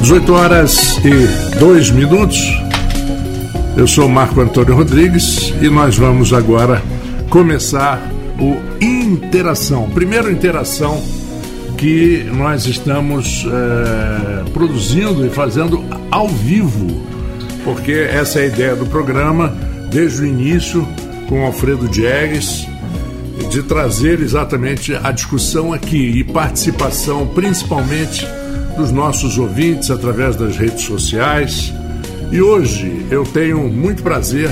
18 0.00 0.32
horas 0.32 0.96
e 1.04 1.58
2 1.58 1.90
minutos. 1.90 2.38
Eu 3.76 3.86
sou 3.86 4.08
Marco 4.08 4.40
Antônio 4.40 4.74
Rodrigues 4.74 5.52
e 5.60 5.68
nós 5.68 5.96
vamos 5.96 6.32
agora 6.32 6.82
começar 7.28 8.00
o 8.38 8.56
Interação. 8.82 9.90
Primeiro 9.90 10.30
Interação 10.30 11.02
que 11.76 12.24
nós 12.32 12.66
estamos 12.66 13.44
é, 13.46 14.50
produzindo 14.50 15.26
e 15.26 15.30
fazendo 15.30 15.84
ao 16.10 16.28
vivo, 16.28 17.04
porque 17.64 17.92
essa 17.92 18.40
é 18.40 18.44
a 18.44 18.46
ideia 18.46 18.76
do 18.76 18.86
programa 18.86 19.54
desde 19.90 20.22
o 20.22 20.26
início 20.26 20.86
com 21.28 21.44
Alfredo 21.44 21.88
Diegues, 21.88 22.66
de 23.50 23.62
trazer 23.62 24.20
exatamente 24.20 24.94
a 24.94 25.10
discussão 25.10 25.72
aqui 25.72 26.18
e 26.18 26.24
participação 26.24 27.26
principalmente 27.26 28.26
dos 28.78 28.92
nossos 28.92 29.36
ouvintes 29.38 29.90
através 29.90 30.36
das 30.36 30.56
redes 30.56 30.84
sociais. 30.84 31.74
E 32.30 32.40
hoje 32.40 33.04
eu 33.10 33.24
tenho 33.24 33.68
muito 33.68 34.04
prazer 34.04 34.48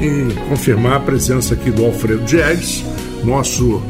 em 0.00 0.30
confirmar 0.48 0.94
a 0.94 1.00
presença 1.00 1.54
aqui 1.54 1.72
do 1.72 1.84
Alfredo 1.84 2.24
Diegues, 2.24 2.84
nosso 3.24 3.82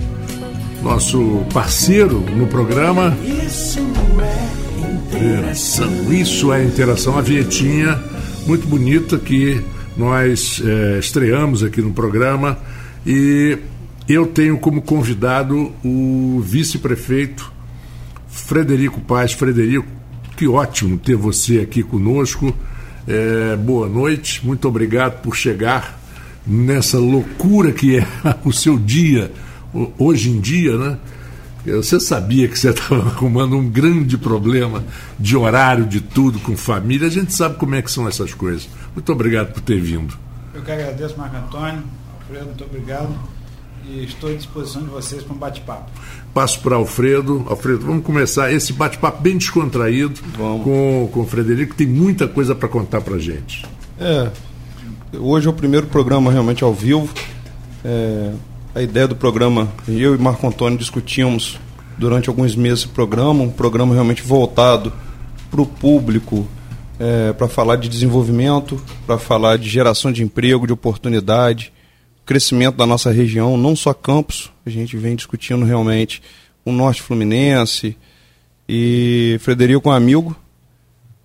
nosso 0.83 1.45
parceiro 1.53 2.21
no 2.21 2.47
programa. 2.47 3.17
Isso 3.23 3.81
é 4.21 4.93
interação. 4.93 6.13
Isso 6.13 6.53
é 6.53 6.65
interação. 6.65 7.19
A 7.19 7.21
vietinha 7.21 8.01
muito 8.47 8.67
bonita 8.67 9.19
que 9.19 9.61
nós 9.97 10.63
é, 10.65 10.99
estreamos 10.99 11.63
aqui 11.63 11.83
no 11.83 11.93
programa 11.93 12.59
e 13.05 13.59
eu 14.09 14.27
tenho 14.27 14.57
como 14.59 14.81
convidado 14.81 15.73
o 15.85 16.41
vice-prefeito 16.45 17.56
Frederico 18.37 19.01
Paz. 19.01 19.33
Frederico, 19.33 19.87
que 20.37 20.47
ótimo 20.47 20.99
ter 20.99 21.17
você 21.17 21.61
aqui 21.61 21.83
conosco. 21.83 22.55
É, 23.09 23.57
boa 23.57 23.89
noite, 23.89 24.45
muito 24.45 24.69
obrigado 24.69 25.23
por 25.23 25.35
chegar 25.35 25.99
nessa 26.47 26.99
loucura 26.99 27.73
que 27.73 27.99
é 27.99 28.07
o 28.45 28.53
seu 28.53 28.79
dia 28.79 29.33
hoje 29.99 30.31
em 30.31 30.41
dia, 30.41 30.77
né? 30.77 30.99
Você 31.65 31.99
sabia 31.99 32.47
que 32.47 32.57
você 32.57 32.71
estava 32.71 33.09
arrumando 33.09 33.57
um 33.57 33.69
grande 33.69 34.17
problema 34.17 34.85
de 35.19 35.37
horário, 35.37 35.85
de 35.85 36.01
tudo, 36.01 36.39
com 36.39 36.57
família. 36.57 37.09
A 37.09 37.11
gente 37.11 37.35
sabe 37.35 37.57
como 37.57 37.75
é 37.75 37.83
que 37.83 37.91
são 37.91 38.07
essas 38.07 38.33
coisas. 38.33 38.69
Muito 38.95 39.11
obrigado 39.13 39.53
por 39.53 39.61
ter 39.61 39.81
vindo. 39.81 40.17
Eu 40.55 40.63
que 40.63 40.71
agradeço, 40.71 41.19
Marco 41.19 41.37
Antônio. 41.37 41.83
Alfredo, 42.21 42.47
muito 42.47 42.65
obrigado. 42.65 43.13
E 43.85 44.05
estou 44.05 44.31
à 44.31 44.35
disposição 44.35 44.83
de 44.83 44.89
vocês 44.89 45.23
para 45.23 45.35
um 45.35 45.39
bate-papo. 45.39 45.91
Passo 46.37 46.61
para 46.61 46.77
Alfredo. 46.77 47.47
Alfredo, 47.49 47.87
vamos 47.87 48.05
começar 48.05 48.53
esse 48.53 48.71
bate-papo 48.71 49.23
bem 49.23 49.39
descontraído 49.39 50.21
com, 50.37 51.09
com 51.11 51.21
o 51.21 51.27
Frederico, 51.27 51.73
que 51.73 51.79
tem 51.79 51.87
muita 51.87 52.29
coisa 52.29 52.55
para 52.55 52.69
contar 52.69 53.01
para 53.01 53.19
gente. 53.19 53.65
É, 53.99 54.31
hoje 55.19 55.47
é 55.47 55.51
o 55.51 55.53
primeiro 55.55 55.87
programa 55.87 56.31
realmente 56.31 56.63
ao 56.63 56.75
vivo. 56.75 57.09
É, 57.83 58.33
a 58.75 58.83
ideia 58.83 59.09
do 59.09 59.17
programa, 59.17 59.67
eu 59.89 60.15
e 60.15 60.19
Marco 60.19 60.47
Antônio 60.47 60.79
discutimos 60.79 61.59
durante 61.97 62.29
alguns 62.29 62.55
meses 62.55 62.81
esse 62.81 62.89
programa, 62.89 63.43
um 63.43 63.51
programa 63.51 63.95
realmente 63.95 64.23
voltado 64.23 64.93
para 65.51 65.63
o 65.63 65.67
público, 65.67 66.47
é, 67.01 67.33
para 67.33 67.49
falar 67.49 67.77
de 67.77 67.89
desenvolvimento, 67.89 68.79
para 69.07 69.17
falar 69.17 69.57
de 69.57 69.71
geração 69.71 70.13
de 70.13 70.23
emprego, 70.23 70.67
de 70.67 70.73
oportunidade, 70.75 71.73
crescimento 72.27 72.77
da 72.77 72.85
nossa 72.85 73.11
região, 73.11 73.57
não 73.57 73.77
só 73.77 73.95
Campos, 73.95 74.51
a 74.67 74.71
gente 74.71 74.97
vem 74.97 75.15
discutindo 75.15 75.65
realmente 75.65 76.21
o 76.65 76.73
Norte 76.73 77.01
Fluminense 77.01 77.97
e 78.69 79.39
Frederico 79.41 79.89
é 79.89 79.93
um 79.93 79.95
amigo, 79.95 80.37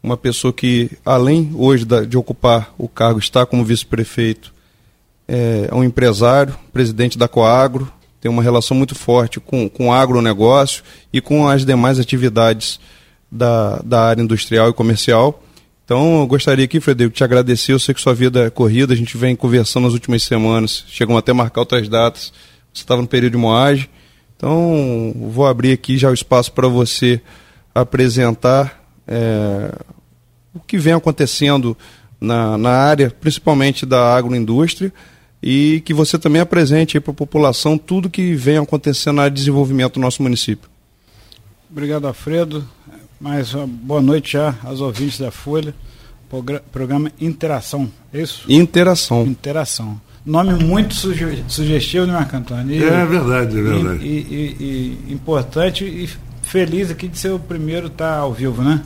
uma 0.04 0.16
pessoa 0.16 0.54
que, 0.54 0.92
além 1.04 1.52
hoje 1.56 1.86
de 2.08 2.16
ocupar 2.16 2.74
o 2.78 2.88
cargo, 2.88 3.20
está 3.20 3.46
como 3.46 3.66
vice-prefeito 3.66 4.54
é, 5.28 5.70
é 5.72 5.76
um 5.76 5.84
empresário, 5.84 6.56
presidente 6.72 7.18
da 7.18 7.28
Coagro, 7.28 7.92
tem 8.20 8.30
uma 8.30 8.44
relação 8.44 8.78
muito 8.78 8.94
forte 8.94 9.40
com, 9.40 9.68
com 9.68 9.88
o 9.88 9.94
agronegócio 9.94 10.84
e 11.12 11.20
com 11.20 11.48
as 11.48 11.66
demais 11.66 12.00
atividades 12.00 12.80
da, 13.32 13.78
da 13.78 14.04
área 14.04 14.22
industrial 14.22 14.70
e 14.70 14.74
comercial. 14.74 15.44
Então, 15.92 16.22
eu 16.22 16.26
gostaria 16.26 16.64
aqui, 16.64 16.80
Frederico, 16.80 17.14
te 17.14 17.22
agradecer. 17.22 17.74
Eu 17.74 17.80
sei 17.80 17.94
que 17.94 18.00
sua 18.00 18.14
vida 18.14 18.46
é 18.46 18.50
corrida, 18.50 18.94
a 18.94 18.96
gente 18.96 19.18
vem 19.18 19.36
conversando 19.36 19.84
nas 19.84 19.92
últimas 19.92 20.24
semanas, 20.24 20.86
chegamos 20.88 21.20
até 21.20 21.34
a 21.34 21.36
marcar 21.36 21.60
outras 21.60 21.90
datas. 21.90 22.32
Você 22.74 22.84
estava 22.84 23.02
no 23.02 23.08
período 23.10 23.34
de 23.34 23.38
moagem. 23.38 23.90
Então, 24.38 25.14
vou 25.30 25.46
abrir 25.46 25.74
aqui 25.74 25.98
já 25.98 26.10
o 26.10 26.14
espaço 26.14 26.54
para 26.54 26.70
você 26.70 27.20
apresentar 27.76 28.82
é, 29.06 29.76
o 30.56 30.62
que 30.62 30.78
vem 30.78 30.94
acontecendo 30.94 31.78
na, 32.22 32.58
na 32.58 32.72
área, 32.72 33.10
principalmente 33.10 33.86
da 33.86 34.16
agroindústria, 34.16 34.94
e 35.44 35.82
que 35.84 35.94
você 35.94 36.18
também 36.18 36.42
apresente 36.42 37.02
para 37.02 37.12
a 37.12 37.16
população 37.16 37.78
tudo 37.78 38.10
que 38.10 38.34
vem 38.34 38.60
acontecendo 38.60 39.22
no 39.22 39.30
desenvolvimento 39.30 39.96
do 39.96 40.00
nosso 40.00 40.24
município. 40.24 40.70
Obrigado, 41.70 42.08
Alfredo. 42.08 42.66
Mais 43.22 43.54
uma 43.54 43.68
boa 43.68 44.02
noite 44.02 44.34
já 44.34 44.56
aos 44.64 44.82
ouvintes 44.82 45.20
da 45.20 45.30
Folha. 45.30 45.76
Programa 46.72 47.12
Interação, 47.22 47.88
é 48.12 48.20
isso? 48.20 48.52
Interação. 48.52 49.28
Interação. 49.28 50.02
Nome 50.26 50.56
muito 50.64 50.96
suge 50.96 51.44
sugestivo, 51.48 52.08
né, 52.08 52.14
Marco 52.14 52.36
Antônio? 52.36 52.76
E, 52.76 52.84
é 52.84 53.06
verdade, 53.06 53.60
é 53.60 53.62
verdade. 53.62 54.04
E, 54.04 54.08
e, 54.10 55.08
e, 55.08 55.14
importante 55.14 55.84
e 55.86 56.10
feliz 56.42 56.90
aqui 56.90 57.08
de 57.08 57.20
ser 57.20 57.30
o 57.30 57.38
primeiro 57.38 57.88
estar 57.88 58.16
tá 58.16 58.18
ao 58.18 58.34
vivo, 58.34 58.64
né? 58.64 58.82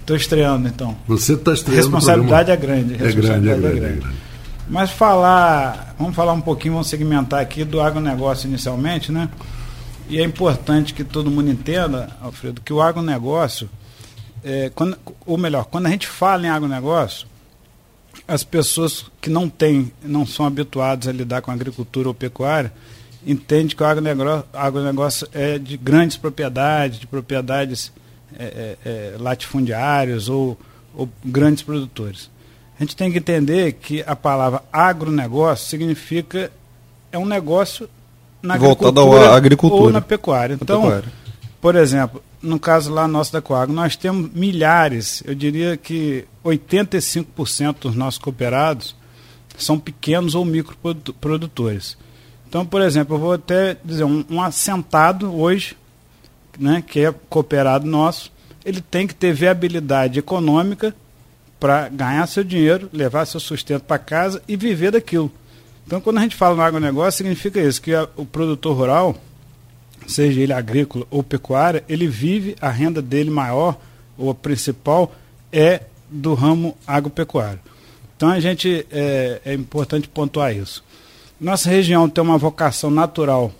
Estou 0.00 0.16
é. 0.16 0.18
estreando, 0.18 0.66
então. 0.66 0.96
Você 1.06 1.34
está 1.34 1.52
estreando. 1.52 1.80
Responsabilidade 1.80 2.50
é 2.50 2.56
grande. 2.56 2.94
É 2.94 3.12
grande, 3.12 3.50
é 3.50 3.56
grande, 3.56 3.66
é 3.66 3.80
grande. 3.80 4.06
Mas 4.68 4.90
falar, 4.90 5.94
vamos 5.96 6.16
falar 6.16 6.32
um 6.32 6.40
pouquinho, 6.40 6.74
vamos 6.74 6.88
segmentar 6.88 7.38
aqui 7.38 7.62
do 7.62 7.80
agronegócio 7.80 8.48
inicialmente, 8.48 9.12
né? 9.12 9.28
E 10.10 10.18
é 10.18 10.24
importante 10.24 10.92
que 10.92 11.04
todo 11.04 11.30
mundo 11.30 11.52
entenda, 11.52 12.10
Alfredo, 12.20 12.60
que 12.60 12.72
o 12.72 12.82
agronegócio, 12.82 13.70
é, 14.42 14.68
quando, 14.74 14.98
ou 15.24 15.38
melhor, 15.38 15.66
quando 15.66 15.86
a 15.86 15.88
gente 15.88 16.08
fala 16.08 16.44
em 16.44 16.50
agronegócio, 16.50 17.28
as 18.26 18.42
pessoas 18.42 19.04
que 19.20 19.30
não 19.30 19.48
têm, 19.48 19.92
não 20.02 20.26
são 20.26 20.44
habituadas 20.44 21.06
a 21.06 21.12
lidar 21.12 21.42
com 21.42 21.52
agricultura 21.52 22.08
ou 22.08 22.14
pecuária, 22.14 22.72
entendem 23.24 23.68
que 23.68 23.80
o 23.80 23.86
agronegócio, 23.86 24.44
agronegócio 24.52 25.28
é 25.32 25.60
de 25.60 25.76
grandes 25.76 26.16
propriedades, 26.16 26.98
de 26.98 27.06
propriedades 27.06 27.92
é, 28.36 28.76
é, 28.84 29.14
é 29.14 29.16
latifundiárias 29.16 30.28
ou, 30.28 30.58
ou 30.92 31.08
grandes 31.24 31.62
produtores. 31.62 32.28
A 32.76 32.82
gente 32.82 32.96
tem 32.96 33.12
que 33.12 33.18
entender 33.18 33.74
que 33.74 34.02
a 34.04 34.16
palavra 34.16 34.64
agronegócio 34.72 35.68
significa 35.68 36.50
é 37.12 37.18
um 37.18 37.26
negócio 37.26 37.88
na 38.42 38.56
Voltado 38.56 39.00
agricultura, 39.00 39.30
à 39.30 39.36
agricultura 39.36 39.82
ou 39.82 39.90
na 39.90 40.00
pecuária. 40.00 40.58
Então, 40.60 40.82
pecuária. 40.82 41.12
por 41.60 41.76
exemplo, 41.76 42.22
no 42.42 42.58
caso 42.58 42.92
lá 42.92 43.06
nosso 43.06 43.32
da 43.32 43.40
Coagro, 43.40 43.74
nós 43.74 43.96
temos 43.96 44.30
milhares, 44.32 45.22
eu 45.26 45.34
diria 45.34 45.76
que 45.76 46.24
85% 46.44 47.76
dos 47.80 47.94
nossos 47.94 48.18
cooperados 48.18 48.96
são 49.58 49.78
pequenos 49.78 50.34
ou 50.34 50.44
microprodutores. 50.44 51.96
Então, 52.48 52.64
por 52.64 52.82
exemplo, 52.82 53.14
eu 53.14 53.20
vou 53.20 53.32
até 53.34 53.76
dizer, 53.84 54.04
um, 54.04 54.24
um 54.28 54.42
assentado 54.42 55.34
hoje, 55.34 55.76
né, 56.58 56.82
que 56.84 57.00
é 57.00 57.14
cooperado 57.28 57.86
nosso, 57.86 58.32
ele 58.64 58.80
tem 58.80 59.06
que 59.06 59.14
ter 59.14 59.32
viabilidade 59.32 60.18
econômica 60.18 60.94
para 61.58 61.88
ganhar 61.88 62.26
seu 62.26 62.42
dinheiro, 62.42 62.88
levar 62.92 63.26
seu 63.26 63.38
sustento 63.38 63.82
para 63.82 63.98
casa 63.98 64.42
e 64.48 64.56
viver 64.56 64.92
daquilo. 64.92 65.30
Então, 65.86 66.00
quando 66.00 66.18
a 66.18 66.22
gente 66.22 66.36
fala 66.36 66.54
no 66.54 66.62
agronegócio, 66.62 67.18
significa 67.18 67.60
isso, 67.60 67.82
que 67.82 67.94
a, 67.94 68.08
o 68.16 68.24
produtor 68.24 68.76
rural, 68.76 69.16
seja 70.06 70.40
ele 70.40 70.52
agrícola 70.52 71.06
ou 71.10 71.22
pecuária, 71.22 71.84
ele 71.88 72.06
vive, 72.06 72.56
a 72.60 72.70
renda 72.70 73.02
dele 73.02 73.30
maior, 73.30 73.76
ou 74.16 74.30
a 74.30 74.34
principal, 74.34 75.12
é 75.52 75.82
do 76.08 76.34
ramo 76.34 76.76
agropecuário. 76.86 77.60
Então, 78.16 78.28
a 78.28 78.38
gente, 78.38 78.86
é, 78.90 79.40
é 79.44 79.54
importante 79.54 80.06
pontuar 80.06 80.54
isso. 80.54 80.84
Nossa 81.40 81.70
região 81.70 82.08
tem 82.08 82.22
uma 82.22 82.36
vocação 82.36 82.90
natural 82.90 83.52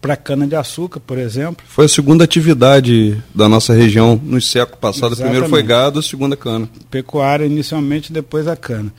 para 0.00 0.16
cana-de-açúcar, 0.16 1.00
por 1.00 1.18
exemplo. 1.18 1.64
Foi 1.66 1.86
a 1.86 1.88
segunda 1.88 2.24
atividade 2.24 3.22
da 3.34 3.48
nossa 3.48 3.72
região 3.72 4.20
no 4.22 4.40
século 4.40 4.78
passado. 4.78 5.12
Exatamente. 5.12 5.30
Primeiro 5.30 5.48
foi 5.48 5.62
gado, 5.62 5.98
a 5.98 6.02
segunda 6.02 6.36
cana. 6.36 6.68
Pecuária 6.90 7.44
inicialmente, 7.44 8.12
depois 8.12 8.46
a 8.46 8.56
cana. 8.56 8.92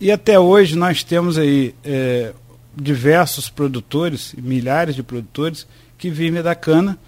E 0.00 0.12
até 0.12 0.38
hoje 0.38 0.76
nós 0.76 1.02
temos 1.02 1.38
aí 1.38 1.74
é, 1.84 2.32
diversos 2.76 3.48
produtores, 3.48 4.34
milhares 4.36 4.94
de 4.94 5.02
produtores, 5.02 5.66
que 5.96 6.10
vivem 6.10 6.42
da 6.42 6.54
cana. 6.54 6.98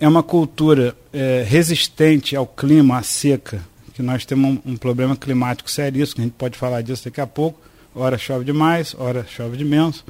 É 0.00 0.08
uma 0.08 0.22
cultura 0.22 0.96
é, 1.12 1.44
resistente 1.46 2.34
ao 2.34 2.46
clima, 2.46 2.98
à 2.98 3.02
seca, 3.02 3.62
que 3.94 4.02
nós 4.02 4.24
temos 4.24 4.58
um, 4.64 4.72
um 4.72 4.76
problema 4.76 5.14
climático 5.14 5.70
seríssimo, 5.70 6.16
que 6.16 6.20
a 6.22 6.24
gente 6.24 6.34
pode 6.34 6.58
falar 6.58 6.80
disso 6.82 7.04
daqui 7.04 7.20
a 7.20 7.26
pouco. 7.26 7.60
Ora 7.94 8.16
chove 8.16 8.44
demais, 8.44 8.96
ora 8.98 9.26
chove 9.28 9.56
de 9.58 9.64
menos 9.64 10.02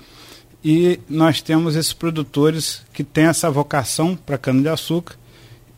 e 0.64 1.00
nós 1.08 1.42
temos 1.42 1.74
esses 1.74 1.92
produtores 1.92 2.82
que 2.92 3.02
têm 3.02 3.24
essa 3.24 3.50
vocação 3.50 4.14
para 4.14 4.38
cana-de-açúcar 4.38 5.16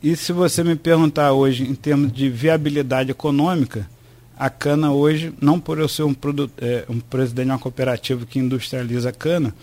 E 0.02 0.14
se 0.14 0.32
você 0.32 0.62
me 0.62 0.76
perguntar 0.76 1.32
hoje 1.32 1.64
em 1.64 1.74
termos 1.74 2.12
de 2.12 2.28
viabilidade 2.28 3.10
econômica, 3.10 3.88
a 4.36 4.50
cana 4.50 4.92
hoje, 4.92 5.32
não 5.40 5.60
por 5.60 5.78
eu 5.78 5.88
ser 5.88 6.02
um, 6.02 6.14
produto, 6.14 6.52
é, 6.58 6.84
um 6.88 6.98
presidente 6.98 7.46
de 7.46 7.52
uma 7.52 7.58
cooperativa 7.58 8.26
que 8.26 8.38
industrializa 8.38 9.10
a 9.10 9.12
cana, 9.12 9.54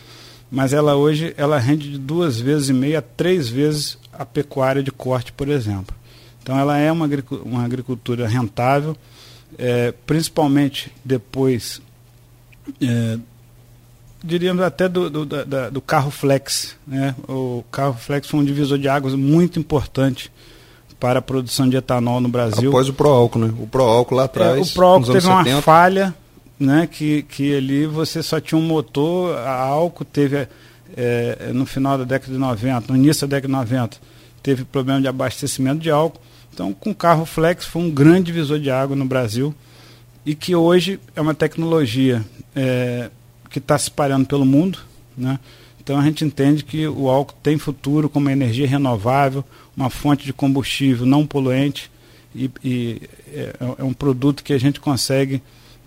mas 0.50 0.74
ela 0.74 0.96
hoje 0.96 1.34
ela 1.38 1.58
rende 1.58 1.92
de 1.92 1.98
duas 1.98 2.40
vezes 2.40 2.70
e 2.70 2.74
meia 2.74 3.00
a 3.00 3.02
três 3.02 3.50
vezes 3.50 3.98
a 4.12 4.26
pecuária 4.26 4.84
de 4.84 4.92
corte, 4.92 5.32
por 5.32 5.48
exemplo. 5.48 5.96
Então 6.42 6.58
ela 6.58 6.78
é 6.78 6.92
uma, 6.92 7.08
uma 7.44 7.64
agricultura 7.64 8.28
rentável, 8.28 8.98
é, 9.58 9.94
principalmente 10.06 10.92
depois, 11.04 11.82
é, 12.82 13.20
diríamos 14.24 14.64
até 14.64 14.90
do, 14.90 15.10
do, 15.10 15.26
da, 15.26 15.70
do 15.70 15.82
carro 15.82 16.12
flex. 16.12 16.76
Né? 16.88 17.16
O 17.28 17.64
carro 17.72 17.94
flex 17.94 18.28
foi 18.28 18.40
um 18.40 18.46
divisor 18.46 18.78
de 18.78 18.88
águas 18.88 19.14
muito 19.14 19.60
importante 19.60 20.32
para 21.02 21.18
a 21.18 21.22
produção 21.22 21.68
de 21.68 21.76
etanol 21.76 22.22
no 22.22 22.30
Brasil. 22.30 22.70
Após 22.70 22.88
o 22.88 22.94
Proálcool, 22.94 23.42
né? 23.42 23.54
O 23.60 23.66
Proálcool 23.66 24.16
lá 24.16 24.26
atrás. 24.26 24.56
É, 24.56 24.62
o 24.62 24.74
Proálcool 24.74 25.12
teve 25.12 25.26
uma 25.26 25.44
70. 25.44 25.62
falha, 25.64 26.14
né? 26.60 26.88
Que, 26.90 27.24
que 27.24 27.58
ali 27.58 27.88
você 27.88 28.22
só 28.22 28.40
tinha 28.40 28.60
um 28.60 28.62
motor, 28.62 29.36
a 29.36 29.58
álcool 29.58 30.06
teve 30.06 30.48
é, 30.96 31.50
no 31.56 31.66
final 31.66 31.98
da 31.98 32.04
década 32.04 32.32
de 32.32 32.38
90, 32.38 32.94
no 32.94 33.00
início 33.00 33.28
da 33.28 33.38
década 33.38 33.48
de 33.48 33.60
90, 33.72 33.98
teve 34.44 34.64
problema 34.64 35.02
de 35.02 35.08
abastecimento 35.08 35.80
de 35.80 35.90
álcool. 35.90 36.22
Então, 36.54 36.72
com 36.72 36.92
o 36.92 36.96
carro 36.96 37.26
flex 37.26 37.66
foi 37.66 37.82
um 37.82 37.90
grande 37.90 38.26
divisor 38.26 38.60
de 38.60 38.70
água 38.70 38.96
no 38.96 39.06
Brasil 39.06 39.56
e 40.24 40.36
que 40.36 40.56
hoje 40.56 41.00
é 41.16 41.22
uma 41.22 41.34
tecnologia 41.34 42.24
é, 42.56 43.10
que 43.50 43.58
está 43.58 43.76
se 43.76 43.86
espalhando 43.86 44.28
pelo 44.28 44.46
mundo, 44.46 44.78
né? 45.18 45.40
Então 45.84 46.00
a 46.00 46.04
gente 46.04 46.24
entende 46.24 46.64
que 46.64 46.88
o 46.88 47.10
álcool 47.10 47.36
tem 47.42 47.58
futuro 47.58 48.08
como 48.08 48.30
energia 48.30 48.68
renovável, 48.68 49.44
uma 49.76 49.90
fonte 49.90 50.24
de 50.26 50.32
combustível 50.32 51.08
não 51.08 51.26
poluente 51.26 51.90
e, 52.36 52.52
e 52.64 53.02
é, 53.34 53.56
é, 53.80 53.84
um 53.84 53.92
produto 53.92 54.44
que 54.44 54.54
a 54.54 54.60
gente 54.60 54.80
consegue 54.80 55.42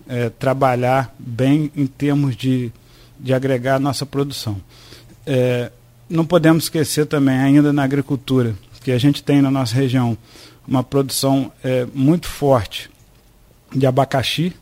é, 0.07 0.29
trabalhar 0.29 1.15
bem 1.17 1.71
em 1.77 1.87
termos 1.87 2.35
de, 2.35 2.73
de 3.17 3.33
agregar 3.33 3.75
a 3.75 3.79
nossa 3.79 4.05
produção. 4.05 4.57
É, 5.25 5.71
não 6.09 6.25
podemos 6.25 6.65
esquecer 6.65 7.05
também, 7.05 7.37
ainda 7.37 7.71
na 7.71 7.83
agricultura, 7.83 8.53
que 8.83 8.91
a 8.91 8.97
gente 8.97 9.23
tem 9.23 9.41
na 9.41 9.49
nossa 9.49 9.73
região 9.73 10.17
uma 10.67 10.83
produção 10.83 11.51
é, 11.63 11.87
muito 11.93 12.27
forte 12.27 12.91
de 13.73 13.87
abacaxi, 13.87 14.53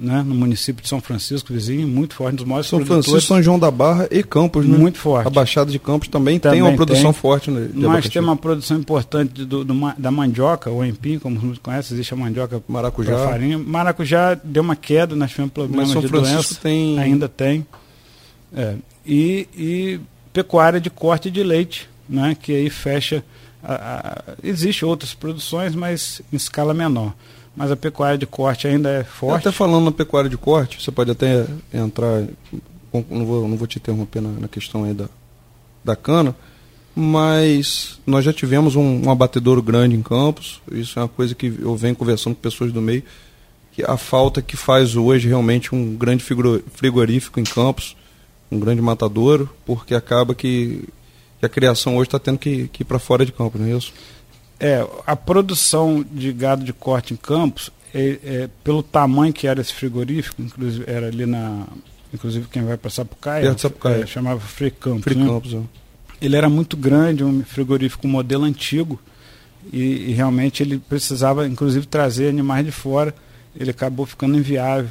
né, 0.00 0.22
no 0.24 0.34
município 0.34 0.82
de 0.82 0.88
São 0.88 1.00
Francisco, 1.00 1.52
vizinho, 1.52 1.86
muito 1.88 2.14
forte, 2.14 2.34
um 2.34 2.36
dos 2.36 2.44
maiores 2.46 2.68
São 2.68 2.84
Francisco, 2.84 3.20
São 3.20 3.42
João 3.42 3.58
da 3.58 3.70
Barra 3.70 4.06
e 4.10 4.22
Campos, 4.22 4.64
né? 4.64 4.78
Muito 4.78 4.98
forte. 4.98 5.26
A 5.26 5.30
Baixada 5.30 5.70
de 5.70 5.78
Campos 5.78 6.08
também, 6.08 6.38
também 6.38 6.60
tem 6.60 6.68
uma 6.68 6.76
produção 6.76 7.12
tem. 7.12 7.20
forte 7.20 7.50
né, 7.50 7.68
Nós 7.74 7.84
abacaxi. 7.84 8.10
temos 8.10 8.28
uma 8.28 8.36
produção 8.36 8.78
importante 8.78 9.44
do, 9.44 9.64
do, 9.64 9.74
da 9.98 10.10
mandioca, 10.10 10.70
o 10.70 10.84
empim, 10.84 11.18
como 11.18 11.38
muitos 11.40 11.58
conhecem, 11.58 11.94
existe 11.94 12.14
a 12.14 12.16
mandioca 12.16 12.62
maracujá. 12.68 13.18
farinha. 13.18 13.58
Maracujá 13.58 14.34
deu 14.42 14.62
uma 14.62 14.76
queda, 14.76 15.16
nós 15.16 15.30
tivemos 15.30 15.52
problemas 15.52 15.86
Mas 15.86 15.92
São 15.92 16.02
de 16.02 16.08
Francisco 16.08 16.54
doença, 16.54 16.60
tem... 16.62 16.98
ainda 16.98 17.28
tem. 17.28 17.66
É. 18.54 18.74
E, 19.04 19.48
e 19.56 20.00
pecuária 20.32 20.80
de 20.80 20.90
corte 20.90 21.30
de 21.30 21.42
leite, 21.42 21.88
né, 22.08 22.36
que 22.40 22.52
aí 22.52 22.70
fecha. 22.70 23.24
A, 23.60 23.74
a, 23.74 24.22
existe 24.44 24.84
outras 24.84 25.12
produções, 25.12 25.74
mas 25.74 26.22
em 26.32 26.36
escala 26.36 26.72
menor 26.72 27.12
mas 27.58 27.72
a 27.72 27.76
pecuária 27.76 28.16
de 28.16 28.24
corte 28.24 28.68
ainda 28.68 28.88
é 28.88 29.02
forte. 29.02 29.48
Até 29.48 29.50
falando 29.50 29.86
na 29.86 29.90
pecuária 29.90 30.30
de 30.30 30.38
corte, 30.38 30.80
você 30.80 30.92
pode 30.92 31.10
até 31.10 31.44
entrar, 31.74 32.24
não 33.10 33.26
vou, 33.26 33.48
não 33.48 33.56
vou 33.56 33.66
te 33.66 33.78
interromper 33.78 34.20
na, 34.22 34.28
na 34.28 34.46
questão 34.46 34.84
aí 34.84 34.94
da, 34.94 35.06
da 35.84 35.96
cana, 35.96 36.36
mas 36.94 37.98
nós 38.06 38.24
já 38.24 38.32
tivemos 38.32 38.76
um, 38.76 39.06
um 39.06 39.10
abatedouro 39.10 39.60
grande 39.60 39.96
em 39.96 40.02
Campos, 40.02 40.60
isso 40.70 41.00
é 41.00 41.02
uma 41.02 41.08
coisa 41.08 41.34
que 41.34 41.46
eu 41.46 41.74
venho 41.74 41.96
conversando 41.96 42.36
com 42.36 42.40
pessoas 42.40 42.70
do 42.70 42.80
meio, 42.80 43.02
que 43.72 43.82
a 43.82 43.96
falta 43.96 44.40
que 44.40 44.56
faz 44.56 44.94
hoje 44.94 45.26
realmente 45.26 45.74
um 45.74 45.96
grande 45.96 46.22
frigorífico 46.22 47.40
em 47.40 47.44
Campos, 47.44 47.96
um 48.52 48.60
grande 48.60 48.80
matadouro, 48.80 49.50
porque 49.66 49.96
acaba 49.96 50.32
que, 50.32 50.88
que 51.40 51.46
a 51.46 51.48
criação 51.48 51.96
hoje 51.96 52.06
está 52.06 52.20
tendo 52.20 52.38
que, 52.38 52.68
que 52.68 52.82
ir 52.82 52.86
para 52.86 53.00
fora 53.00 53.26
de 53.26 53.32
campo, 53.32 53.58
não 53.58 53.66
é 53.66 53.76
isso? 53.76 53.92
É, 54.60 54.84
a 55.06 55.14
produção 55.14 56.04
de 56.10 56.32
gado 56.32 56.64
de 56.64 56.72
corte 56.72 57.14
em 57.14 57.16
Campos, 57.16 57.70
é, 57.94 58.18
é, 58.24 58.48
pelo 58.64 58.82
tamanho 58.82 59.32
que 59.32 59.46
era 59.46 59.60
esse 59.60 59.72
frigorífico, 59.72 60.42
inclusive 60.42 60.84
era 60.86 61.06
ali 61.06 61.26
na. 61.26 61.66
Inclusive 62.12 62.48
quem 62.50 62.62
vai 62.62 62.76
para 62.76 62.90
Sapucaia, 62.90 63.56
Sapucaia. 63.56 64.02
É, 64.02 64.06
chamava 64.06 64.40
Free 64.40 64.70
Campos. 64.70 65.04
Free 65.04 65.14
né? 65.14 65.26
Campos 65.26 65.54
é. 65.54 65.60
Ele 66.20 66.36
era 66.36 66.48
muito 66.48 66.76
grande, 66.76 67.22
um 67.22 67.44
frigorífico 67.44 68.08
modelo 68.08 68.44
antigo, 68.44 68.98
e, 69.72 70.10
e, 70.10 70.12
realmente 70.12 70.62
ele 70.62 70.78
precisava, 70.78 71.46
inclusive, 71.46 71.86
trazer 71.86 72.28
animais 72.28 72.64
de 72.64 72.72
fora. 72.72 73.14
Ele 73.54 73.70
acabou 73.70 74.06
ficando 74.06 74.36
inviável 74.36 74.90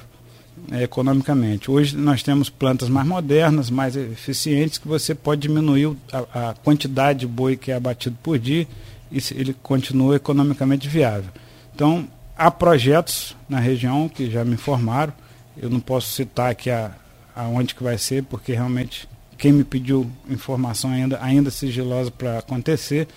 é, 0.72 0.84
economicamente. 0.84 1.69
Hoje 1.69 1.98
nós 1.98 2.24
temos 2.24 2.50
plantas 2.50 2.88
mais 2.88 3.08
modernas, 3.08 3.69
mais 3.69 3.96
eficientes, 3.96 4.78
que 4.78 4.88
você 4.88 5.14
pode 5.14 5.42
diminuir 5.42 5.96
a, 6.12 6.50
a 6.50 6.54
quantidade 6.54 7.19
de 7.19 7.28
boi 7.28 7.58
que 7.58 7.72
é 7.72 7.75
abatido 7.75 8.18
por 8.22 8.38
dia 8.38 8.68
ele 9.12 9.54
continua 9.54 10.15
economicamente 10.15 10.88
viável. 10.88 11.30
Então, 11.74 12.07
há 12.38 12.51
projetos 12.51 13.36
na 13.48 13.59
região 13.59 14.09
que 14.09 14.30
já 14.30 14.44
me 14.44 14.54
informaram, 14.54 15.13
eu 15.56 15.69
não 15.69 15.80
posso 15.80 16.12
citar 16.12 16.51
aqui 16.51 16.69
a, 16.69 16.92
aonde 17.36 17.74
que 17.74 17.83
vai 17.83 17.98
ser, 17.98 18.24
porque 18.24 18.54
realmente 18.54 19.07
quem 19.38 19.51
me 19.51 19.63
pediu 19.63 20.09
informação 20.30 20.92
ainda, 20.92 21.19
ainda 21.21 21.51
sigilosa 21.51 22.09
para 22.09 22.39
acontecer, 22.39 23.07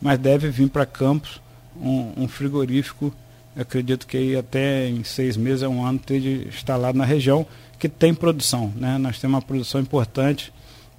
mas 0.00 0.18
deve 0.18 0.50
vir 0.50 0.68
para 0.68 0.84
Campos 0.86 1.40
um, 1.76 2.12
um 2.16 2.28
frigorífico, 2.28 3.12
acredito 3.56 4.06
que 4.06 4.16
aí 4.16 4.36
até 4.36 4.88
em 4.88 5.02
seis 5.02 5.36
meses, 5.36 5.62
um 5.62 5.84
ano, 5.84 5.98
esteja 5.98 6.28
instalado 6.48 6.96
na 6.96 7.04
região, 7.04 7.46
que 7.78 7.88
tem 7.88 8.14
produção. 8.14 8.72
Né? 8.76 8.98
Nós 8.98 9.18
temos 9.18 9.36
uma 9.36 9.42
produção 9.42 9.80
importante, 9.80 10.52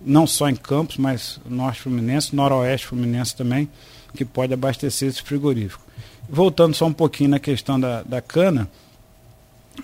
não 0.03 0.25
só 0.25 0.49
em 0.49 0.55
Campos, 0.55 0.97
mas 0.97 1.39
norte 1.47 1.81
fluminense, 1.81 2.35
noroeste 2.35 2.87
fluminense 2.87 3.35
também, 3.35 3.69
que 4.15 4.25
pode 4.25 4.53
abastecer 4.53 5.09
esse 5.09 5.21
frigorífico. 5.21 5.83
Voltando 6.29 6.75
só 6.75 6.85
um 6.85 6.93
pouquinho 6.93 7.31
na 7.31 7.39
questão 7.39 7.79
da, 7.79 8.03
da 8.03 8.21
cana, 8.21 8.69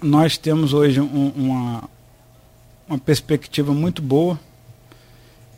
nós 0.01 0.37
temos 0.37 0.73
hoje 0.73 1.01
um, 1.01 1.31
uma, 1.35 1.83
uma 2.87 2.97
perspectiva 2.97 3.73
muito 3.73 4.01
boa, 4.01 4.39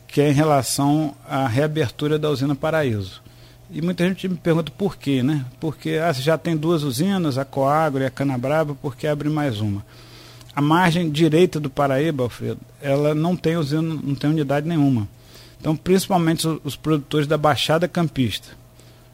que 0.08 0.20
é 0.20 0.30
em 0.30 0.34
relação 0.34 1.14
à 1.28 1.46
reabertura 1.46 2.18
da 2.18 2.30
usina 2.30 2.54
Paraíso. 2.54 3.22
E 3.70 3.80
muita 3.80 4.06
gente 4.08 4.28
me 4.28 4.36
pergunta 4.36 4.72
por 4.76 4.96
quê, 4.96 5.22
né? 5.22 5.44
Porque 5.60 5.90
ah, 5.90 6.12
já 6.12 6.36
tem 6.36 6.56
duas 6.56 6.82
usinas, 6.82 7.38
a 7.38 7.44
Coagro 7.44 8.02
e 8.02 8.06
a 8.06 8.10
Canabrava, 8.10 8.74
por 8.74 8.96
que 8.96 9.06
abre 9.06 9.28
mais 9.28 9.60
uma? 9.60 9.84
A 10.54 10.60
margem 10.60 11.08
direita 11.08 11.60
do 11.60 11.70
Paraíba, 11.70 12.24
Alfredo, 12.24 12.60
ela 12.82 13.14
não 13.14 13.36
tem 13.36 13.56
usina, 13.56 13.82
não 14.02 14.16
tem 14.16 14.30
unidade 14.30 14.66
nenhuma. 14.66 15.06
Então, 15.60 15.76
principalmente 15.76 16.48
os, 16.48 16.60
os 16.64 16.76
produtores 16.76 17.28
da 17.28 17.38
Baixada 17.38 17.86
Campista, 17.86 18.48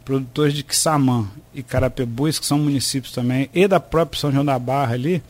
produtores 0.06 0.54
de 0.54 0.62
Quissamã 0.62 1.26
e 1.52 1.64
Carapebus, 1.64 2.38
que 2.38 2.46
são 2.46 2.58
municípios 2.60 3.12
também, 3.12 3.50
e 3.52 3.66
da 3.66 3.80
própria 3.80 4.20
São 4.20 4.30
João 4.30 4.44
da 4.44 4.56
Barra 4.56 4.94
ali, 4.94 5.20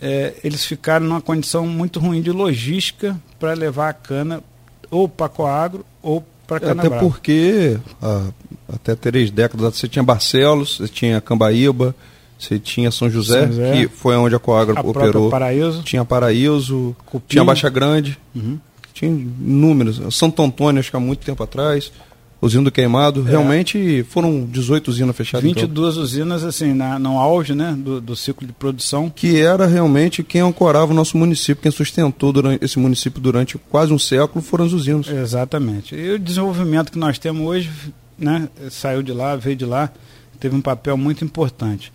é, 0.00 0.34
eles 0.44 0.64
ficaram 0.64 1.06
numa 1.06 1.20
condição 1.20 1.66
muito 1.66 1.98
ruim 1.98 2.22
de 2.22 2.30
logística 2.30 3.20
para 3.38 3.52
levar 3.52 3.88
a 3.88 3.92
cana 3.92 4.42
ou 4.90 5.08
para 5.08 5.28
Coagro 5.28 5.84
ou 6.00 6.24
para 6.46 6.60
Cana 6.60 6.86
Até 6.86 6.98
porque, 7.00 7.76
ah, 8.00 8.28
até 8.72 8.94
três 8.94 9.32
décadas, 9.32 9.76
você 9.76 9.88
tinha 9.88 10.04
Barcelos, 10.04 10.76
você 10.76 10.88
tinha 10.88 11.20
Cambaíba, 11.20 11.92
você 12.38 12.60
tinha 12.60 12.92
São 12.92 13.10
José, 13.10 13.40
São 13.40 13.48
José 13.48 13.72
que 13.72 13.88
foi 13.88 14.14
onde 14.14 14.36
a 14.36 14.38
Coagro 14.38 14.78
a 14.78 14.82
operou. 14.82 15.30
Paraíso. 15.30 15.82
Tinha 15.82 16.04
Paraíso, 16.04 16.94
Cupim. 17.06 17.26
tinha 17.26 17.44
Baixa 17.44 17.68
Grande, 17.68 18.16
uhum. 18.32 18.60
tinha 18.94 19.10
números. 19.10 20.14
Santo 20.14 20.40
Antônio, 20.40 20.78
acho 20.78 20.90
que 20.90 20.96
há 20.96 21.00
muito 21.00 21.24
tempo 21.24 21.42
atrás 21.42 21.90
usina 22.40 22.64
do 22.64 22.70
queimado. 22.70 23.24
É. 23.26 23.30
Realmente 23.30 24.04
foram 24.08 24.44
18 24.44 24.88
usinas 24.88 25.16
fechadas. 25.16 25.42
22 25.42 25.94
então. 25.94 26.02
usinas, 26.02 26.44
assim, 26.44 26.72
na, 26.74 26.98
no 26.98 27.18
auge 27.18 27.54
né, 27.54 27.74
do, 27.76 28.00
do, 28.00 28.16
ciclo 28.16 28.46
de 28.46 28.52
produção. 28.52 29.10
Que 29.14 29.40
era 29.40 29.66
realmente 29.66 30.22
quem 30.22 30.40
ancorava 30.40 30.92
o 30.92 30.94
nosso 30.94 31.16
município, 31.16 31.62
quem 31.62 31.72
sustentou 31.72 32.32
durante, 32.32 32.64
esse 32.64 32.78
município 32.78 33.20
durante 33.20 33.58
quase 33.58 33.92
um 33.92 33.98
século 33.98 34.44
foram 34.44 34.64
as 34.64 34.72
usinas. 34.72 35.08
Exatamente. 35.08 35.94
E 35.94 36.10
o 36.10 36.18
desenvolvimento 36.18 36.92
que 36.92 36.98
nós 36.98 37.18
temos 37.18 37.46
hoje, 37.46 37.70
né, 38.18 38.48
saiu 38.70 39.02
de 39.02 39.12
lá, 39.12 39.36
veio 39.36 39.56
de 39.56 39.64
lá, 39.64 39.90
teve 40.38 40.54
um 40.54 40.60
papel 40.60 40.96
muito 40.96 41.24
importante. 41.24 41.92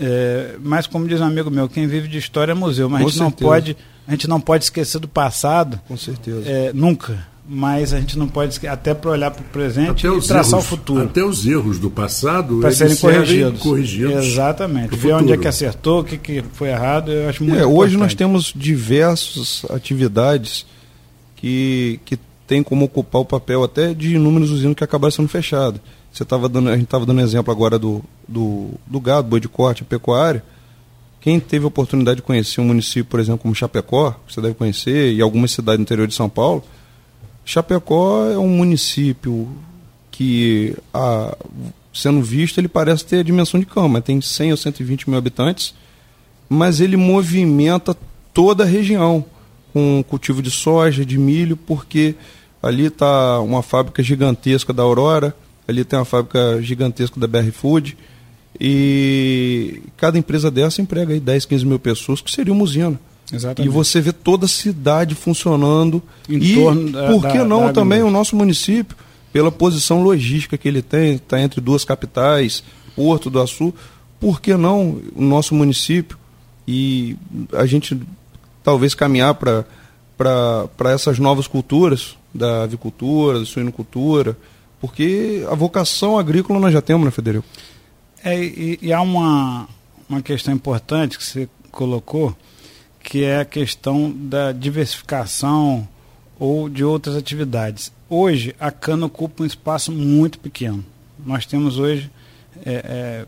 É, 0.00 0.56
mas 0.60 0.88
como 0.88 1.06
diz 1.06 1.20
um 1.20 1.24
amigo 1.24 1.50
meu, 1.50 1.68
quem 1.68 1.86
vive 1.86 2.08
de 2.08 2.18
história 2.18 2.50
é 2.50 2.54
museu, 2.54 2.88
mas 2.88 3.02
a 3.02 3.08
gente, 3.08 3.18
não 3.20 3.30
pode, 3.30 3.76
a 4.08 4.10
gente 4.10 4.26
não 4.26 4.40
pode 4.40 4.64
esquecer 4.64 4.98
do 4.98 5.06
passado. 5.06 5.80
Com 5.86 5.96
certeza. 5.96 6.48
É, 6.48 6.72
nunca 6.72 7.33
mas 7.46 7.92
a 7.92 8.00
gente 8.00 8.18
não 8.18 8.26
pode 8.26 8.66
até 8.66 8.94
para 8.94 9.10
olhar 9.10 9.30
para 9.30 9.42
o 9.42 9.44
presente 9.44 10.06
até 10.06 10.16
e 10.16 10.20
traçar 10.22 10.58
erros, 10.58 10.64
o 10.64 10.68
futuro. 10.68 11.02
Até 11.02 11.22
os 11.22 11.46
erros 11.46 11.78
do 11.78 11.90
passado 11.90 12.58
para 12.60 12.72
serem 12.72 12.96
corrigidos. 12.96 13.60
corrigidos. 13.60 14.24
Exatamente. 14.24 14.96
Ver 14.96 15.12
onde 15.12 15.32
é 15.32 15.36
que 15.36 15.46
acertou, 15.46 16.00
o 16.00 16.04
que, 16.04 16.16
que 16.16 16.42
foi 16.54 16.68
errado, 16.68 17.12
eu 17.12 17.28
acho 17.28 17.44
muito 17.44 17.58
é, 17.58 17.66
Hoje 17.66 17.96
nós 17.98 18.14
temos 18.14 18.52
diversas 18.54 19.64
atividades 19.70 20.64
que, 21.36 22.00
que 22.06 22.18
têm 22.46 22.62
como 22.62 22.86
ocupar 22.86 23.20
o 23.20 23.24
papel 23.26 23.62
até 23.62 23.92
de 23.92 24.14
inúmeros 24.14 24.50
usinas 24.50 24.74
que 24.74 24.84
acabaram 24.84 25.10
sendo 25.10 25.28
fechadas. 25.28 25.80
Você 26.10 26.24
tava 26.24 26.48
dando, 26.48 26.70
a 26.70 26.74
gente 26.74 26.84
estava 26.84 27.04
dando 27.04 27.20
exemplo 27.20 27.52
agora 27.52 27.78
do, 27.78 28.02
do, 28.26 28.70
do 28.86 29.00
gado, 29.00 29.28
boi 29.28 29.40
de 29.40 29.48
corte, 29.48 29.82
a 29.82 29.86
pecuária. 29.86 30.42
Quem 31.20 31.40
teve 31.40 31.64
a 31.64 31.68
oportunidade 31.68 32.16
de 32.16 32.22
conhecer 32.22 32.60
um 32.60 32.64
município, 32.64 33.06
por 33.06 33.18
exemplo, 33.18 33.40
como 33.40 33.54
Chapecó, 33.54 34.12
que 34.26 34.32
você 34.32 34.40
deve 34.40 34.54
conhecer, 34.54 35.12
e 35.12 35.20
algumas 35.20 35.50
cidades 35.50 35.78
do 35.78 35.82
interior 35.82 36.06
de 36.06 36.14
São 36.14 36.28
Paulo, 36.28 36.62
Chapecó 37.44 38.30
é 38.30 38.38
um 38.38 38.48
município 38.48 39.48
que, 40.10 40.76
a, 40.92 41.36
sendo 41.92 42.22
visto, 42.22 42.58
ele 42.58 42.68
parece 42.68 43.04
ter 43.04 43.18
a 43.18 43.22
dimensão 43.22 43.60
de 43.60 43.66
cama, 43.66 44.00
tem 44.00 44.20
100 44.20 44.52
ou 44.52 44.56
120 44.56 45.10
mil 45.10 45.18
habitantes, 45.18 45.74
mas 46.48 46.80
ele 46.80 46.96
movimenta 46.96 47.96
toda 48.32 48.64
a 48.64 48.66
região 48.66 49.24
com 49.72 50.04
cultivo 50.08 50.40
de 50.40 50.50
soja, 50.50 51.04
de 51.04 51.18
milho, 51.18 51.56
porque 51.56 52.14
ali 52.62 52.86
está 52.86 53.40
uma 53.40 53.62
fábrica 53.62 54.02
gigantesca 54.02 54.72
da 54.72 54.82
Aurora, 54.82 55.34
ali 55.66 55.84
tem 55.84 55.98
uma 55.98 56.04
fábrica 56.04 56.62
gigantesca 56.62 57.18
da 57.18 57.26
BR 57.26 57.50
Food, 57.50 57.96
e 58.58 59.82
cada 59.96 60.16
empresa 60.16 60.50
dessa 60.50 60.80
emprega 60.80 61.12
aí 61.12 61.20
10, 61.20 61.44
15 61.44 61.66
mil 61.66 61.78
pessoas, 61.78 62.20
que 62.20 62.30
seria 62.30 62.52
uma 62.52 62.62
usina. 62.62 62.98
Exatamente. 63.32 63.70
E 63.70 63.74
você 63.74 64.00
vê 64.00 64.12
toda 64.12 64.46
a 64.46 64.48
cidade 64.48 65.14
funcionando. 65.14 66.02
Em 66.28 66.36
e 66.36 66.54
por 66.56 67.26
que 67.26 67.38
da, 67.38 67.44
não 67.44 67.66
da 67.66 67.72
também 67.72 68.02
o 68.02 68.10
nosso 68.10 68.36
município, 68.36 68.96
pela 69.32 69.50
posição 69.50 70.02
logística 70.02 70.56
que 70.56 70.68
ele 70.68 70.82
tem, 70.82 71.14
está 71.14 71.40
entre 71.40 71.60
duas 71.60 71.84
capitais, 71.84 72.62
Porto 72.94 73.30
do 73.30 73.40
Açu, 73.40 73.74
por 74.20 74.40
que 74.40 74.56
não 74.56 75.00
o 75.14 75.22
nosso 75.22 75.54
município 75.54 76.18
e 76.66 77.16
a 77.52 77.66
gente 77.66 78.00
talvez 78.62 78.94
caminhar 78.94 79.34
para 79.34 80.92
essas 80.92 81.18
novas 81.18 81.46
culturas, 81.46 82.16
da 82.32 82.62
avicultura, 82.62 83.38
da 83.38 83.44
suinocultura, 83.44 84.36
porque 84.80 85.46
a 85.48 85.54
vocação 85.54 86.18
agrícola 86.18 86.58
nós 86.58 86.72
já 86.72 86.82
temos, 86.82 87.04
né, 87.04 87.10
Federico? 87.10 87.44
É, 88.24 88.42
e, 88.42 88.78
e 88.82 88.92
há 88.92 89.00
uma, 89.00 89.68
uma 90.08 90.20
questão 90.22 90.52
importante 90.52 91.16
que 91.16 91.24
você 91.24 91.48
colocou, 91.70 92.34
que 93.04 93.22
é 93.22 93.40
a 93.40 93.44
questão 93.44 94.10
da 94.10 94.50
diversificação 94.50 95.86
ou 96.38 96.68
de 96.70 96.82
outras 96.82 97.14
atividades. 97.14 97.92
Hoje, 98.08 98.56
a 98.58 98.70
cana 98.70 99.06
ocupa 99.06 99.42
um 99.42 99.46
espaço 99.46 99.92
muito 99.92 100.38
pequeno. 100.40 100.84
Nós 101.24 101.44
temos 101.44 101.78
hoje 101.78 102.10
é, 102.64 102.72
é, 102.72 103.26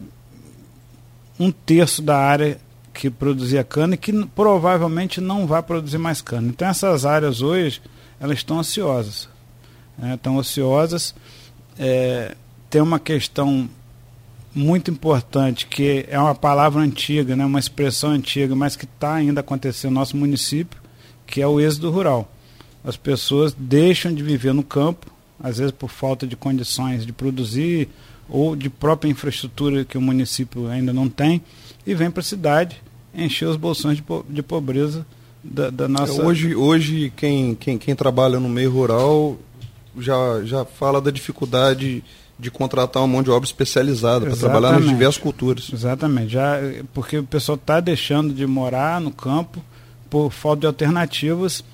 um 1.39 1.53
terço 1.53 2.01
da 2.01 2.17
área 2.17 2.59
que 2.93 3.11
produzia 3.11 3.63
cana 3.63 3.95
e 3.95 3.99
que 3.99 4.13
provavelmente 4.29 5.21
não 5.21 5.47
vai 5.47 5.63
produzir 5.63 5.99
mais 5.99 6.23
cana. 6.23 6.49
Então, 6.49 6.67
essas 6.67 7.05
áreas 7.05 7.43
hoje, 7.43 7.83
elas 8.19 8.39
estão 8.39 8.59
ansiosas. 8.59 9.29
Né? 9.99 10.15
Estão 10.15 10.37
ociosas. 10.37 11.15
É, 11.79 12.35
tem 12.71 12.81
uma 12.81 12.99
questão 12.99 13.69
muito 14.57 14.91
importante, 14.91 15.67
que 15.67 16.07
é 16.09 16.19
uma 16.19 16.35
palavra 16.35 16.81
antiga, 16.81 17.37
né, 17.37 17.45
uma 17.45 17.59
expressão 17.59 18.11
antiga, 18.11 18.57
mas 18.57 18.75
que 18.75 18.87
está 18.87 19.13
ainda 19.13 19.41
acontecendo 19.41 19.93
no 19.93 20.01
nosso 20.01 20.17
município, 20.17 20.81
que 21.27 21.43
é 21.43 21.47
o 21.47 21.61
êxodo 21.61 21.91
rural. 21.91 22.33
As 22.83 22.97
pessoas 22.97 23.55
deixam 23.57 24.15
de 24.15 24.23
viver 24.23 24.55
no 24.55 24.63
campo, 24.63 25.13
às 25.39 25.59
vezes 25.59 25.73
por 25.73 25.91
falta 25.91 26.27
de 26.27 26.35
condições 26.37 27.05
de 27.05 27.13
produzir 27.13 27.91
ou 28.31 28.57
de 28.57 28.71
própria 28.71 29.11
infraestrutura 29.11 29.85
que 29.85 29.99
o 29.99 30.01
município 30.01 30.69
ainda 30.69 30.93
não 30.93 31.09
tem, 31.09 31.43
e 31.87 31.95
vem 31.95 32.11
para 32.11 32.21
a 32.21 32.25
cidade 32.25 32.83
encher 33.15 33.47
os 33.47 33.57
bolsões 33.57 33.97
de, 33.97 34.03
po 34.03 34.25
de 34.29 34.43
pobreza 34.43 35.07
da, 35.45 35.69
da, 35.69 35.87
nossa. 35.87 36.23
Hoje, 36.23 36.55
hoje 36.57 37.13
quem, 37.15 37.55
quem, 37.55 37.77
quem 37.77 37.95
trabalha 37.95 38.41
no 38.41 38.49
meio 38.49 38.73
rural 38.73 39.37
já, 39.99 40.43
já 40.45 40.65
fala 40.65 41.01
da 41.01 41.11
dificuldade 41.11 42.03
de 42.39 42.51
contratar 42.51 43.03
uma 43.03 43.09
mão 43.09 43.23
de 43.23 43.31
obra 43.31 43.47
especializada 43.47 44.27
para 44.27 44.37
trabalhar 44.37 44.73
nas 44.73 44.89
diversas 44.89 45.19
culturas. 45.19 45.71
Exatamente, 45.73 46.33
já 46.33 46.59
porque 46.93 47.19
o 47.19 47.25
pessoal 47.25 47.57
está 47.57 47.81
deixando 47.81 48.35
de 48.35 48.47
morar 48.47 49.01
no 49.01 49.11
campo 49.11 49.63
por 50.11 50.31
falta 50.31 50.61
de 50.61 50.67
alternativas, 50.67 51.65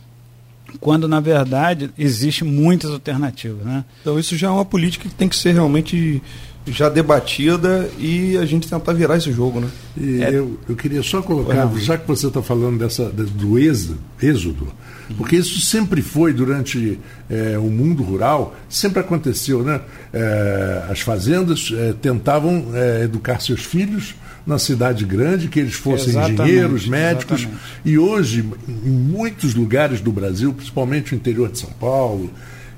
quando 0.80 1.08
na 1.08 1.20
verdade 1.20 1.90
existe 1.98 2.44
muitas 2.44 2.90
alternativas, 2.90 3.64
né? 3.64 3.84
Então 4.00 4.18
isso 4.18 4.36
já 4.36 4.48
é 4.48 4.50
uma 4.50 4.64
política 4.64 5.08
que 5.08 5.14
tem 5.14 5.28
que 5.28 5.36
ser 5.36 5.52
realmente 5.52 6.22
já 6.66 6.88
debatida 6.88 7.90
e 7.98 8.36
a 8.36 8.44
gente 8.44 8.68
tentar 8.68 8.92
virar 8.92 9.16
esse 9.16 9.32
jogo, 9.32 9.60
né? 9.60 9.68
E 9.96 10.22
é. 10.22 10.30
eu, 10.30 10.58
eu 10.68 10.76
queria 10.76 11.02
só 11.02 11.20
colocar, 11.20 11.70
já 11.76 11.98
que 11.98 12.06
você 12.06 12.28
está 12.28 12.42
falando 12.42 12.78
dessa 12.78 13.10
do 13.10 13.58
êxodo, 13.58 13.98
êxodo 14.20 14.72
porque 15.16 15.36
isso 15.36 15.60
sempre 15.60 16.02
foi 16.02 16.32
durante 16.32 16.98
é, 17.28 17.58
o 17.58 17.64
mundo 17.64 18.02
rural, 18.02 18.56
sempre 18.68 19.00
aconteceu, 19.00 19.62
né? 19.62 19.80
É, 20.12 20.84
as 20.88 21.00
fazendas 21.00 21.72
é, 21.72 21.92
tentavam 21.92 22.66
educar 23.02 23.40
seus 23.40 23.64
filhos 23.64 24.14
na 24.46 24.58
cidade 24.58 25.04
grande, 25.04 25.48
que 25.48 25.60
eles 25.60 25.74
fossem 25.74 26.10
exatamente, 26.10 26.42
engenheiros, 26.42 26.88
médicos. 26.88 27.40
Exatamente. 27.40 27.62
E 27.84 27.98
hoje, 27.98 28.44
em 28.68 28.90
muitos 28.90 29.54
lugares 29.54 30.00
do 30.00 30.10
Brasil, 30.10 30.52
principalmente 30.52 31.14
o 31.14 31.16
interior 31.16 31.50
de 31.50 31.60
São 31.60 31.70
Paulo, 31.70 32.30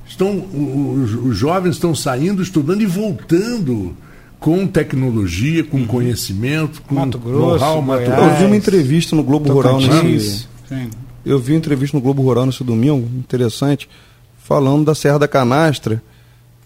estão, 0.06 0.38
os, 0.38 1.14
os 1.14 1.36
jovens 1.36 1.72
estão 1.72 1.94
saindo, 1.94 2.42
estudando 2.42 2.82
e 2.82 2.86
voltando 2.86 3.96
com 4.38 4.66
tecnologia, 4.66 5.64
com 5.64 5.78
uhum. 5.78 5.86
conhecimento, 5.86 6.82
com 6.82 6.94
Mato 6.96 7.18
Grosso, 7.18 7.64
know-how 7.64 7.98
Eu 7.98 8.36
vi 8.36 8.44
uma 8.44 8.56
entrevista 8.56 9.16
no 9.16 9.22
Globo 9.22 9.50
Rural 9.52 9.80
nesse, 9.80 10.46
Sim. 10.68 10.90
Eu 11.24 11.38
vi 11.38 11.52
uma 11.52 11.58
entrevista 11.58 11.96
no 11.96 12.02
Globo 12.02 12.22
Rural 12.22 12.44
nesse 12.44 12.62
domingo, 12.62 13.08
interessante, 13.16 13.88
falando 14.36 14.84
da 14.84 14.94
Serra 14.94 15.18
da 15.18 15.26
Canastra, 15.26 16.02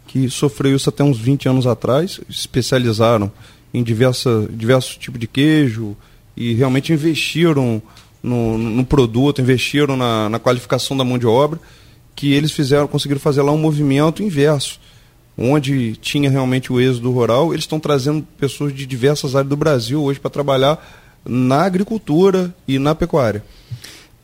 que 0.09 0.29
sofreu 0.29 0.75
isso 0.75 0.89
até 0.89 1.05
uns 1.05 1.19
20 1.19 1.49
anos 1.49 1.67
atrás, 1.67 2.21
especializaram 2.29 3.31
em 3.73 3.83
diversa, 3.83 4.49
diversos 4.51 4.97
tipos 4.97 5.21
de 5.21 5.29
queijo 5.29 5.97
e 6.37 6.55
realmente 6.55 6.93
investiram 6.93 7.81
no, 8.23 8.59
no 8.59 8.85
produto, 8.85 9.41
investiram 9.41 9.97
na, 9.97 10.29
na 10.29 10.39
qualificação 10.39 10.97
da 10.97 11.05
mão 11.05 11.19
de 11.19 11.27
obra, 11.27 11.61
que 12.19 12.33
eles 12.33 12.51
fizeram, 12.51 12.89
conseguiram 12.89 13.21
fazer 13.21 13.43
lá 13.43 13.53
um 13.53 13.59
movimento 13.59 14.25
inverso 14.25 14.81
onde 15.39 15.95
tinha 15.99 16.29
realmente 16.29 16.73
o 16.73 16.81
êxodo 16.81 17.13
rural, 17.13 17.55
eles 17.55 17.63
estão 17.63 17.79
trazendo 17.79 18.27
pessoas 18.37 18.75
de 18.75 18.85
diversas 18.85 19.37
áreas 19.37 19.49
do 19.49 19.57
Brasil 19.57 20.03
hoje 20.03 20.19
para 20.19 20.29
trabalhar 20.29 20.85
na 21.25 21.63
agricultura 21.63 22.53
e 22.67 22.77
na 22.77 22.93
pecuária. 22.93 23.45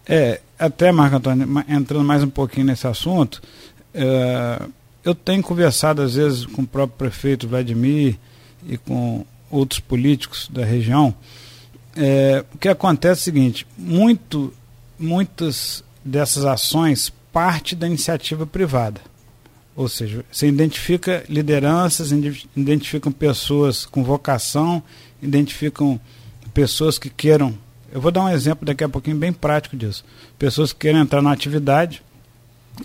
É, 0.04 0.40
até, 0.58 0.90
Marco 0.90 1.16
Antônio, 1.16 1.46
entrando 1.68 2.04
mais 2.04 2.24
um 2.24 2.28
pouquinho 2.28 2.66
nesse 2.66 2.84
assunto, 2.88 3.40
é, 3.94 4.60
eu 5.04 5.14
tenho 5.14 5.40
conversado 5.40 6.02
às 6.02 6.14
vezes 6.14 6.46
com 6.46 6.62
o 6.62 6.66
próprio 6.66 6.98
prefeito 6.98 7.46
Vladimir 7.46 8.18
e 8.68 8.76
com 8.76 9.24
outros 9.48 9.78
políticos 9.78 10.50
da 10.52 10.64
região. 10.64 11.14
É, 11.96 12.44
o 12.52 12.58
que 12.58 12.68
acontece 12.68 13.20
é 13.20 13.22
o 13.22 13.24
seguinte: 13.24 13.64
muito, 13.78 14.52
muitas 14.98 15.84
dessas 16.04 16.44
ações 16.44 17.12
parte 17.34 17.74
da 17.74 17.86
iniciativa 17.86 18.46
privada. 18.46 19.00
Ou 19.76 19.88
seja, 19.88 20.24
você 20.30 20.46
identifica 20.46 21.24
lideranças, 21.28 22.12
identificam 22.56 23.10
pessoas 23.10 23.84
com 23.84 24.04
vocação, 24.04 24.80
identificam 25.20 26.00
pessoas 26.54 26.96
que 26.96 27.10
queiram 27.10 27.58
eu 27.94 28.00
vou 28.00 28.10
dar 28.10 28.24
um 28.24 28.28
exemplo 28.28 28.66
daqui 28.66 28.82
a 28.82 28.88
pouquinho 28.88 29.16
bem 29.16 29.32
prático 29.32 29.76
disso. 29.76 30.04
Pessoas 30.36 30.72
que 30.72 30.80
querem 30.80 31.00
entrar 31.00 31.22
na 31.22 31.30
atividade 31.30 32.02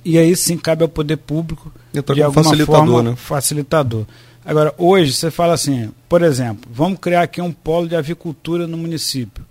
e 0.05 0.19
aí 0.19 0.35
sim 0.35 0.55
cabe 0.55 0.83
ao 0.83 0.87
poder 0.87 1.17
público 1.17 1.73
de 1.91 2.21
alguma 2.21 2.43
facilitador, 2.43 2.85
forma 2.85 3.09
né? 3.09 3.15
facilitador. 3.15 4.05
Agora, 4.45 4.71
hoje 4.77 5.13
você 5.13 5.31
fala 5.31 5.53
assim, 5.55 5.91
por 6.07 6.21
exemplo, 6.21 6.69
vamos 6.71 6.99
criar 6.99 7.23
aqui 7.23 7.41
um 7.41 7.51
polo 7.51 7.87
de 7.87 7.95
avicultura 7.95 8.67
no 8.67 8.77
município. 8.77 9.43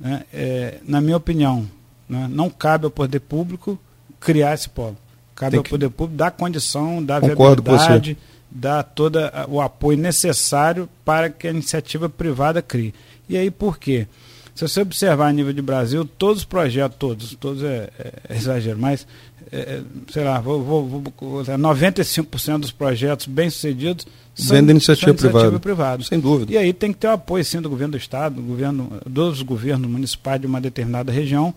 Né? 0.00 0.24
É, 0.32 0.78
na 0.88 1.02
minha 1.02 1.18
opinião, 1.18 1.68
né? 2.08 2.26
não 2.30 2.48
cabe 2.48 2.86
ao 2.86 2.90
poder 2.90 3.20
público 3.20 3.78
criar 4.24 4.54
esse 4.54 4.68
polo. 4.68 4.96
Cabe 5.34 5.52
Tem 5.52 5.58
ao 5.58 5.64
que... 5.64 5.70
poder 5.70 5.90
público 5.90 6.16
dar 6.16 6.30
condição, 6.30 7.04
dar 7.04 7.20
Concordo 7.20 7.62
viabilidade, 7.62 8.16
dar 8.50 8.82
todo 8.82 9.18
o 9.48 9.60
apoio 9.60 9.98
necessário 9.98 10.88
para 11.04 11.28
que 11.28 11.46
a 11.46 11.50
iniciativa 11.50 12.08
privada 12.08 12.62
crie. 12.62 12.94
E 13.28 13.36
aí 13.36 13.50
por 13.50 13.78
quê? 13.78 14.06
Se 14.54 14.66
você 14.66 14.82
observar 14.82 15.26
a 15.26 15.32
nível 15.32 15.52
de 15.52 15.60
Brasil, 15.60 16.04
todos 16.04 16.38
os 16.38 16.44
projetos, 16.44 16.96
todos, 16.96 17.34
todos 17.34 17.62
é, 17.64 17.90
é, 17.98 18.12
é 18.28 18.36
exagero, 18.36 18.78
mas, 18.78 19.04
é, 19.50 19.58
é 19.58 19.82
sei 20.12 20.22
lá, 20.22 20.40
vou, 20.40 20.62
vou, 20.62 20.86
vou, 20.86 21.02
95% 21.02 22.58
dos 22.60 22.70
projetos 22.70 23.26
bem-sucedidos 23.26 24.06
são, 24.32 24.56
Vem 24.56 24.64
da 24.64 24.70
iniciativa, 24.70 25.16
são 25.18 25.30
iniciativa 25.30 25.60
privada. 25.60 26.04
Sem 26.04 26.20
dúvida. 26.20 26.52
E 26.52 26.58
aí 26.58 26.72
tem 26.72 26.92
que 26.92 26.98
ter 26.98 27.08
o 27.08 27.12
apoio, 27.12 27.44
sim, 27.44 27.60
do 27.60 27.68
governo 27.68 27.92
do 27.92 27.98
Estado, 27.98 28.36
do 28.36 28.42
governo, 28.42 29.00
dos 29.04 29.42
governos 29.42 29.90
municipais 29.90 30.40
de 30.40 30.46
uma 30.46 30.60
determinada 30.60 31.10
região, 31.10 31.52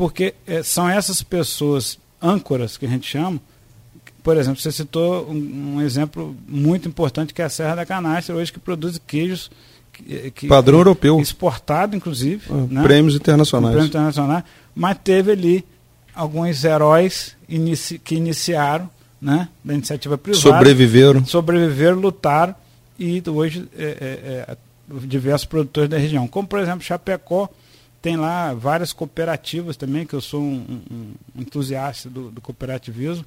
porque 0.00 0.32
é, 0.46 0.62
são 0.62 0.88
essas 0.88 1.22
pessoas 1.22 1.98
âncoras 2.22 2.78
que 2.78 2.86
a 2.86 2.88
gente 2.88 3.06
chama, 3.06 3.38
por 4.22 4.34
exemplo, 4.38 4.58
você 4.58 4.72
citou 4.72 5.28
um, 5.28 5.74
um, 5.74 5.82
exemplo 5.82 6.34
muito 6.48 6.88
importante 6.88 7.34
que 7.34 7.42
é 7.42 7.44
a 7.44 7.50
Serra 7.50 7.74
da 7.74 7.84
Canastra, 7.84 8.34
hoje 8.34 8.50
que 8.50 8.58
produz 8.58 8.98
queijos 9.06 9.50
que, 10.34 10.46
padrão 10.48 10.78
europeu 10.78 11.20
exportado 11.20 11.94
inclusive 11.94 12.46
ah, 12.48 12.66
né? 12.70 12.82
prêmios 12.82 13.14
internacionais 13.14 13.72
prêmios 13.72 13.90
internacionais 13.90 14.44
mas 14.74 14.96
teve 15.04 15.32
ali 15.32 15.64
alguns 16.14 16.64
heróis 16.64 17.36
inici, 17.46 17.98
que 17.98 18.14
iniciaram 18.14 18.88
né, 19.20 19.50
da 19.62 19.74
iniciativa 19.74 20.16
privada. 20.16 20.40
Sobreviveram. 20.40 21.26
Sobreviveram, 21.26 21.98
lutaram 22.00 22.54
e 22.98 23.22
hoje 23.28 23.68
é, 23.76 23.84
é, 23.84 23.86
é, 24.48 24.56
diversos 25.06 25.44
produtores 25.44 25.90
da 25.90 25.98
região. 25.98 26.26
Como, 26.26 26.48
por 26.48 26.58
exemplo, 26.58 26.80
Chapecó, 26.80 27.50
tem 28.02 28.16
lá 28.16 28.54
várias 28.54 28.92
cooperativas 28.92 29.76
também, 29.76 30.06
que 30.06 30.14
eu 30.14 30.20
sou 30.20 30.40
um, 30.40 30.82
um, 30.90 31.12
entusiasta 31.36 32.08
do, 32.08 32.30
do 32.30 32.40
cooperativismo. 32.40 33.24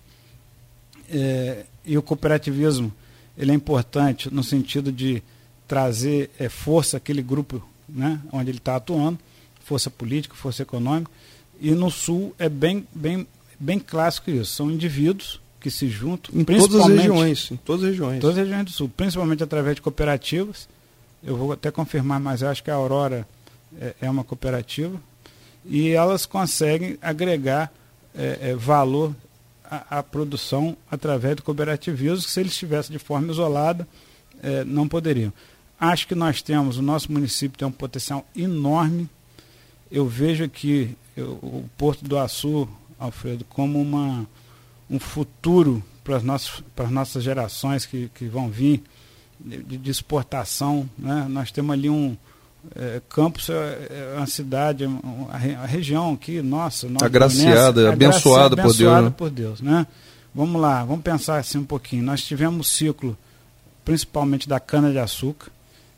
É, 1.09 1.65
e 1.85 1.97
o 1.97 2.01
cooperativismo 2.01 2.91
ele 3.37 3.51
é 3.51 3.53
importante 3.53 4.33
no 4.33 4.43
sentido 4.43 4.91
de 4.91 5.21
trazer 5.67 6.29
é, 6.39 6.49
força 6.49 6.97
àquele 6.97 7.21
grupo 7.21 7.63
né, 7.87 8.19
onde 8.31 8.49
ele 8.49 8.57
está 8.57 8.75
atuando, 8.75 9.19
força 9.63 9.89
política, 9.89 10.35
força 10.35 10.63
econômica. 10.63 11.11
E 11.59 11.71
no 11.71 11.91
Sul 11.91 12.33
é 12.39 12.49
bem, 12.49 12.87
bem, 12.93 13.27
bem 13.59 13.79
clássico 13.79 14.29
isso. 14.31 14.55
São 14.55 14.71
indivíduos 14.71 15.39
que 15.59 15.69
se 15.69 15.87
juntam. 15.87 16.33
Em 16.35 16.43
todas 16.43 16.75
as 16.75 16.87
regiões. 16.87 17.51
Em 17.51 17.57
todas 17.57 17.83
as 17.83 17.89
regiões. 17.91 18.19
Todas 18.19 18.37
as 18.37 18.43
regiões 18.43 18.65
do 18.65 18.71
Sul, 18.71 18.91
principalmente 18.95 19.43
através 19.43 19.75
de 19.75 19.81
cooperativas. 19.81 20.67
Eu 21.23 21.37
vou 21.37 21.51
até 21.53 21.71
confirmar, 21.71 22.19
mas 22.19 22.41
eu 22.41 22.49
acho 22.49 22.63
que 22.63 22.69
a 22.69 22.75
Aurora 22.75 23.25
é, 23.79 23.95
é 24.01 24.09
uma 24.09 24.23
cooperativa. 24.23 24.99
E 25.65 25.89
elas 25.89 26.25
conseguem 26.25 26.97
agregar 27.01 27.71
é, 28.15 28.49
é, 28.49 28.55
valor 28.55 29.15
à, 29.63 29.99
à, 29.99 30.03
produção 30.03 30.77
através 30.91 31.35
do 31.35 31.43
cooperativismo, 31.43 32.23
que 32.23 32.31
se 32.31 32.39
eles 32.39 32.51
estivessem 32.51 32.91
de 32.91 32.99
forma 32.99 33.31
isolada, 33.31 33.87
é, 34.41 34.63
não 34.63 34.87
poderiam. 34.87 35.31
Acho 35.79 36.07
que 36.07 36.15
nós 36.15 36.41
temos, 36.41 36.77
o 36.77 36.81
nosso 36.81 37.11
município 37.11 37.57
tem 37.57 37.67
um 37.67 37.71
potencial 37.71 38.25
enorme. 38.35 39.09
Eu 39.91 40.07
vejo 40.07 40.43
aqui 40.43 40.95
eu, 41.15 41.31
o 41.41 41.69
Porto 41.77 42.05
do 42.05 42.17
Açu, 42.17 42.67
Alfredo, 42.99 43.45
como 43.45 43.81
uma, 43.81 44.27
um 44.89 44.99
futuro 44.99 45.83
para 46.03 46.17
as 46.17 46.23
nossas, 46.23 46.63
para 46.75 46.85
as 46.85 46.91
nossas 46.91 47.23
gerações 47.23 47.85
que, 47.85 48.09
que 48.13 48.25
vão 48.25 48.49
vir 48.49 48.83
de, 49.39 49.77
de 49.77 49.91
exportação. 49.91 50.89
Né? 50.97 51.25
Nós 51.29 51.51
temos 51.51 51.73
ali 51.73 51.89
um, 51.89 52.17
é, 52.75 53.01
Campos 53.09 53.49
é, 53.49 54.13
é 54.13 54.17
uma 54.17 54.27
cidade, 54.27 54.85
a, 55.29 55.65
região 55.65 56.13
aqui, 56.13 56.41
nossa, 56.41 56.87
nossa 56.87 57.05
agraciada, 57.05 57.91
abençoada, 57.91 58.55
por 58.55 58.73
Deus. 58.73 59.03
Né? 59.03 59.13
por 59.17 59.29
Deus, 59.29 59.61
né? 59.61 59.87
Vamos 60.33 60.59
lá, 60.59 60.83
vamos 60.83 61.03
pensar 61.03 61.37
assim 61.37 61.59
um 61.59 61.65
pouquinho. 61.65 62.03
Nós 62.03 62.23
tivemos 62.23 62.59
um 62.59 62.63
ciclo, 62.63 63.17
principalmente 63.85 64.49
da 64.49 64.59
cana-de-açúcar, 64.59 65.51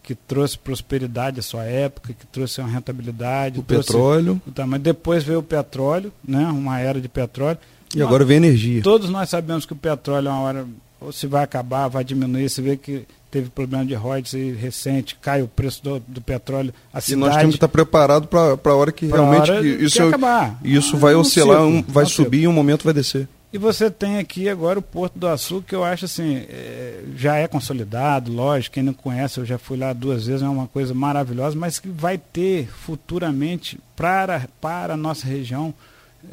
que 0.04 0.14
trouxe 0.14 0.58
prosperidade 0.58 1.40
à 1.40 1.44
sua 1.44 1.64
época, 1.64 2.14
que 2.14 2.28
trouxe 2.28 2.60
uma 2.60 2.70
rentabilidade. 2.70 3.60
O 3.60 3.64
petróleo. 3.64 4.42
Tá, 4.54 4.68
mas 4.68 4.82
depois 4.82 5.24
veio 5.24 5.40
o 5.40 5.44
petróleo, 5.44 6.12
né, 6.28 6.46
uma 6.48 6.80
era 6.80 7.00
de 7.00 7.08
petróleo. 7.08 7.58
E 7.96 8.02
agora 8.02 8.26
vem 8.26 8.38
energia. 8.38 8.82
Todos 8.84 9.10
nós 9.10 9.30
sabemos 9.30 9.66
que 9.66 9.74
o 9.74 9.76
petróleo 9.76 10.28
é 10.28 10.32
uma 10.32 10.42
hora, 10.42 10.68
ou 11.00 11.12
se 11.12 11.28
vai 11.28 11.44
acabar, 11.44 11.88
vai 11.88 12.04
diminuir. 12.04 12.50
Você 12.50 12.62
vê 12.62 12.78
que 12.78 13.06
teve 13.30 13.50
problema 13.50 13.86
de 13.86 13.94
royalties 13.94 14.58
recente, 14.58 15.16
cai 15.22 15.42
o 15.42 15.48
preço 15.48 15.84
do, 15.84 16.00
do 16.08 16.22
petróleo. 16.22 16.74
A 16.94 17.02
cidade, 17.02 17.14
e 17.14 17.26
nós 17.26 17.36
temos 17.36 17.56
que 17.56 17.58
estar 17.58 17.68
preparados 17.68 18.30
para 18.30 18.72
a 18.72 18.76
hora 18.76 18.92
que 18.92 19.08
realmente 19.08 19.52
hora 19.52 19.66
isso, 19.66 19.98
que 19.98 20.02
acabar. 20.04 20.60
isso 20.64 20.96
ah, 20.96 21.00
vai 21.00 21.16
oscilar, 21.16 21.64
um, 21.64 21.82
vai 21.82 22.06
subir 22.06 22.44
e 22.44 22.48
um 22.48 22.54
momento 22.54 22.84
vai 22.84 22.94
descer. 22.94 23.28
E 23.52 23.58
você 23.58 23.90
tem 23.90 24.18
aqui 24.18 24.50
agora 24.50 24.80
o 24.80 24.82
Porto 24.82 25.18
do 25.18 25.28
Açúcar, 25.28 25.66
que 25.68 25.76
eu 25.76 25.84
acho 25.84 26.06
assim, 26.06 26.46
é, 26.50 27.04
já 27.16 27.38
é 27.38 27.48
consolidado, 27.48 28.32
lógico, 28.32 28.74
quem 28.74 28.84
não 28.84 28.94
conhece, 28.94 29.40
eu 29.40 29.46
já 29.46 29.58
fui 29.58 29.78
lá 29.78 29.94
duas 29.94 30.28
vezes, 30.28 30.42
é 30.42 30.50
uma 30.50 30.68
coisa 30.68 30.94
maravilhosa, 30.94 31.58
mas 31.58 31.80
que 31.80 31.88
vai 31.88 32.18
ter 32.18 32.68
futuramente 32.68 33.80
para, 33.96 34.50
para 34.60 34.96
a 34.96 34.98
nossa 34.98 35.26
região 35.26 35.74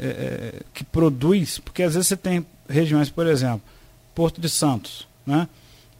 é, 0.01 0.07
é, 0.07 0.53
que 0.75 0.83
produz, 0.83 1.61
porque 1.61 1.85
às 1.85 1.95
vezes 1.95 2.09
você 2.09 2.17
tem 2.17 2.45
regiões, 2.69 3.09
por 3.09 3.27
exemplo, 3.27 3.63
Porto 4.15 4.41
de 4.41 4.49
Santos, 4.49 5.07
né? 5.27 5.49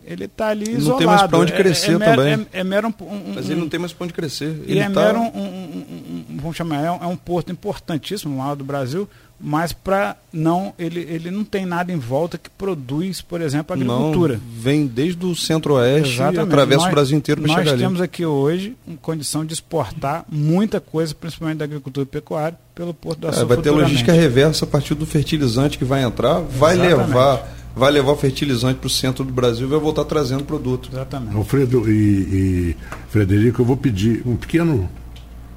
ele 0.05 0.25
está 0.25 0.49
ali 0.49 0.65
ele 0.65 0.79
isolado. 0.79 0.91
Não 0.91 0.99
tem 0.99 1.07
mais 1.07 1.23
para 1.23 1.39
onde 1.39 1.53
crescer 1.53 1.91
é, 1.91 1.95
é 1.95 1.99
mero, 1.99 2.17
também. 2.17 2.47
É, 2.53 2.61
é 2.61 2.65
mero 2.65 2.89
um, 2.89 3.05
um, 3.05 3.33
Mas 3.35 3.49
ele 3.49 3.61
não 3.61 3.69
tem 3.69 3.81
mais 3.81 3.93
para 3.93 4.05
onde 4.05 4.13
crescer. 4.13 4.61
Ele, 4.67 4.79
é 4.79 4.91
tá... 4.91 5.01
mero 5.01 5.21
um, 5.21 5.27
um, 5.27 6.25
vamos 6.41 6.57
chamar, 6.57 6.85
é 6.85 7.07
um, 7.07 7.17
porto 7.17 7.53
importantíssimo, 7.53 8.37
maior 8.37 8.57
do 8.57 8.65
Brasil, 8.65 9.09
mas 9.41 9.73
para 9.73 10.17
não 10.33 10.73
ele, 10.79 11.01
ele 11.01 11.31
não 11.31 11.45
tem 11.45 11.65
nada 11.65 11.93
em 11.93 11.99
volta 11.99 12.37
que 12.37 12.51
produz, 12.51 13.21
por 13.21 13.41
exemplo, 13.41 13.75
agricultura. 13.75 14.35
Não, 14.35 14.41
vem 14.61 14.87
desde 14.87 15.25
o 15.25 15.35
centro-oeste 15.35 16.21
e 16.21 16.39
atravessa 16.39 16.83
nós, 16.83 16.89
o 16.89 16.95
Brasil 16.95 17.19
inteiro 17.19 17.41
para 17.41 17.51
chegar 17.51 17.61
ali. 17.61 17.71
Nós 17.71 17.81
temos 17.81 18.01
aqui 18.01 18.27
hoje 18.27 18.77
condição 19.01 19.45
de 19.45 19.53
exportar 19.55 20.25
muita 20.29 20.81
coisa, 20.81 21.15
principalmente 21.15 21.59
da 21.59 21.65
agricultura 21.65 22.05
e 22.05 22.09
pecuária, 22.09 22.59
pelo 22.75 22.93
Porto 22.93 23.21
da 23.21 23.29
é, 23.29 23.45
Vai 23.45 23.57
ter 23.59 23.71
logística 23.71 24.13
reversa 24.13 24.65
a 24.65 24.69
partir 24.69 24.95
do 24.95 25.07
fertilizante 25.07 25.79
que 25.79 25.85
vai 25.85 26.03
entrar, 26.03 26.41
vai 26.41 26.75
Exatamente. 26.75 27.09
levar 27.09 27.62
vai 27.75 27.91
levar 27.91 28.13
o 28.13 28.17
fertilizante 28.17 28.79
para 28.79 28.87
o 28.87 28.91
centro 28.91 29.25
do 29.25 29.33
Brasil 29.33 29.67
e 29.67 29.71
vai 29.71 29.81
voltar 29.81 30.05
trazendo 30.05 30.45
produto. 30.45 30.89
Exatamente. 30.93 31.37
Alfredo 31.37 31.91
e, 31.91 31.93
e 31.93 32.77
Frederico, 33.09 33.63
eu 33.63 33.67
vou 33.67 33.77
pedir 33.77 34.23
um 34.27 34.37
pequeno 34.37 34.89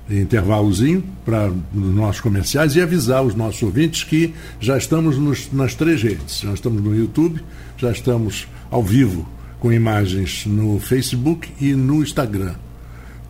intervalozinho 0.10 1.04
para 1.26 1.50
os 1.50 1.96
nossos 1.96 2.22
comerciais 2.22 2.76
e 2.76 2.82
avisar 2.82 3.24
os 3.24 3.34
nossos 3.34 3.62
ouvintes 3.64 4.04
que 4.04 4.34
já 4.60 4.78
estamos 4.78 5.18
nos, 5.18 5.52
nas 5.52 5.74
três 5.74 6.02
redes. 6.02 6.42
Já 6.42 6.54
estamos 6.54 6.82
no 6.82 6.96
YouTube, 6.96 7.42
já 7.78 7.92
estamos 7.92 8.48
ao 8.70 8.84
vivo 8.84 9.28
com 9.60 9.72
imagens 9.72 10.46
no 10.46 10.80
Facebook 10.80 11.50
e 11.60 11.74
no 11.74 12.04
Instagram. 12.04 12.54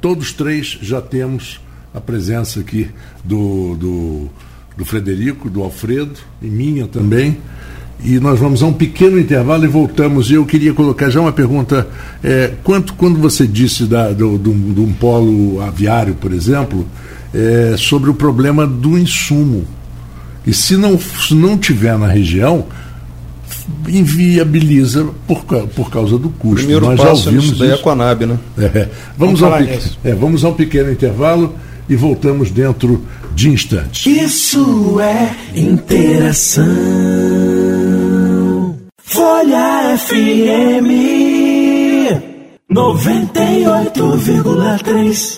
Todos 0.01 0.33
três 0.33 0.77
já 0.81 1.01
temos 1.01 1.61
a 1.93 2.01
presença 2.01 2.59
aqui 2.59 2.89
do, 3.23 3.75
do, 3.75 4.29
do 4.75 4.85
Frederico, 4.85 5.49
do 5.49 5.63
Alfredo 5.63 6.19
e 6.41 6.47
minha 6.47 6.87
também. 6.87 7.37
E 8.03 8.19
nós 8.19 8.39
vamos 8.39 8.61
a 8.61 8.67
um 8.67 8.73
pequeno 8.73 9.19
intervalo 9.19 9.63
e 9.65 9.67
voltamos. 9.67 10.29
E 10.29 10.33
eu 10.33 10.45
queria 10.45 10.73
colocar 10.73 11.09
já 11.09 11.21
uma 11.21 11.31
pergunta: 11.31 11.87
é, 12.23 12.51
quanto 12.63 12.93
quando 12.93 13.19
você 13.19 13.47
disse 13.47 13.85
da, 13.85 14.11
do, 14.11 14.37
do, 14.37 14.53
de 14.53 14.81
um 14.81 14.93
polo 14.93 15.61
aviário, 15.61 16.15
por 16.15 16.33
exemplo, 16.33 16.85
é, 17.33 17.75
sobre 17.77 18.09
o 18.09 18.13
problema 18.13 18.67
do 18.67 18.97
insumo. 18.97 19.65
E 20.45 20.53
se 20.53 20.77
não, 20.77 20.99
se 20.99 21.33
não 21.33 21.57
tiver 21.57 21.97
na 21.97 22.07
região, 22.07 22.65
inviabiliza 23.87 25.07
por, 25.27 25.43
por 25.43 25.89
causa 25.89 26.17
do 26.17 26.29
custo. 26.29 26.57
Primeiro 26.57 26.85
Nós 26.85 26.99
passo 26.99 27.23
já 27.23 27.29
ouvimos 27.29 27.45
isso 27.45 27.55
daí 27.55 27.71
é 27.71 27.77
com 27.77 27.89
a 27.89 27.95
NAB, 27.95 28.21
né? 28.25 28.37
É, 28.57 28.89
vamos, 29.17 29.39
vamos, 29.39 29.41
ao, 29.41 30.11
é, 30.11 30.15
vamos 30.15 30.45
a 30.45 30.49
um 30.49 30.53
pequeno 30.53 30.91
intervalo 30.91 31.55
e 31.89 31.95
voltamos 31.95 32.51
dentro 32.51 33.03
de 33.35 33.49
instantes. 33.49 34.05
Isso 34.05 34.99
é 34.99 35.35
interação. 35.55 36.65
Folha 39.07 39.97
FM 39.97 40.87
98,3 42.69 45.37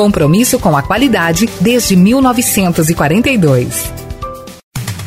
Compromisso 0.00 0.58
com 0.58 0.74
a 0.74 0.82
qualidade 0.82 1.46
desde 1.60 1.94
1942. 1.94 3.92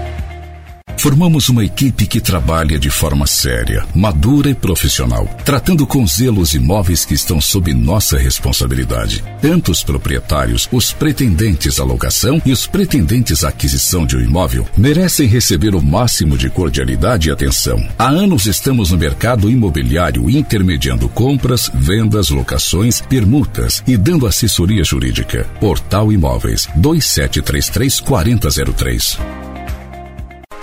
Formamos 1.01 1.49
uma 1.49 1.65
equipe 1.65 2.05
que 2.05 2.21
trabalha 2.21 2.77
de 2.77 2.91
forma 2.91 3.25
séria, 3.25 3.83
madura 3.95 4.51
e 4.51 4.53
profissional, 4.53 5.27
tratando 5.43 5.87
com 5.87 6.05
zelo 6.05 6.39
os 6.39 6.53
imóveis 6.53 7.03
que 7.05 7.15
estão 7.15 7.41
sob 7.41 7.73
nossa 7.73 8.19
responsabilidade. 8.19 9.23
Tanto 9.41 9.71
os 9.71 9.83
proprietários, 9.83 10.69
os 10.71 10.93
pretendentes 10.93 11.79
à 11.79 11.83
locação 11.83 12.39
e 12.45 12.51
os 12.51 12.67
pretendentes 12.67 13.43
à 13.43 13.49
aquisição 13.49 14.05
de 14.05 14.15
um 14.15 14.21
imóvel 14.21 14.67
merecem 14.77 15.27
receber 15.27 15.73
o 15.73 15.81
máximo 15.81 16.37
de 16.37 16.51
cordialidade 16.51 17.29
e 17.29 17.31
atenção. 17.31 17.83
Há 17.97 18.09
anos 18.09 18.45
estamos 18.45 18.91
no 18.91 18.97
mercado 18.99 19.49
imobiliário 19.49 20.29
intermediando 20.29 21.09
compras, 21.09 21.67
vendas, 21.73 22.29
locações, 22.29 23.01
permutas 23.01 23.81
e 23.87 23.97
dando 23.97 24.27
assessoria 24.27 24.83
jurídica. 24.83 25.49
Portal 25.59 26.13
Imóveis 26.13 26.69
2733 26.75 27.99
4003. 28.01 29.50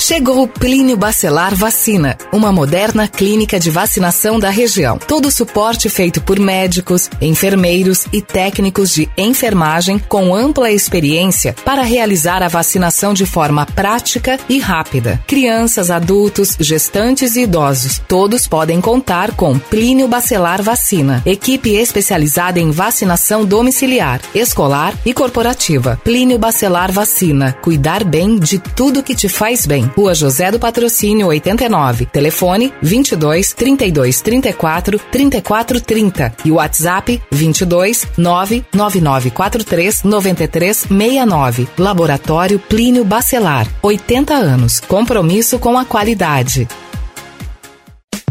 Chegou 0.09 0.43
o 0.43 0.49
Plínio 0.49 0.97
Bacelar 0.97 1.55
Vacina, 1.55 2.17
uma 2.33 2.51
moderna 2.51 3.07
clínica 3.07 3.61
de 3.61 3.69
vacinação 3.69 4.41
da 4.41 4.49
região. 4.49 4.97
Todo 4.97 5.27
o 5.27 5.31
suporte 5.31 5.91
feito 5.91 6.23
por 6.23 6.41
médicos, 6.41 7.11
enfermeiros 7.21 8.07
e 8.11 8.23
técnicos 8.23 8.91
de 8.91 9.07
enfermagem 9.19 9.99
com 9.99 10.35
ampla 10.35 10.73
experiência 10.73 11.55
para 11.63 11.83
realizar 11.83 12.43
a 12.43 12.49
vacinação 12.49 13.13
de 13.13 13.27
forma 13.27 13.67
prática 13.67 14.41
e 14.49 14.59
rápida. 14.59 15.23
Crianças, 15.27 15.91
adultos, 15.91 16.57
gestantes 16.59 17.37
e 17.37 17.43
idosos, 17.43 18.01
todos 18.09 18.49
podem 18.49 18.81
contar 18.81 19.33
com 19.33 19.59
Plínio 19.59 20.09
Bacelar 20.09 20.63
Vacina, 20.63 21.23
equipe 21.27 21.75
especializada 21.75 22.59
em 22.59 22.71
vacinação 22.71 23.45
domiciliar, 23.45 24.23
escolar 24.35 24.95
e 25.05 25.13
corporativa. 25.13 26.01
Plínio 26.03 26.39
Bacelar 26.39 26.91
Vacina, 26.91 27.53
cuidar 27.61 28.05
bem 28.05 28.39
de 28.39 28.59
tudo 28.59 29.03
que 29.03 29.15
te 29.15 29.29
faz 29.29 29.67
bem. 29.67 29.87
Rua 29.99 30.15
José 30.15 30.49
do 30.53 30.61
Patrocínio 30.61 31.27
89. 31.27 32.07
Telefone 32.07 32.73
22 32.81 33.53
32 33.53 34.21
34 34.21 34.97
34 34.97 35.81
30 35.81 36.35
e 36.45 36.53
WhatsApp 36.53 37.21
22 37.33 38.07
99943 38.17 40.05
93 40.05 40.77
69. 40.89 41.69
Laboratório 41.77 42.61
Plínio 42.61 43.05
Bacelar. 43.05 43.67
80 43.83 44.35
anos. 44.35 44.79
Compromisso 44.79 45.59
com 45.59 45.77
a 45.77 45.85
qualidade. 45.85 46.69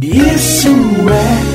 Isso 0.01 0.69
é. 1.09 1.47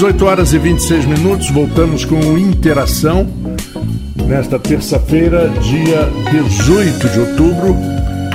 18 0.00 0.24
horas 0.24 0.52
e 0.54 0.58
26 0.58 1.04
minutos, 1.04 1.50
voltamos 1.50 2.06
com 2.06 2.38
Interação. 2.38 3.28
Nesta 4.26 4.58
terça-feira, 4.58 5.46
dia 5.60 6.08
18 6.30 7.06
de 7.06 7.20
outubro, 7.20 7.76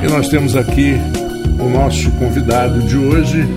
e 0.03 0.07
nós 0.07 0.29
temos 0.29 0.55
aqui 0.55 0.93
o 1.59 1.67
nosso 1.67 2.11
convidado 2.19 2.79
de 2.81 2.95
hoje, 2.95 3.47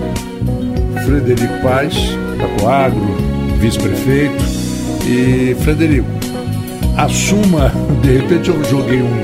Frederico 1.05 1.53
Paz, 1.61 1.93
da 2.39 2.47
Coagro, 2.59 3.15
vice-prefeito. 3.59 4.43
E, 5.05 5.55
Frederico, 5.59 6.09
assuma, 6.97 7.71
de 8.01 8.17
repente 8.17 8.49
eu 8.49 8.63
joguei 8.63 9.03
um, 9.03 9.23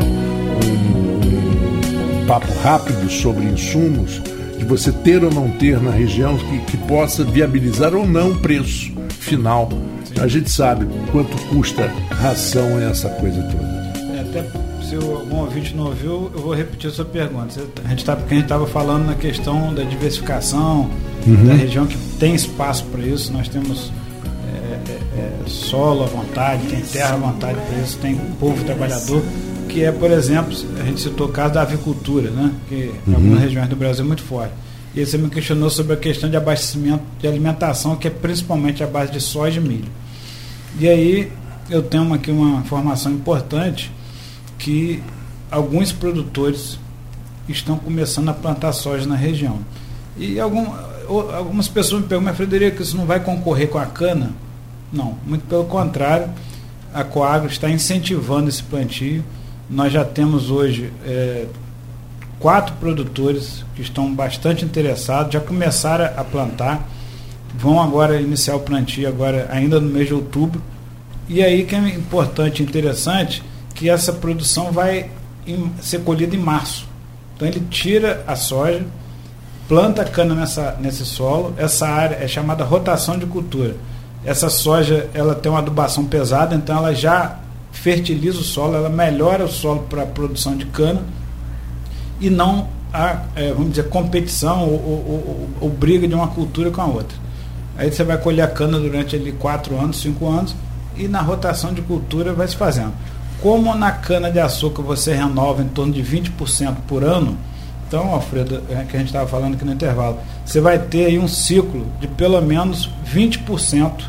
um, 0.61 2.21
um 2.21 2.25
papo 2.27 2.53
rápido 2.61 3.09
sobre 3.09 3.45
insumos 3.45 4.21
de 4.65 4.69
você 4.69 4.91
ter 4.91 5.23
ou 5.23 5.31
não 5.31 5.49
ter 5.51 5.79
na 5.79 5.91
região 5.91 6.35
que, 6.37 6.59
que 6.61 6.77
possa 6.77 7.23
viabilizar 7.23 7.93
ou 7.93 8.05
não 8.05 8.31
o 8.31 8.35
preço 8.39 8.91
final. 9.19 9.69
Sim. 10.03 10.19
A 10.19 10.27
gente 10.27 10.49
sabe 10.49 10.87
quanto 11.11 11.37
custa 11.47 11.87
ração 12.09 12.79
essa 12.81 13.07
coisa 13.09 13.41
toda. 13.43 14.15
É, 14.15 14.21
até 14.21 14.43
se 14.83 14.95
algum 14.95 15.37
ouvinte 15.37 15.75
não 15.75 15.85
ouviu, 15.85 16.31
eu 16.33 16.41
vou 16.41 16.53
repetir 16.53 16.89
a 16.89 16.93
sua 16.93 17.05
pergunta. 17.05 17.61
A 17.83 17.89
gente 17.89 18.03
tá, 18.03 18.15
porque 18.15 18.33
a 18.33 18.37
gente 18.37 18.45
estava 18.45 18.65
falando 18.65 19.05
na 19.05 19.15
questão 19.15 19.73
da 19.73 19.83
diversificação 19.83 20.89
uhum. 21.27 21.45
da 21.47 21.53
região 21.53 21.85
que 21.85 21.97
tem 22.19 22.33
espaço 22.33 22.85
para 22.85 23.01
isso. 23.01 23.31
Nós 23.31 23.47
temos 23.47 23.91
é, 24.47 24.91
é, 24.91 25.19
é, 25.19 25.31
solo 25.47 26.03
à 26.03 26.07
vontade, 26.07 26.67
tem 26.67 26.81
terra 26.81 27.13
à 27.13 27.17
vontade 27.17 27.59
para 27.59 27.83
isso, 27.83 27.97
tem 27.99 28.15
povo 28.39 28.63
trabalhador 28.63 29.21
que 29.75 29.83
é, 29.83 29.91
por 29.91 30.09
exemplo, 30.09 30.57
a 30.79 30.85
gente 30.85 31.01
citou 31.01 31.27
o 31.27 31.31
caso 31.33 31.55
da 31.55 31.61
avicultura, 31.61 32.31
né? 32.31 32.49
que 32.69 32.75
em 32.75 33.09
uhum. 33.09 33.15
algumas 33.15 33.41
regiões 33.41 33.67
do 33.67 33.75
Brasil 33.75 34.05
é 34.05 34.07
muito 34.07 34.23
forte. 34.23 34.53
E 34.95 35.05
você 35.05 35.17
me 35.17 35.29
questionou 35.29 35.69
sobre 35.69 35.91
a 35.91 35.97
questão 35.97 36.29
de 36.29 36.37
abastecimento 36.37 37.03
de 37.19 37.27
alimentação, 37.27 37.97
que 37.97 38.07
é 38.07 38.09
principalmente 38.09 38.81
a 38.81 38.87
base 38.87 39.11
de 39.11 39.19
soja 39.19 39.59
e 39.59 39.63
milho. 39.63 39.91
E 40.79 40.87
aí 40.87 41.29
eu 41.69 41.83
tenho 41.83 42.13
aqui 42.13 42.31
uma 42.31 42.61
informação 42.61 43.11
importante 43.11 43.91
que 44.57 45.03
alguns 45.51 45.91
produtores 45.91 46.79
estão 47.49 47.77
começando 47.77 48.29
a 48.29 48.33
plantar 48.33 48.71
soja 48.71 49.05
na 49.05 49.17
região. 49.17 49.59
E 50.15 50.39
algum, 50.39 50.67
algumas 51.35 51.67
pessoas 51.67 52.03
me 52.03 52.07
perguntam, 52.07 52.31
mas 52.31 52.37
Frederico, 52.37 52.81
isso 52.81 52.95
não 52.95 53.05
vai 53.05 53.19
concorrer 53.19 53.67
com 53.67 53.77
a 53.77 53.85
cana? 53.85 54.31
Não, 54.93 55.17
muito 55.25 55.45
pelo 55.49 55.65
contrário, 55.65 56.29
a 56.93 57.03
Coagro 57.03 57.49
está 57.49 57.69
incentivando 57.69 58.47
esse 58.47 58.63
plantio 58.63 59.21
nós 59.69 59.91
já 59.91 60.05
temos 60.05 60.51
hoje 60.51 60.91
é, 61.05 61.45
quatro 62.39 62.75
produtores 62.75 63.65
que 63.75 63.81
estão 63.81 64.13
bastante 64.13 64.63
interessados, 64.63 65.33
já 65.33 65.39
começaram 65.39 66.05
a 66.05 66.23
plantar, 66.23 66.87
vão 67.57 67.81
agora 67.81 68.19
iniciar 68.21 68.55
o 68.55 68.59
plantio 68.59 69.07
agora 69.07 69.47
ainda 69.51 69.79
no 69.79 69.89
mês 69.89 70.07
de 70.07 70.13
outubro. 70.13 70.61
E 71.27 71.41
aí 71.43 71.65
que 71.65 71.73
é 71.73 71.79
importante 71.89 72.61
interessante 72.61 73.41
que 73.73 73.89
essa 73.89 74.13
produção 74.13 74.71
vai 74.71 75.09
em, 75.47 75.71
ser 75.81 76.01
colhida 76.01 76.35
em 76.35 76.39
março. 76.39 76.87
Então 77.35 77.47
ele 77.47 77.61
tira 77.69 78.23
a 78.27 78.35
soja, 78.35 78.85
planta 79.67 80.03
a 80.03 80.05
cana 80.05 80.35
nessa, 80.35 80.77
nesse 80.79 81.05
solo, 81.05 81.53
essa 81.57 81.87
área 81.87 82.15
é 82.15 82.27
chamada 82.27 82.63
rotação 82.63 83.17
de 83.17 83.25
cultura. 83.25 83.75
Essa 84.23 84.49
soja 84.49 85.09
ela 85.13 85.35
tem 85.35 85.51
uma 85.51 85.59
adubação 85.59 86.05
pesada, 86.05 86.55
então 86.55 86.77
ela 86.77 86.93
já 86.93 87.39
fertiliza 87.75 88.39
o 88.39 88.43
solo, 88.43 88.75
ela 88.75 88.89
melhora 88.89 89.45
o 89.45 89.49
solo 89.49 89.81
para 89.89 90.03
a 90.03 90.05
produção 90.05 90.55
de 90.55 90.65
cana 90.65 91.01
e 92.19 92.29
não 92.29 92.67
há, 92.91 93.23
é, 93.35 93.51
vamos 93.51 93.71
dizer, 93.71 93.89
competição 93.89 94.61
ou, 94.61 94.73
ou, 94.73 95.05
ou, 95.07 95.49
ou, 95.61 95.69
briga 95.69 96.07
de 96.07 96.15
uma 96.15 96.27
cultura 96.27 96.71
com 96.71 96.81
a 96.81 96.85
outra. 96.85 97.17
Aí 97.77 97.91
você 97.91 98.03
vai 98.03 98.17
colher 98.17 98.41
a 98.43 98.47
cana 98.47 98.79
durante 98.79 99.15
ali 99.15 99.33
quatro 99.33 99.77
anos, 99.77 99.97
cinco 99.97 100.27
anos 100.27 100.55
e 100.95 101.07
na 101.07 101.21
rotação 101.21 101.73
de 101.73 101.81
cultura 101.81 102.33
vai 102.33 102.47
se 102.47 102.55
fazendo. 102.55 102.93
Como 103.41 103.75
na 103.75 103.91
cana 103.91 104.31
de 104.31 104.39
açúcar 104.39 104.81
você 104.81 105.13
renova 105.13 105.61
em 105.61 105.67
torno 105.67 105.93
de 105.93 106.01
20% 106.01 106.77
por 106.87 107.03
ano, 107.03 107.37
então, 107.87 108.11
Alfredo, 108.11 108.63
é, 108.69 108.83
que 108.83 108.95
a 108.95 108.99
gente 108.99 109.09
estava 109.09 109.27
falando 109.27 109.53
aqui 109.53 109.63
no 109.63 109.73
intervalo, 109.73 110.17
você 110.43 110.59
vai 110.59 110.79
ter 110.79 111.05
aí 111.05 111.19
um 111.19 111.27
ciclo 111.27 111.85
de 111.99 112.07
pelo 112.07 112.41
menos 112.41 112.89
20% 113.13 114.05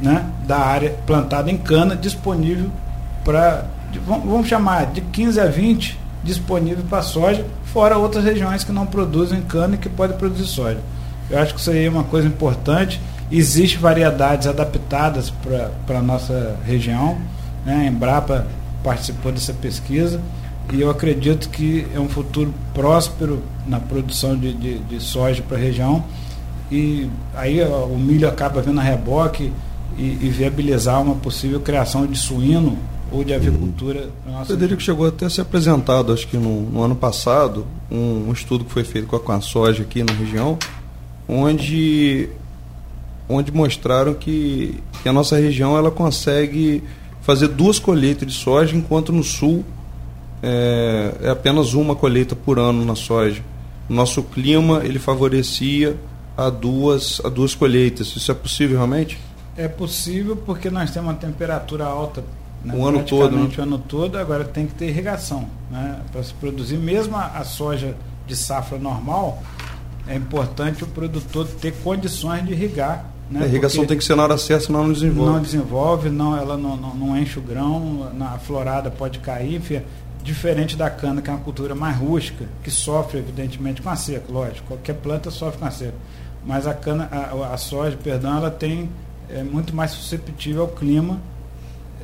né, 0.00 0.26
da 0.46 0.58
área 0.58 0.90
plantada 1.06 1.50
em 1.50 1.56
cana 1.56 1.96
disponível 1.96 2.70
para, 3.24 3.66
vamos 4.06 4.46
chamar, 4.46 4.86
de 4.86 5.00
15 5.00 5.40
a 5.40 5.46
20 5.46 6.04
disponível 6.24 6.82
para 6.88 7.02
soja, 7.02 7.44
fora 7.66 7.98
outras 7.98 8.24
regiões 8.24 8.64
que 8.64 8.72
não 8.72 8.86
produzem 8.86 9.42
cana 9.42 9.74
e 9.74 9.78
que 9.78 9.88
podem 9.88 10.16
produzir 10.16 10.46
soja. 10.46 10.78
Eu 11.30 11.38
acho 11.38 11.54
que 11.54 11.60
isso 11.60 11.70
aí 11.70 11.84
é 11.84 11.90
uma 11.90 12.04
coisa 12.04 12.26
importante. 12.26 13.00
Existem 13.30 13.78
variedades 13.78 14.46
adaptadas 14.46 15.32
para 15.86 15.98
a 15.98 16.02
nossa 16.02 16.56
região. 16.64 17.18
Né? 17.64 17.74
A 17.74 17.84
Embrapa 17.86 18.46
participou 18.82 19.32
dessa 19.32 19.52
pesquisa 19.52 20.20
e 20.72 20.80
eu 20.80 20.90
acredito 20.90 21.48
que 21.50 21.86
é 21.94 22.00
um 22.00 22.08
futuro 22.08 22.52
próspero 22.72 23.42
na 23.66 23.80
produção 23.80 24.36
de, 24.36 24.52
de, 24.54 24.78
de 24.78 25.00
soja 25.00 25.42
para 25.42 25.56
a 25.56 25.60
região. 25.60 26.04
E 26.70 27.10
aí 27.34 27.62
ó, 27.62 27.84
o 27.84 27.98
milho 27.98 28.28
acaba 28.28 28.62
vindo 28.62 28.80
a 28.80 28.82
reboque 28.82 29.52
e, 29.96 30.02
e 30.02 30.28
viabilizar 30.30 31.00
uma 31.02 31.14
possível 31.14 31.60
criação 31.60 32.06
de 32.06 32.18
suíno 32.18 32.78
ou 33.14 33.24
de 33.24 33.32
avicultura. 33.32 34.10
Nossa... 34.26 34.46
Frederico 34.46 34.82
chegou 34.82 35.06
até 35.06 35.26
a 35.26 35.30
ser 35.30 35.42
apresentado, 35.42 36.12
acho 36.12 36.26
que 36.26 36.36
no, 36.36 36.62
no 36.62 36.82
ano 36.82 36.96
passado, 36.96 37.64
um, 37.90 38.28
um, 38.28 38.32
estudo 38.32 38.64
que 38.64 38.72
foi 38.72 38.82
feito 38.82 39.06
com 39.06 39.16
a, 39.16 39.20
com 39.20 39.32
a 39.32 39.40
soja 39.40 39.82
aqui 39.82 40.02
na 40.02 40.12
região, 40.12 40.58
onde, 41.28 42.28
onde 43.28 43.52
mostraram 43.52 44.14
que, 44.14 44.82
que 45.02 45.08
a 45.08 45.12
nossa 45.12 45.36
região 45.36 45.76
ela 45.76 45.90
consegue 45.90 46.82
fazer 47.22 47.48
duas 47.48 47.78
colheitas 47.78 48.26
de 48.28 48.34
soja, 48.34 48.76
enquanto 48.76 49.12
no 49.12 49.22
sul 49.22 49.64
é, 50.42 51.14
é 51.22 51.30
apenas 51.30 51.72
uma 51.72 51.94
colheita 51.94 52.34
por 52.34 52.58
ano 52.58 52.84
na 52.84 52.96
soja. 52.96 53.42
Nosso 53.88 54.22
clima 54.22 54.82
ele 54.84 54.98
favorecia 54.98 55.96
a 56.36 56.50
duas, 56.50 57.20
a 57.24 57.28
duas 57.28 57.54
colheitas. 57.54 58.08
Isso 58.16 58.30
é 58.30 58.34
possível 58.34 58.76
realmente? 58.76 59.18
É 59.56 59.68
possível 59.68 60.36
porque 60.36 60.68
nós 60.68 60.90
temos 60.90 61.10
uma 61.10 61.16
temperatura 61.16 61.84
alta 61.84 62.24
né, 62.64 62.74
o 62.74 62.86
ano 62.86 63.02
todo. 63.02 63.36
Né? 63.36 63.48
o 63.56 63.62
ano 63.62 63.78
todo, 63.78 64.16
agora 64.16 64.44
tem 64.44 64.66
que 64.66 64.74
ter 64.74 64.88
irrigação. 64.88 65.46
Né, 65.70 66.00
Para 66.10 66.22
se 66.22 66.32
produzir, 66.34 66.78
mesmo 66.78 67.16
a, 67.16 67.26
a 67.26 67.44
soja 67.44 67.96
de 68.26 68.34
safra 68.34 68.78
normal, 68.78 69.42
é 70.08 70.14
importante 70.16 70.82
o 70.84 70.86
produtor 70.86 71.46
ter 71.60 71.72
condições 71.82 72.44
de 72.44 72.52
irrigar 72.52 73.14
né? 73.30 73.44
A 73.44 73.46
irrigação 73.46 73.86
tem 73.86 73.96
que 73.96 74.04
ser 74.04 74.14
na 74.14 74.22
hora 74.22 74.36
certa, 74.36 74.66
senão 74.66 74.84
não 74.84 74.92
desenvolve. 74.92 75.32
Não 75.32 75.40
desenvolve, 75.40 76.10
não, 76.10 76.36
ela 76.36 76.56
não, 76.56 76.76
não, 76.76 76.94
não 76.94 77.18
enche 77.18 77.38
o 77.38 77.42
grão, 77.42 78.10
na 78.14 78.38
florada 78.38 78.90
pode 78.90 79.18
cair, 79.18 79.56
enfim, 79.56 79.80
diferente 80.22 80.76
da 80.76 80.90
cana, 80.90 81.22
que 81.22 81.30
é 81.30 81.32
uma 81.32 81.40
cultura 81.40 81.74
mais 81.74 81.96
rústica, 81.96 82.44
que 82.62 82.70
sofre, 82.70 83.18
evidentemente, 83.18 83.80
com 83.80 83.88
a 83.88 83.96
seca, 83.96 84.30
lógico, 84.30 84.68
qualquer 84.68 84.94
planta 84.94 85.30
sofre 85.30 85.58
com 85.58 85.64
a 85.64 85.70
seca. 85.70 85.94
Mas 86.44 86.66
a 86.66 86.74
cana, 86.74 87.08
a, 87.10 87.54
a 87.54 87.56
soja, 87.56 87.96
perdão, 88.02 88.36
ela 88.36 88.50
tem 88.50 88.90
é 89.28 89.42
muito 89.42 89.74
mais 89.74 89.92
susceptível 89.92 90.62
ao 90.62 90.68
clima, 90.68 91.18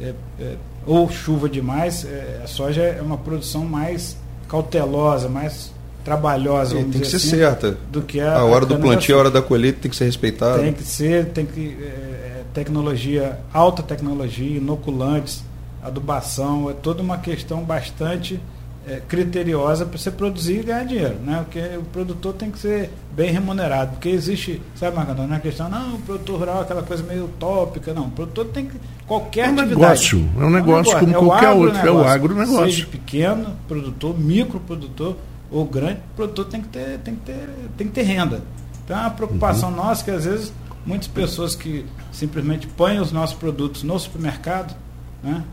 é, 0.02 0.14
é, 0.40 0.56
ou 0.86 1.10
chuva 1.10 1.48
demais, 1.48 2.04
é, 2.04 2.40
a 2.42 2.46
soja 2.46 2.82
é 2.82 3.02
uma 3.02 3.18
produção 3.18 3.64
mais 3.64 4.16
cautelosa, 4.48 5.28
mais 5.28 5.72
trabalhosa, 6.04 6.76
tem 6.76 6.90
que 6.90 7.04
ser 7.04 7.16
assim, 7.16 7.30
certa. 7.30 7.76
Do 7.90 8.02
que 8.02 8.20
a, 8.20 8.38
a 8.38 8.44
hora 8.44 8.64
a 8.64 8.68
do 8.68 8.78
plantio, 8.78 9.14
a 9.16 9.18
hora 9.18 9.30
da 9.30 9.42
colheita 9.42 9.80
tem 9.82 9.90
que 9.90 9.96
ser 9.96 10.06
respeitada. 10.06 10.60
Tem 10.60 10.72
que 10.72 10.82
ser, 10.82 11.26
tem 11.26 11.44
que 11.44 11.76
é, 11.82 12.42
tecnologia, 12.54 13.38
alta 13.52 13.82
tecnologia, 13.82 14.56
inoculantes, 14.56 15.44
adubação, 15.82 16.70
é 16.70 16.72
toda 16.72 17.02
uma 17.02 17.18
questão 17.18 17.62
bastante 17.62 18.40
é, 18.90 19.00
criteriosa 19.06 19.86
para 19.86 19.96
você 19.96 20.10
produzir 20.10 20.60
e 20.60 20.62
ganhar 20.64 20.84
dinheiro, 20.84 21.14
né? 21.24 21.44
Porque 21.44 21.60
o 21.76 21.84
produtor 21.84 22.34
tem 22.34 22.50
que 22.50 22.58
ser 22.58 22.90
bem 23.14 23.30
remunerado, 23.30 23.92
porque 23.92 24.08
existe, 24.08 24.60
sabe, 24.74 24.96
Marcantão, 24.96 25.28
não 25.28 25.36
é 25.36 25.38
questão, 25.38 25.68
não, 25.68 25.94
o 25.94 25.98
produtor 25.98 26.40
rural 26.40 26.58
é 26.58 26.62
aquela 26.62 26.82
coisa 26.82 27.02
meio 27.04 27.26
utópica, 27.26 27.94
não, 27.94 28.06
o 28.06 28.10
produtor 28.10 28.46
tem 28.46 28.66
que, 28.66 28.76
qualquer 29.06 29.46
é 29.46 29.50
um 29.50 29.60
atividade. 29.60 29.80
Negócio, 29.80 30.18
é 30.18 30.44
um 30.44 30.50
negócio, 30.50 30.92
é 30.92 30.96
um 30.96 30.98
negócio 30.98 30.98
como 30.98 31.12
é 31.12 31.14
qualquer 31.14 31.50
outro, 31.50 31.78
é 31.78 31.90
o 31.90 32.04
agronegócio. 32.04 32.64
Seja 32.64 32.86
pequeno 32.86 33.56
produtor, 33.68 34.18
microprodutor, 34.18 35.16
ou 35.52 35.64
grande 35.64 36.00
produtor 36.16 36.46
tem 36.46 36.60
que 36.60 36.68
ter, 36.68 36.98
tem 36.98 37.14
que 37.14 37.20
ter, 37.20 37.48
tem 37.76 37.86
que 37.86 37.92
ter 37.92 38.02
renda. 38.02 38.42
Então 38.84 38.96
é 38.96 39.00
uma 39.02 39.10
preocupação 39.10 39.70
uhum. 39.70 39.76
nossa 39.76 40.04
que 40.04 40.10
às 40.10 40.24
vezes 40.24 40.52
muitas 40.84 41.06
pessoas 41.06 41.54
que 41.54 41.84
simplesmente 42.10 42.66
põem 42.66 42.98
os 42.98 43.12
nossos 43.12 43.36
produtos 43.36 43.82
no 43.82 43.98
supermercado, 43.98 44.74
né? 45.22 45.44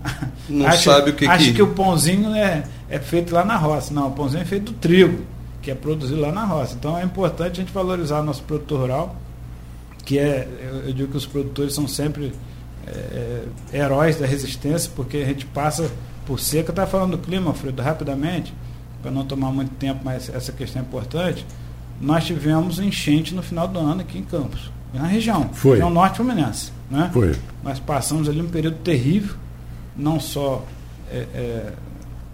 Não 0.50 0.68
acha, 0.68 0.92
sabe 0.92 1.12
o 1.12 1.16
que 1.16 1.26
acha 1.26 1.46
que... 1.46 1.54
que 1.54 1.62
o 1.62 1.68
pãozinho 1.68 2.34
é, 2.34 2.64
é 2.90 3.00
feito 3.00 3.34
lá 3.34 3.44
na 3.44 3.56
roça. 3.58 3.94
Não, 3.94 4.08
o 4.08 4.12
pãozinho 4.12 4.42
é 4.42 4.46
feito 4.46 4.72
do 4.72 4.78
trigo, 4.78 5.24
que 5.62 5.70
é 5.70 5.76
produzido 5.76 6.20
lá 6.22 6.32
na 6.32 6.46
roça. 6.46 6.76
Então 6.80 6.98
é 6.98 7.04
importante 7.04 7.60
a 7.60 7.64
gente 7.64 7.74
valorizar 7.74 8.22
nosso 8.22 8.44
produtor 8.44 8.82
rural, 8.82 9.16
que 10.06 10.18
é, 10.18 10.48
eu, 10.86 10.94
digo 10.94 11.12
que 11.12 11.18
os 11.18 11.26
produtores 11.26 11.74
são 11.74 11.88
sempre 11.88 12.34
é, 12.86 13.44
é 13.74 13.78
heróis 13.78 14.18
da 14.18 14.26
resistência, 14.26 14.90
porque 14.96 15.18
a 15.18 15.26
gente 15.26 15.46
passa 15.46 15.90
por 16.26 16.40
seca. 16.40 16.72
Está 16.72 16.88
falando 16.88 17.12
do 17.12 17.18
clima, 17.18 17.50
Alfredo, 17.50 17.82
rapidamente 17.82 18.54
para 19.02 19.12
não 19.12 19.24
tomar 19.24 19.52
muito 19.52 19.74
tempo, 19.76 20.02
mas 20.04 20.30
essa 20.30 20.52
questão 20.52 20.82
é 20.82 20.86
importante, 20.86 21.46
nós 22.00 22.26
tivemos 22.26 22.80
enchente 22.80 23.34
no 23.34 23.42
final 23.42 23.68
do 23.68 23.80
ano 23.80 24.02
aqui 24.02 24.18
em 24.18 24.24
Campos, 24.24 24.72
na 24.94 25.08
região, 25.08 25.50
Foi. 25.54 25.72
região 25.72 25.90
norte 25.90 26.18
fluminense. 26.18 26.72
Né? 26.90 27.10
Foi. 27.14 27.36
Nós 27.64 27.80
passamos 27.80 28.30
ali 28.30 28.42
um 28.42 28.50
período 28.50 28.78
terrível, 28.78 29.36
não 29.98 30.20
só 30.20 30.64
é, 31.12 31.26
é, 31.34 31.74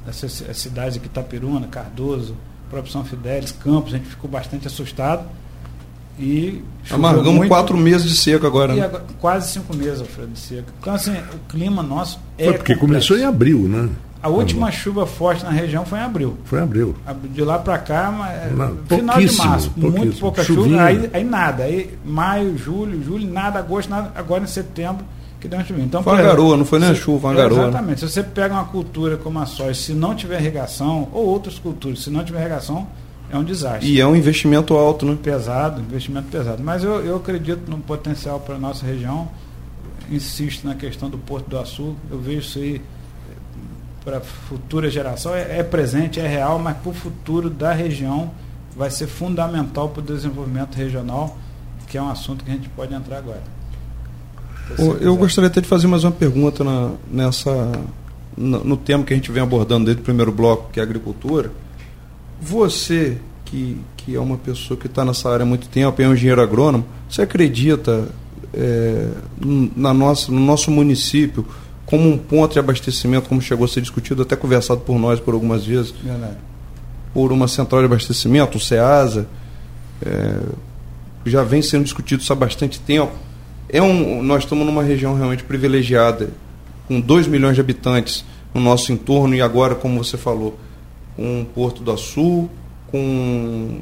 essas 0.08 0.44
cidades 0.58 0.98
aqui, 0.98 1.06
Itapiruna, 1.08 1.68
Cardoso, 1.68 2.36
próprio 2.70 2.92
São 2.92 3.06
Fidélis, 3.06 3.52
Campos, 3.52 3.94
a 3.94 3.98
gente 3.98 4.10
ficou 4.10 4.30
bastante 4.30 4.68
assustado. 4.68 5.26
E 6.20 6.64
Amargamos 6.92 7.34
muito, 7.34 7.50
quatro 7.50 7.76
meses 7.76 8.08
de 8.08 8.16
seca 8.16 8.46
agora, 8.46 8.76
né? 8.76 8.84
agora, 8.84 9.04
Quase 9.20 9.52
cinco 9.52 9.76
meses, 9.76 10.00
Alfredo, 10.00 10.32
de 10.32 10.40
seca. 10.40 10.72
Então, 10.80 10.94
assim, 10.94 11.12
o 11.12 11.40
clima 11.50 11.82
nosso 11.82 12.20
é. 12.38 12.46
Foi 12.46 12.54
porque 12.54 12.76
complexo. 12.76 13.08
começou 13.08 13.18
em 13.18 13.24
abril, 13.24 13.60
né? 13.68 13.90
A 14.22 14.30
última 14.30 14.72
chuva 14.72 15.06
forte 15.06 15.44
na 15.44 15.50
região 15.50 15.86
foi 15.86 16.00
em 16.00 16.04
abril. 16.04 16.38
Foi 16.46 16.60
em 16.60 16.62
abril. 16.64 16.96
De 17.32 17.42
lá 17.42 17.60
para 17.60 17.78
cá, 17.78 18.10
Não, 18.56 18.78
final 18.98 19.20
de 19.20 19.36
março, 19.36 19.74
muito 19.76 20.18
pouca 20.18 20.44
Chuvinha. 20.44 20.70
chuva, 20.70 20.84
aí, 20.86 21.10
aí, 21.12 21.24
nada. 21.26 21.64
Aí 21.64 21.98
maio, 22.06 22.58
julho, 22.58 23.04
julho, 23.04 23.30
nada, 23.30 23.60
agosto, 23.60 23.90
nada. 23.90 24.14
Agora 24.16 24.44
em 24.44 24.48
setembro 24.48 25.04
que 25.44 25.50
deu 25.50 25.60
uma 25.60 25.66
chuva. 25.66 25.82
Então, 25.82 26.02
foi 26.02 26.14
uma 26.14 26.22
garoa, 26.22 26.56
não 26.56 26.64
foi 26.64 26.80
nem 26.80 26.90
a 26.90 26.96
chuva, 26.96 27.28
uma 27.28 27.34
garoa. 27.36 27.64
Né? 27.64 27.68
Exatamente. 27.68 28.00
Se 28.00 28.10
você 28.10 28.24
pega 28.24 28.54
uma 28.54 28.64
cultura 28.64 29.18
como 29.18 29.40
a 29.40 29.46
soja, 29.46 29.74
se 29.74 29.94
não 29.94 30.16
tiver 30.16 30.40
irrigação, 30.40 31.10
ou 31.12 31.26
outras 31.26 31.60
culturas, 31.60 32.00
se 32.00 32.10
não 32.10 32.24
tiver 32.24 32.40
irrigação, 32.40 32.88
é 33.30 33.38
um 33.38 33.44
desastre. 33.44 33.92
E 33.92 34.00
é 34.00 34.08
um 34.08 34.16
investimento 34.16 34.74
alto, 34.74 35.06
né? 35.06 35.18
Pesado, 35.22 35.82
investimento 35.82 36.30
pesado. 36.30 36.64
Mas 36.64 36.84
eu, 36.84 37.04
eu 37.04 37.18
acredito 37.18 37.70
no 37.70 37.78
potencial 37.78 38.40
para 38.40 38.56
a 38.56 38.58
nossa 38.58 38.86
região. 38.86 39.28
Insisto 40.10 40.66
na 40.66 40.76
questão 40.76 41.10
do 41.10 41.18
Porto 41.18 41.50
do 41.50 41.60
Açul. 41.60 41.96
Eu 42.10 42.20
vejo 42.20 42.40
isso 42.40 42.60
aí 42.60 42.82
para 44.06 44.18
a 44.18 44.22
futura 44.22 44.90
geração 44.90 45.34
é, 45.34 45.60
é, 45.60 45.64
presente, 45.64 46.20
é 46.20 46.28
real, 46.28 46.60
mas 46.60 46.78
para 46.78 46.90
o 46.90 46.94
futuro 46.94 47.50
da 47.50 47.74
região 47.74 48.32
vai 48.76 48.90
ser 48.90 49.08
fundamental 49.08 49.90
para 49.90 50.02
o 50.02 50.04
desenvolvimento 50.04 50.76
regional, 50.76 51.38
que 51.88 51.98
é 51.98 52.02
um 52.02 52.10
assunto 52.10 52.44
que 52.44 52.52
a 52.52 52.54
gente 52.54 52.70
pode 52.70 52.94
entrar 52.94 53.18
agora. 53.18 53.63
Eu 55.02 55.16
gostaria 55.16 55.50
até 55.50 55.62
de 55.62 55.68
fazer 55.68 55.88
mais 55.88 56.04
uma 56.04 56.12
pergunta 56.12 56.64
na, 56.64 56.92
nessa 57.12 57.72
no, 58.36 58.64
no, 58.64 58.78
tema 58.78 59.04
que 59.04 59.14
a 59.14 59.16
gente 59.16 59.32
vem 59.32 59.44
abordando 59.44 59.86
desde 59.86 60.02
o 60.02 60.06
primeiro 60.06 60.32
bloco, 60.32 60.72
que 60.72 60.80
é 60.80 60.84
a 60.84 60.86
agricultura. 60.86 61.52
Você, 62.42 63.18
que, 63.46 63.78
que 63.98 64.16
é 64.16 64.20
uma 64.20 64.38
pessoa 64.38 64.80
que 64.80 64.88
está 64.88 65.06
nessa 65.06 65.30
área 65.32 65.44
há 65.44 65.46
muito 65.46 65.68
tempo, 65.68 66.02
é 66.02 66.08
um 66.08 66.14
engenheiro 66.14 66.42
agrônomo, 66.42 66.86
você 67.10 67.22
acredita 67.22 68.08
é, 68.54 69.10
na 69.76 69.94
nossa, 69.94 70.32
no 70.32 70.40
nosso 70.40 70.72
município 70.72 71.46
como 71.86 72.10
um 72.10 72.18
ponto 72.18 72.54
de 72.54 72.60
abastecimento, 72.60 73.30
como 73.30 73.42
chegou 73.42 73.66
a 73.66 73.68
ser 73.68 73.82
discutido, 73.82 74.22
até 74.22 74.36
conversado 74.36 74.82
por 74.82 74.98
nós 74.98 75.20
por 75.20 75.34
algumas 75.34 75.66
vezes, 75.66 75.92
Verdade. 75.92 76.38
por 77.14 77.32
uma 77.32 77.48
central 77.48 77.82
de 77.82 77.86
abastecimento, 77.86 78.58
o 78.58 78.62
SEASA, 78.62 79.28
é, 80.04 80.40
já 81.26 81.44
vem 81.44 81.62
sendo 81.62 81.84
discutido 81.84 82.22
isso 82.22 82.34
há 82.34 82.36
bastante 82.36 82.80
tempo. 82.80 83.14
É 83.74 83.82
um, 83.82 84.22
nós 84.22 84.44
estamos 84.44 84.64
numa 84.68 84.84
região 84.84 85.16
realmente 85.16 85.44
privilegiada, 85.44 86.30
com 86.88 87.02
2 87.02 87.26
milhões 87.26 87.56
de 87.56 87.62
habitantes 87.62 88.24
no 88.54 88.62
nosso 88.62 88.92
entorno, 88.94 89.34
e 89.34 89.42
agora, 89.42 89.74
como 89.74 90.04
você 90.04 90.16
falou, 90.16 90.60
com 91.16 91.44
Porto 91.56 91.82
do 91.82 91.98
Sul, 91.98 92.52
com 92.92 93.80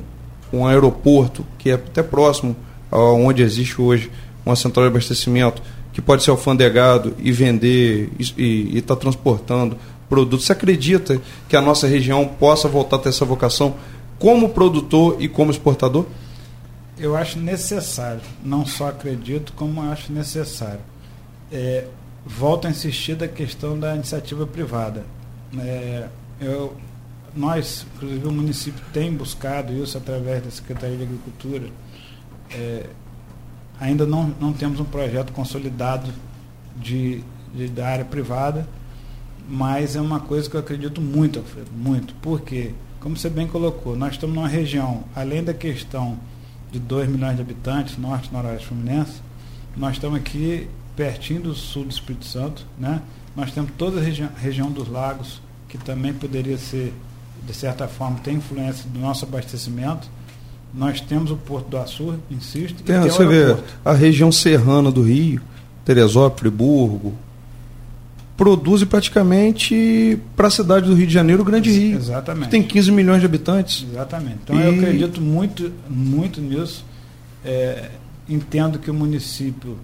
um 0.54 0.66
aeroporto 0.66 1.46
que 1.58 1.70
é 1.70 1.74
até 1.74 2.02
próximo 2.02 2.56
aonde 2.90 3.44
existe 3.44 3.82
hoje 3.82 4.10
uma 4.46 4.56
central 4.56 4.86
de 4.86 4.92
abastecimento 4.92 5.62
que 5.92 6.02
pode 6.02 6.24
ser 6.24 6.32
alfandegado 6.32 7.14
e 7.20 7.34
vender 7.34 8.10
e 8.38 8.78
estar 8.78 8.96
tá 8.96 9.02
transportando 9.02 9.76
produtos. 10.10 10.46
Você 10.46 10.54
acredita 10.54 11.22
que 11.50 11.56
a 11.58 11.62
nossa 11.62 11.86
região 11.86 12.26
possa 12.26 12.70
voltar 12.70 12.96
a 12.96 13.00
ter 13.00 13.10
essa 13.10 13.26
vocação 13.26 13.76
como 14.18 14.50
produtor 14.50 15.18
e 15.20 15.28
como 15.28 15.52
exportador? 15.52 16.06
Eu 16.98 17.16
acho 17.16 17.40
necessário. 17.40 18.22
Não 18.44 18.66
só 18.66 18.90
acredito, 18.90 19.54
como 19.54 19.82
acho 19.82 20.12
necessário. 20.12 20.82
É, 21.52 21.88
volto 22.26 22.68
a 22.68 22.70
insistir 22.70 23.16
da 23.16 23.28
questão 23.28 23.80
da 23.80 23.96
iniciativa 23.96 24.46
privada. 24.46 25.04
É, 25.58 26.08
eu, 26.40 26.76
nós, 27.36 27.86
inclusive 27.96 28.28
o 28.28 28.32
município, 28.32 28.84
tem 28.94 29.12
buscado 29.14 29.74
isso 29.74 29.98
através 29.98 30.44
da 30.44 30.52
Secretaria 30.52 30.98
de 30.98 31.04
Agricultura. 31.04 31.68
É, 32.52 32.86
ainda 33.80 34.06
não, 34.06 34.34
não 34.40 34.54
temos 34.54 34.80
um 34.80 34.86
projeto 34.86 35.32
consolidado 35.32 36.12
de, 36.76 37.24
de, 37.54 37.68
da 37.68 37.88
área 37.88 38.06
privada, 38.06 38.68
mas 39.50 39.96
é 39.96 40.02
uma 40.02 40.20
coisa 40.20 40.50
que 40.50 40.56
eu 40.56 40.60
acredito 40.60 41.02
muito, 41.02 41.40
Alfredo, 41.40 41.72
muito. 41.72 42.14
Porque, 42.22 42.74
como 43.00 43.18
você 43.18 43.30
bem 43.30 43.48
colocou, 43.48 43.96
nós 43.96 44.14
estamos 44.14 44.36
numa 44.36 44.48
região, 44.48 45.04
além 45.16 45.44
da 45.44 45.54
questão 45.54 46.18
de 46.72 46.80
2 46.80 47.10
milhões 47.10 47.36
de 47.36 47.42
habitantes, 47.42 47.98
norte 47.98 48.30
e 48.30 48.34
noroeste 48.34 48.68
fluminense, 48.68 49.22
nós 49.76 49.94
estamos 49.94 50.18
aqui 50.18 50.68
pertinho 50.96 51.42
do 51.42 51.54
sul 51.54 51.84
do 51.84 51.92
Espírito 51.92 52.26
Santo, 52.26 52.66
né? 52.78 53.02
Nós 53.36 53.52
temos 53.52 53.72
toda 53.78 54.00
a 54.00 54.04
regi 54.04 54.28
região 54.38 54.70
dos 54.72 54.88
lagos, 54.88 55.42
que 55.70 55.78
também 55.78 56.14
poderia 56.14 56.58
ser, 56.58 56.94
de 57.46 57.54
certa 57.54 57.88
forma, 57.88 58.20
tem 58.20 58.36
influência 58.36 58.90
do 58.90 59.00
nosso 59.00 59.26
abastecimento 59.26 60.10
nós 60.74 61.02
temos 61.02 61.32
o 61.32 61.36
Porto 61.36 61.68
do 61.68 61.78
Açu, 61.78 62.16
insisto. 62.30 62.82
Tem, 62.84 63.00
você 63.02 63.26
vê 63.26 63.58
a 63.84 63.94
região 63.94 64.32
serrana 64.32 64.92
do 64.92 65.02
Rio, 65.02 65.42
Teresópolis, 65.84 66.40
Friburgo, 66.40 67.14
produz 68.42 68.84
praticamente 68.86 70.18
para 70.36 70.48
a 70.48 70.50
cidade 70.50 70.88
do 70.88 70.96
Rio 70.96 71.06
de 71.06 71.14
Janeiro 71.14 71.44
o 71.44 71.46
Grande 71.46 71.72
Rio. 71.72 71.96
Exatamente. 71.96 72.50
Tem 72.50 72.64
15 72.64 72.92
milhões 72.92 73.20
de 73.20 73.28
habitantes. 73.28 73.86
Exatamente. 73.88 74.40
Então 74.44 74.60
e... 74.60 74.66
eu 74.66 74.74
acredito 74.74 75.22
muito, 75.22 75.72
muito 75.88 76.42
nisso. 76.42 76.84
É, 77.46 77.92
entendo 78.28 78.80
que 78.80 78.90
o 78.90 78.96
município 78.96 79.78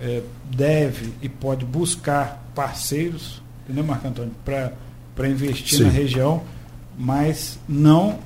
é, 0.00 0.22
deve 0.52 1.12
e 1.22 1.28
pode 1.28 1.64
buscar 1.64 2.44
parceiros, 2.52 3.40
entendeu, 3.62 3.84
Marco 3.84 4.08
Antônio, 4.08 4.32
para 4.44 5.28
investir 5.28 5.78
Sim. 5.78 5.84
na 5.84 5.90
região, 5.90 6.42
mas 6.98 7.60
não 7.68 8.18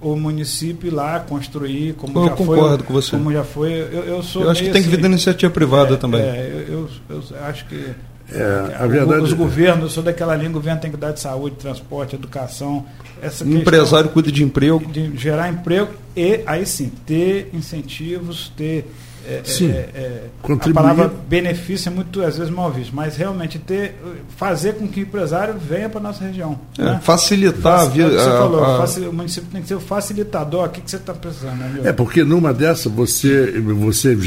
o 0.00 0.14
município 0.14 0.86
ir 0.86 0.90
lá 0.90 1.18
construir 1.18 1.94
como 1.94 2.16
eu 2.16 2.24
já 2.26 2.30
concordo 2.30 2.78
foi, 2.78 2.86
com 2.86 2.92
você 2.92 3.10
como 3.10 3.32
já 3.32 3.44
foi 3.44 3.70
eu, 3.70 4.02
eu 4.02 4.22
sou 4.22 4.42
eu 4.42 4.50
acho 4.50 4.60
que 4.60 4.70
tem 4.70 4.82
que 4.82 4.88
vir 4.88 5.00
da 5.00 5.06
iniciativa 5.06 5.52
privada 5.52 5.94
é, 5.94 5.96
também 5.96 6.20
é, 6.20 6.66
eu, 6.68 6.88
eu, 7.08 7.22
eu, 7.30 7.44
acho 7.44 7.64
que 7.66 7.94
é, 8.34 8.76
a 8.76 8.86
verdade... 8.86 9.22
os 9.22 9.32
governos 9.32 9.84
eu 9.84 9.90
sou 9.90 10.02
daquela 10.02 10.34
linha 10.34 10.50
o 10.50 10.52
governo 10.52 10.80
tem 10.80 10.90
que 10.90 10.96
dar 10.96 11.12
de 11.12 11.20
saúde 11.20 11.56
transporte 11.56 12.14
educação 12.14 12.84
essa 13.20 13.44
o 13.44 13.52
empresário 13.52 14.10
cuida 14.10 14.32
de 14.32 14.42
emprego. 14.42 14.84
de 14.86 15.16
gerar 15.16 15.48
emprego 15.48 15.92
e 16.16 16.40
aí 16.46 16.66
sim 16.66 16.90
ter 17.06 17.50
incentivos 17.52 18.52
ter 18.56 18.86
é, 19.26 19.40
Sim, 19.44 19.70
é, 19.70 19.88
é, 19.94 20.24
a 20.42 20.72
palavra 20.72 21.12
benefício 21.28 21.88
é 21.88 21.92
muito 21.92 22.20
às 22.22 22.38
vezes 22.38 22.52
mal 22.52 22.72
visto, 22.72 22.94
mas 22.94 23.16
realmente 23.16 23.58
ter, 23.58 23.96
fazer 24.36 24.74
com 24.74 24.88
que 24.88 25.00
o 25.00 25.02
empresário 25.02 25.54
venha 25.58 25.88
para 25.88 26.00
a 26.00 26.02
nossa 26.02 26.24
região. 26.24 26.58
É, 26.78 26.82
né? 26.82 27.00
Facilitar 27.02 27.80
a 27.80 27.84
vida. 27.84 28.10
Você 28.10 28.28
a, 28.28 28.38
falou, 28.38 28.64
a... 28.64 28.84
o 29.08 29.12
município 29.12 29.48
tem 29.50 29.62
que 29.62 29.68
ser 29.68 29.74
o 29.76 29.80
facilitador. 29.80 30.66
O 30.66 30.68
que, 30.70 30.80
que 30.80 30.90
você 30.90 30.96
está 30.96 31.14
precisando? 31.14 31.56
Né, 31.56 31.82
é 31.84 31.92
porque 31.92 32.24
numa 32.24 32.52
dessa 32.52 32.88
você, 32.88 33.60
você 33.60 34.18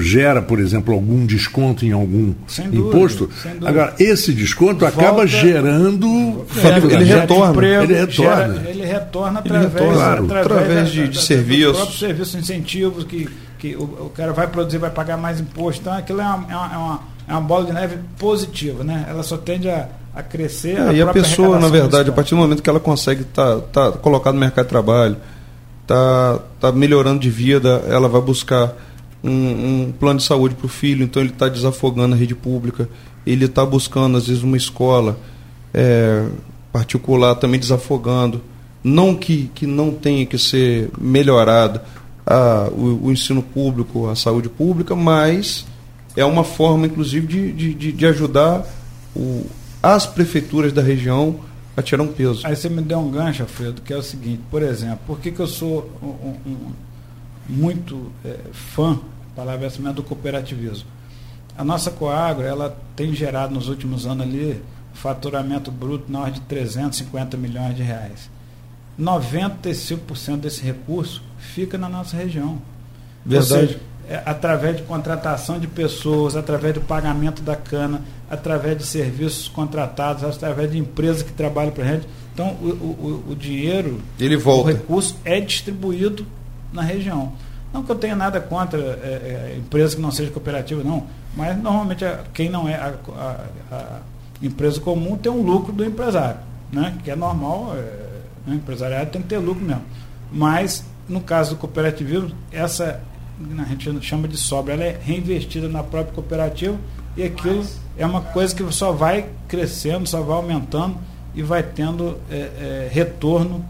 gera, 0.00 0.42
por 0.42 0.60
exemplo, 0.60 0.92
algum 0.92 1.24
desconto 1.24 1.86
em 1.86 1.92
algum 1.92 2.34
dúvida, 2.34 2.76
imposto. 2.76 3.30
Agora, 3.64 3.94
esse 3.98 4.32
desconto 4.32 4.80
Volta, 4.80 4.98
acaba 4.98 5.26
gerando. 5.26 6.44
É, 6.62 6.94
ele, 6.94 7.04
retorna, 7.04 7.52
emprego, 7.52 7.82
ele 7.84 7.94
retorna. 7.94 8.54
Gera, 8.54 8.70
ele 8.70 8.84
retorna 8.84 9.38
através, 9.38 9.64
ele 9.64 9.74
retorna, 9.74 9.94
claro, 9.94 10.24
através, 10.24 10.46
através 10.46 10.90
de, 10.90 11.00
da, 11.00 11.06
de 11.06 11.16
da, 11.16 11.22
serviços. 11.22 11.98
serviços 11.98 12.34
incentivos 12.34 13.04
que 13.04 13.28
que 13.62 13.76
o, 13.76 13.84
o, 13.84 14.12
cara 14.12 14.32
vai 14.32 14.48
produzir, 14.48 14.78
vai 14.78 14.90
pagar 14.90 15.16
mais 15.16 15.38
imposto. 15.38 15.82
Então 15.82 15.92
aquilo 15.92 16.20
é 16.20 16.24
uma, 16.24 16.52
é 16.52 16.56
uma, 16.56 17.00
é 17.28 17.32
uma 17.32 17.38
é 17.38 17.40
bola 17.40 17.64
de 17.64 17.72
neve 17.72 17.96
positiva, 18.18 18.82
né? 18.82 19.06
Ela 19.08 19.22
só 19.22 19.36
tende 19.36 19.70
a, 19.70 19.88
a 20.12 20.20
crescer. 20.20 20.76
É, 20.78 20.88
a 20.88 20.92
e 20.92 21.00
a 21.00 21.06
pessoa, 21.06 21.60
na 21.60 21.68
verdade, 21.68 22.10
a 22.10 22.12
partir 22.12 22.30
do 22.30 22.38
momento 22.38 22.60
que 22.60 22.68
ela 22.68 22.80
consegue 22.80 23.22
estar 23.22 23.60
tá, 23.60 23.92
tá 23.92 23.98
colocada 23.98 24.34
no 24.34 24.40
mercado 24.40 24.64
de 24.64 24.68
trabalho, 24.68 25.16
tá, 25.86 26.40
tá 26.58 26.72
melhorando 26.72 27.20
de 27.20 27.30
vida, 27.30 27.84
ela 27.86 28.08
vai 28.08 28.20
buscar 28.20 28.74
um, 29.22 29.30
um 29.30 29.92
plano 29.92 30.18
de 30.18 30.24
saúde 30.24 30.56
para 30.56 30.66
o 30.66 30.68
filho, 30.68 31.04
então 31.04 31.22
ele 31.22 31.30
está 31.30 31.48
desafogando 31.48 32.16
a 32.16 32.18
rede 32.18 32.34
pública, 32.34 32.88
ele 33.24 33.44
está 33.44 33.64
buscando, 33.64 34.18
às 34.18 34.26
vezes, 34.26 34.42
uma 34.42 34.56
escola 34.56 35.16
é, 35.72 36.26
particular 36.72 37.36
também 37.36 37.60
desafogando. 37.60 38.42
Não 38.82 39.14
que, 39.14 39.48
que 39.54 39.64
não 39.64 39.92
tenha 39.92 40.26
que 40.26 40.36
ser 40.36 40.90
melhorado, 41.00 41.80
a, 42.26 42.68
o, 42.70 43.06
o, 43.06 43.12
ensino 43.12 43.42
público, 43.42 44.08
a 44.08 44.16
saúde 44.16 44.48
pública, 44.48 44.94
mas 44.94 45.66
é 46.16 46.24
uma 46.24 46.44
forma, 46.44 46.86
inclusive, 46.86 47.26
de, 47.26 47.74
de, 47.74 47.92
de 47.92 48.06
ajudar 48.06 48.64
o, 49.14 49.46
as 49.82 50.06
prefeituras 50.06 50.72
da 50.72 50.82
região 50.82 51.40
a 51.76 51.82
tirar 51.82 52.02
um 52.02 52.12
peso. 52.12 52.46
Aí 52.46 52.54
você 52.54 52.68
me 52.68 52.82
deu 52.82 52.98
um 52.98 53.10
gancho, 53.10 53.42
Alfredo, 53.42 53.80
que 53.82 53.92
é 53.92 53.96
o 53.96 54.02
seguinte, 54.02 54.42
por 54.50 54.62
exemplo, 54.62 55.00
por 55.06 55.18
que, 55.18 55.30
que 55.30 55.40
eu 55.40 55.46
sou 55.46 55.90
um, 56.02 56.50
um, 56.50 56.72
muito 57.48 58.12
é, 58.24 58.36
fã, 58.52 58.98
palavra 59.34 59.66
essa 59.66 59.80
mesmo, 59.80 59.94
do 59.94 60.02
cooperativismo? 60.02 60.88
A 61.56 61.64
nossa 61.64 61.90
Coagro, 61.90 62.44
ela 62.44 62.76
tem 62.94 63.14
gerado 63.14 63.54
nos 63.54 63.68
últimos 63.68 64.06
anos 64.06 64.26
ali 64.26 64.62
faturamento 64.94 65.70
bruto 65.70 66.10
na 66.10 66.20
ordem 66.20 66.34
de 66.34 66.40
350 66.42 67.36
milhões 67.36 67.74
de 67.74 67.82
reais. 67.82 68.30
95% 69.00 70.36
desse 70.38 70.62
recurso 70.62 71.22
fica 71.42 71.76
na 71.76 71.88
nossa 71.88 72.16
região. 72.16 72.58
Verdade. 73.24 73.52
Ou 73.52 73.60
seja, 73.60 73.80
é, 74.08 74.22
através 74.26 74.76
de 74.76 74.82
contratação 74.82 75.58
de 75.58 75.66
pessoas, 75.66 76.36
através 76.36 76.74
do 76.74 76.80
pagamento 76.80 77.42
da 77.42 77.54
cana, 77.54 78.02
através 78.30 78.76
de 78.76 78.84
serviços 78.84 79.48
contratados, 79.48 80.24
através 80.24 80.70
de 80.70 80.78
empresas 80.78 81.22
que 81.22 81.32
trabalham 81.32 81.72
para 81.72 81.84
a 81.84 81.86
gente. 81.88 82.08
Então, 82.32 82.48
o, 82.60 82.68
o, 82.68 83.24
o 83.30 83.36
dinheiro, 83.36 84.00
Ele 84.18 84.36
volta. 84.36 84.70
o 84.70 84.72
recurso 84.72 85.16
é 85.24 85.40
distribuído 85.40 86.26
na 86.72 86.82
região. 86.82 87.32
Não 87.72 87.82
que 87.82 87.90
eu 87.90 87.96
tenha 87.96 88.14
nada 88.14 88.40
contra 88.40 88.78
é, 88.78 89.54
é, 89.54 89.56
empresa 89.58 89.96
que 89.96 90.02
não 90.02 90.10
seja 90.10 90.30
cooperativa, 90.30 90.82
não. 90.82 91.06
Mas 91.36 91.56
normalmente 91.60 92.04
quem 92.34 92.50
não 92.50 92.68
é 92.68 92.74
a, 92.74 92.94
a, 93.16 93.74
a, 93.74 94.00
empresa 94.42 94.80
comum 94.80 95.16
tem 95.16 95.32
um 95.32 95.42
lucro 95.42 95.72
do 95.72 95.84
empresário, 95.84 96.40
né? 96.70 96.98
Que 97.02 97.10
é 97.10 97.16
normal, 97.16 97.72
é, 97.74 98.50
né? 98.50 98.56
empresariado 98.56 99.10
tem 99.10 99.22
que 99.22 99.28
ter 99.28 99.38
lucro 99.38 99.64
mesmo. 99.64 99.82
Mas 100.30 100.84
no 101.12 101.20
caso 101.20 101.50
do 101.50 101.56
cooperativismo, 101.56 102.32
essa 102.50 103.00
a 103.58 103.64
gente 103.64 104.04
chama 104.04 104.28
de 104.28 104.36
sobra, 104.36 104.74
ela 104.74 104.84
é 104.84 104.98
reinvestida 105.02 105.68
na 105.68 105.82
própria 105.82 106.14
cooperativa 106.14 106.76
e 107.16 107.22
aquilo 107.22 107.64
é 107.98 108.06
uma 108.06 108.20
coisa 108.20 108.54
que 108.54 108.72
só 108.72 108.92
vai 108.92 109.26
crescendo, 109.48 110.06
só 110.06 110.22
vai 110.22 110.36
aumentando 110.36 110.96
e 111.34 111.42
vai 111.42 111.62
tendo 111.62 112.18
é, 112.30 112.36
é, 112.36 112.88
retorno 112.90 113.64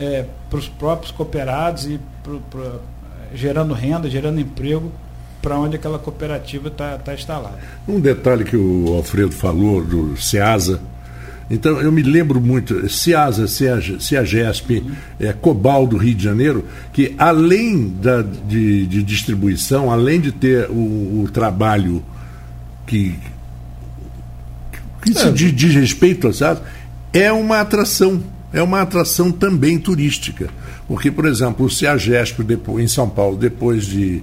é, 0.00 0.26
para 0.50 0.58
os 0.58 0.68
próprios 0.68 1.12
cooperados 1.12 1.86
e 1.86 2.00
pro, 2.22 2.40
pro, 2.50 2.80
gerando 3.34 3.72
renda, 3.74 4.10
gerando 4.10 4.40
emprego 4.40 4.90
para 5.40 5.58
onde 5.58 5.76
aquela 5.76 5.98
cooperativa 5.98 6.68
está 6.68 6.98
tá 6.98 7.14
instalada. 7.14 7.58
Um 7.86 8.00
detalhe 8.00 8.44
que 8.44 8.56
o 8.56 8.94
Alfredo 8.94 9.32
falou 9.32 9.84
do 9.84 10.16
SEASA, 10.16 10.80
então, 11.48 11.80
eu 11.80 11.92
me 11.92 12.02
lembro 12.02 12.40
muito, 12.40 12.88
CIASA, 12.88 13.46
CIAGESP, 13.46 14.84
é, 15.20 15.32
Cobal 15.32 15.86
do 15.86 15.96
Rio 15.96 16.14
de 16.14 16.24
Janeiro, 16.24 16.64
que 16.92 17.14
além 17.16 17.88
da, 17.88 18.22
de, 18.22 18.84
de 18.86 19.02
distribuição, 19.02 19.90
além 19.90 20.20
de 20.20 20.32
ter 20.32 20.68
o, 20.68 21.22
o 21.22 21.30
trabalho 21.32 22.04
que, 22.84 23.14
que 25.02 25.10
é. 25.10 25.14
se 25.14 25.32
diz, 25.32 25.54
diz 25.54 25.74
respeito 25.74 26.26
a 26.26 26.32
CIASA, 26.32 26.62
é 27.12 27.30
uma 27.30 27.60
atração, 27.60 28.22
é 28.52 28.60
uma 28.60 28.80
atração 28.80 29.30
também 29.30 29.78
turística. 29.78 30.48
Porque, 30.88 31.12
por 31.12 31.26
exemplo, 31.26 31.66
o 31.66 31.70
CIAGESP 31.70 32.44
em 32.80 32.88
São 32.88 33.08
Paulo, 33.08 33.36
depois 33.36 33.84
de 33.84 34.20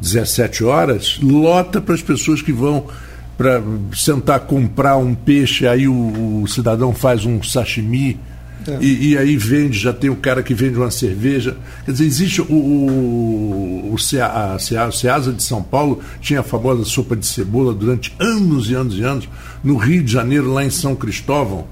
17 0.00 0.64
horas, 0.64 1.18
lota 1.22 1.80
para 1.80 1.94
as 1.94 2.02
pessoas 2.02 2.42
que 2.42 2.52
vão 2.52 2.88
para 3.36 3.62
sentar 3.94 4.40
comprar 4.40 4.96
um 4.96 5.14
peixe, 5.14 5.66
aí 5.66 5.86
o, 5.86 6.42
o 6.42 6.48
cidadão 6.48 6.92
faz 6.94 7.24
um 7.24 7.42
sashimi. 7.42 8.18
É. 8.66 8.78
E, 8.80 9.10
e, 9.10 9.18
aí 9.18 9.36
vende, 9.36 9.78
já 9.78 9.92
tem 9.92 10.10
o 10.10 10.16
cara 10.16 10.42
que 10.42 10.52
vende 10.52 10.76
uma 10.76 10.90
cerveja. 10.90 11.56
Quer 11.84 11.92
dizer, 11.92 12.04
existe 12.04 12.42
o, 12.42 12.46
o, 12.46 13.92
o, 13.92 13.98
CEA, 13.98 14.26
a, 14.26 14.58
Ceasa 14.90 15.32
de 15.32 15.42
São 15.42 15.62
Paulo, 15.62 16.00
tinha 16.20 16.40
a 16.40 16.42
famosa 16.42 16.84
sopa 16.84 17.14
de 17.14 17.26
cebola 17.26 17.72
durante 17.72 18.12
anos 18.18 18.68
e 18.68 18.74
anos 18.74 18.98
e 18.98 19.02
anos. 19.02 19.28
No 19.62 19.76
Rio 19.76 20.02
de 20.02 20.10
Janeiro, 20.10 20.52
lá 20.52 20.64
em 20.64 20.70
São 20.70 20.96
Cristóvão, 20.96 21.66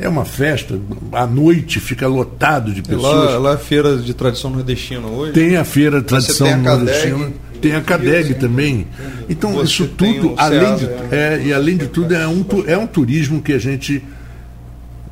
é 0.00 0.08
uma 0.08 0.24
festa, 0.24 0.80
à 1.12 1.26
noite 1.26 1.78
fica 1.78 2.08
lotado 2.08 2.72
de 2.72 2.82
pessoas. 2.82 3.30
É 3.30 3.32
lá, 3.34 3.38
lá 3.38 3.52
é 3.52 3.58
feira 3.58 3.96
de 3.98 4.12
tradição 4.12 4.50
nordestina 4.50 5.06
hoje. 5.06 5.32
Tem 5.32 5.56
a 5.56 5.64
feira 5.64 6.00
de 6.00 6.06
tradição 6.06 6.56
nordestina 6.58 7.30
tem 7.62 7.74
a 7.76 7.80
CADEG 7.80 8.34
também. 8.34 8.86
Então, 9.28 9.52
Você 9.52 9.64
isso 9.64 9.88
tudo, 9.88 10.34
além 10.36 10.76
de, 10.76 10.88
é, 11.14 11.42
e 11.46 11.52
além 11.52 11.76
de 11.76 11.86
tudo, 11.86 12.14
é 12.14 12.26
um, 12.26 12.44
é 12.66 12.76
um 12.76 12.86
turismo 12.86 13.40
que 13.40 13.52
a 13.52 13.58
gente 13.58 14.02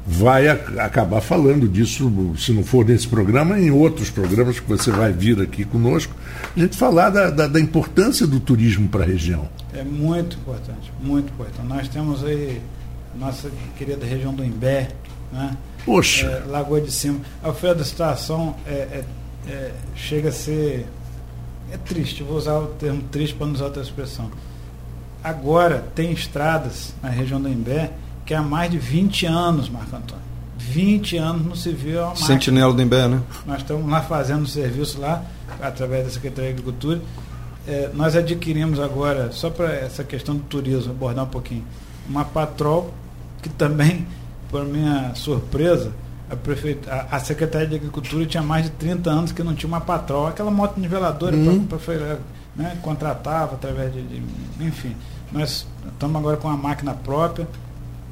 vai 0.06 0.48
a, 0.48 0.54
acabar 0.84 1.20
falando 1.20 1.68
disso, 1.68 2.12
se 2.36 2.52
não 2.52 2.64
for 2.64 2.84
nesse 2.84 3.06
programa, 3.06 3.58
em 3.58 3.70
outros 3.70 4.10
programas 4.10 4.58
que 4.58 4.68
você 4.68 4.90
vai 4.90 5.12
vir 5.12 5.40
aqui 5.40 5.64
conosco, 5.64 6.12
a 6.56 6.60
gente 6.60 6.76
falar 6.76 7.10
da, 7.10 7.30
da, 7.30 7.46
da 7.46 7.60
importância 7.60 8.26
do 8.26 8.40
turismo 8.40 8.88
para 8.88 9.04
a 9.04 9.06
região. 9.06 9.48
É 9.72 9.84
muito 9.84 10.36
importante, 10.36 10.92
muito 11.00 11.32
importante. 11.32 11.68
Nós 11.68 11.88
temos 11.88 12.24
aí 12.24 12.60
nossa 13.18 13.48
querida 13.78 14.04
região 14.04 14.34
do 14.34 14.44
Imbé, 14.44 14.88
né? 15.32 15.56
Poxa. 15.84 16.26
É, 16.26 16.50
Lagoa 16.50 16.80
de 16.80 16.90
Cima. 16.90 17.20
Alfredo, 17.42 17.80
a 17.80 17.84
situação 17.84 18.56
é, 18.66 18.72
é, 18.72 19.04
é, 19.48 19.72
chega 19.94 20.30
a 20.30 20.32
ser 20.32 20.86
é 21.72 21.76
triste, 21.76 22.22
vou 22.22 22.36
usar 22.36 22.58
o 22.58 22.66
termo 22.66 23.02
triste 23.10 23.34
para 23.34 23.46
não 23.46 23.54
usar 23.54 23.66
outra 23.66 23.82
expressão. 23.82 24.30
Agora, 25.22 25.84
tem 25.94 26.12
estradas 26.12 26.94
na 27.02 27.08
região 27.08 27.40
do 27.40 27.48
Imbé 27.48 27.92
que 28.24 28.34
há 28.34 28.42
mais 28.42 28.70
de 28.70 28.78
20 28.78 29.26
anos, 29.26 29.68
Marco 29.68 29.94
Antônio. 29.94 30.24
20 30.56 31.16
anos 31.16 31.46
não 31.46 31.56
se 31.56 31.72
viu 31.72 32.04
a 32.04 32.14
Sentinela 32.14 32.72
do 32.72 32.80
Imbé, 32.80 33.08
né? 33.08 33.20
Nós 33.46 33.58
estamos 33.58 33.90
lá 33.90 34.02
fazendo 34.02 34.46
serviço 34.46 35.00
lá, 35.00 35.24
através 35.60 36.04
da 36.04 36.10
Secretaria 36.10 36.52
de 36.52 36.60
Agricultura. 36.60 37.00
É, 37.66 37.90
nós 37.94 38.14
adquirimos 38.14 38.78
agora, 38.78 39.32
só 39.32 39.50
para 39.50 39.72
essa 39.74 40.04
questão 40.04 40.36
do 40.36 40.42
turismo, 40.42 40.92
abordar 40.92 41.24
um 41.24 41.28
pouquinho, 41.28 41.64
uma 42.08 42.24
patrol 42.24 42.92
que 43.42 43.48
também, 43.48 44.06
por 44.50 44.64
minha 44.64 45.12
surpresa, 45.14 45.92
a, 46.30 46.36
prefeita, 46.36 46.92
a, 46.92 47.16
a, 47.16 47.20
Secretaria 47.20 47.66
de 47.66 47.76
Agricultura 47.76 48.24
tinha 48.24 48.42
mais 48.42 48.64
de 48.64 48.70
30 48.70 49.10
anos 49.10 49.32
que 49.32 49.42
não 49.42 49.54
tinha 49.54 49.68
uma 49.68 49.80
patroa, 49.80 50.30
aquela 50.30 50.50
moto 50.50 50.78
niveladora 50.78 51.34
uhum. 51.34 51.66
para 51.66 52.18
né, 52.54 52.78
contratava 52.82 53.54
através 53.54 53.92
de, 53.92 54.02
de, 54.02 54.22
Enfim, 54.60 54.94
nós 55.32 55.66
estamos 55.92 56.16
agora 56.16 56.36
com 56.36 56.48
a 56.48 56.56
máquina 56.56 56.94
própria. 56.94 57.48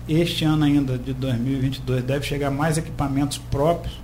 Este 0.08 0.44
ano 0.44 0.64
ainda, 0.64 0.96
de 0.96 1.12
2022, 1.12 2.02
deve 2.02 2.24
chegar 2.24 2.50
mais 2.50 2.78
equipamentos 2.78 3.38
próprios. 3.38 4.00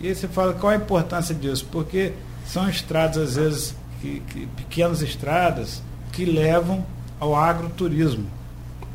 E 0.00 0.08
aí 0.08 0.14
você 0.14 0.28
fala, 0.28 0.52
qual 0.54 0.72
a 0.72 0.76
importância 0.76 1.34
disso? 1.34 1.66
Porque 1.70 2.12
são 2.46 2.68
estradas, 2.68 3.16
às 3.18 3.36
vezes, 3.36 3.76
que, 4.00 4.20
que, 4.20 4.46
pequenas 4.56 5.02
estradas, 5.02 5.82
que 6.12 6.24
levam 6.24 6.84
ao 7.18 7.34
agroturismo. 7.34 8.26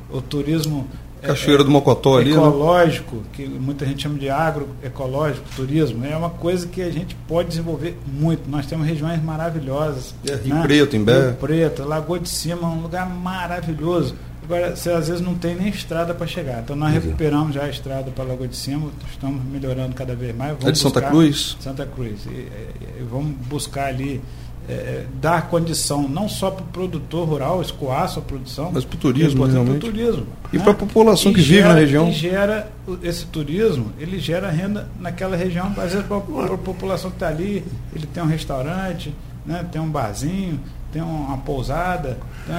O 0.10 0.22
turismo 0.22 0.88
Cachoeira 1.28 1.64
do 1.64 1.72
Mocotó 1.72 2.18
ali, 2.18 2.32
né? 2.32 2.38
ecológico, 2.38 3.16
né? 3.18 3.24
que 3.34 3.48
muita 3.48 3.86
gente 3.86 4.04
chama 4.04 4.18
de 4.18 4.30
agroecológico, 4.30 5.46
turismo, 5.56 6.06
é 6.06 6.16
uma 6.16 6.30
coisa 6.30 6.68
que 6.68 6.82
a 6.82 6.92
gente 6.92 7.16
pode 7.28 7.50
desenvolver 7.50 7.98
muito. 8.08 8.50
Nós 8.50 8.66
temos 8.66 8.88
regiões 8.88 9.22
maravilhosas. 9.24 10.14
É, 10.28 10.36
Rio 10.36 10.56
né? 10.56 10.62
Preto, 10.64 10.96
Imbé. 10.96 11.28
Rio 11.28 11.34
Preto, 11.34 11.84
Lagoa 11.84 12.20
de 12.20 12.30
Cima, 12.30 12.68
um 12.68 12.82
lugar 12.82 13.10
maravilhoso. 13.10 14.16
Agora, 14.44 14.76
você 14.76 14.92
às 14.92 15.08
vezes 15.08 15.22
não 15.22 15.34
tem 15.34 15.56
nem 15.56 15.70
estrada 15.70 16.14
para 16.14 16.28
chegar. 16.28 16.62
Então 16.62 16.76
nós 16.76 16.94
recuperamos 16.94 17.56
já 17.56 17.64
a 17.64 17.70
estrada 17.70 18.12
para 18.12 18.24
Lagoa 18.24 18.48
de 18.48 18.56
Cima, 18.56 18.90
estamos 19.12 19.44
melhorando 19.44 19.96
cada 19.96 20.16
vez 20.16 20.36
mais. 20.36 20.52
Vamos 20.52 20.68
é 20.68 20.72
de 20.72 20.78
Santa 20.78 21.02
Cruz? 21.02 21.58
Santa 21.60 21.86
Cruz. 21.86 22.26
E, 22.28 22.30
e, 22.30 23.00
e 23.00 23.04
vamos 23.10 23.36
buscar 23.48 23.88
ali 23.88 24.22
é, 24.68 25.06
dar 25.22 25.50
condição 25.50 26.08
não 26.08 26.28
só 26.28 26.50
para 26.50 26.64
o 26.64 26.68
produtor 26.68 27.28
rural 27.28 27.62
escoar 27.62 28.10
sua 28.10 28.22
produção, 28.22 28.72
mas 28.74 28.84
para 28.84 28.96
o 28.96 29.00
turismo, 29.00 29.46
o 29.46 29.80
turismo 29.80 30.26
e 30.52 30.58
né? 30.58 30.64
para 30.64 30.72
a 30.72 30.76
população 30.76 31.32
e 31.32 31.36
que 31.36 31.42
gera, 31.42 31.62
vive 31.62 31.74
na 31.74 31.80
região. 31.80 32.10
E 32.10 32.12
gera 32.14 32.72
esse 33.04 33.26
turismo, 33.28 33.92
ele 34.00 34.20
gera 34.20 34.50
renda 34.50 34.90
naquela 35.00 35.36
região, 35.36 35.68
às 35.78 35.92
vezes 35.94 36.06
para 36.08 36.18
a 36.18 36.58
população 36.58 37.12
que 37.12 37.18
está 37.18 37.28
ali, 37.28 37.64
ele 37.96 38.08
tem 38.08 38.24
um 38.24 38.28
restaurante, 38.28 39.14
né, 39.46 39.66
tem 39.72 39.80
um 39.80 39.90
barzinho, 39.90 40.60
tem 40.92 41.02
uma 41.02 41.38
pousada. 41.38 42.18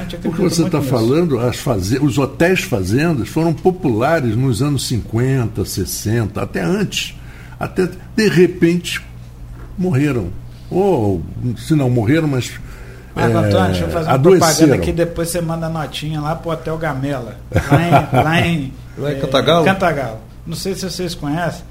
Então 0.09 0.31
o 0.31 0.35
que 0.35 0.43
você 0.43 0.63
está 0.65 0.83
falando, 0.83 1.39
as 1.41 1.57
faze 1.57 1.99
os 1.99 2.19
hotéis 2.19 2.61
fazendas 2.61 3.29
foram 3.29 3.53
populares 3.53 4.37
nos 4.37 4.63
anos 4.63 4.87
50, 4.87 5.65
60, 5.65 6.41
até 6.41 6.63
antes. 6.63 7.15
Até 7.59 7.89
de 8.15 8.29
repente 8.29 9.03
morreram 9.79 10.31
ou 10.71 11.23
se 11.57 11.75
não 11.75 11.89
morreram, 11.89 12.29
mas. 12.29 12.53
Mas, 13.15 13.31
é, 13.31 13.35
Antônio, 13.35 13.67
deixa 13.67 13.85
eu 13.85 13.91
fazer 13.91 14.09
uma 14.11 14.19
propaganda 14.19 14.75
aqui, 14.75 14.93
depois 14.93 15.31
você 15.31 15.41
manda 15.41 15.69
notinha 15.69 16.21
lá 16.21 16.37
pro 16.37 16.51
Hotel 16.51 16.77
Gamela, 16.77 17.37
lá 17.53 17.83
em, 17.83 18.23
lá 18.23 18.41
em, 18.41 18.73
lá 18.99 19.13
em 19.13 19.17
é, 19.17 19.21
Cantagalo? 19.21 19.65
Cantagalo. 19.65 20.19
Não 20.47 20.57
sei 20.57 20.75
se 20.75 20.89
vocês 20.89 21.15
conhecem. 21.15 21.63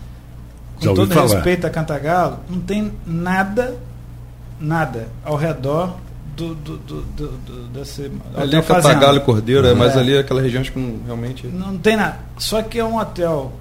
Com 0.79 0.93
todo 0.93 1.13
falar. 1.13 1.27
respeito 1.27 1.65
a 1.65 1.69
Cantagalo, 1.69 2.39
não 2.49 2.59
tem 2.59 2.91
nada, 3.05 3.77
nada 4.59 5.07
ao 5.23 5.35
redor 5.35 5.95
do, 6.35 6.53
do, 6.55 6.77
do, 6.77 7.01
do, 7.01 7.27
do 7.31 7.67
desse. 7.67 8.11
Ali 8.35 8.55
é 8.55 8.61
Cantagalo 8.61 9.17
e 9.17 9.21
Cordeiro, 9.21 9.67
é, 9.67 9.73
mas 9.73 9.95
ali 9.95 10.15
é 10.15 10.19
aquela 10.19 10.41
região 10.41 10.61
acho 10.61 10.71
que 10.71 10.79
não, 10.79 10.99
realmente. 11.05 11.47
Não 11.47 11.77
tem 11.77 11.95
nada. 11.95 12.17
Só 12.37 12.61
que 12.61 12.77
é 12.79 12.83
um 12.83 12.97
hotel 12.97 13.53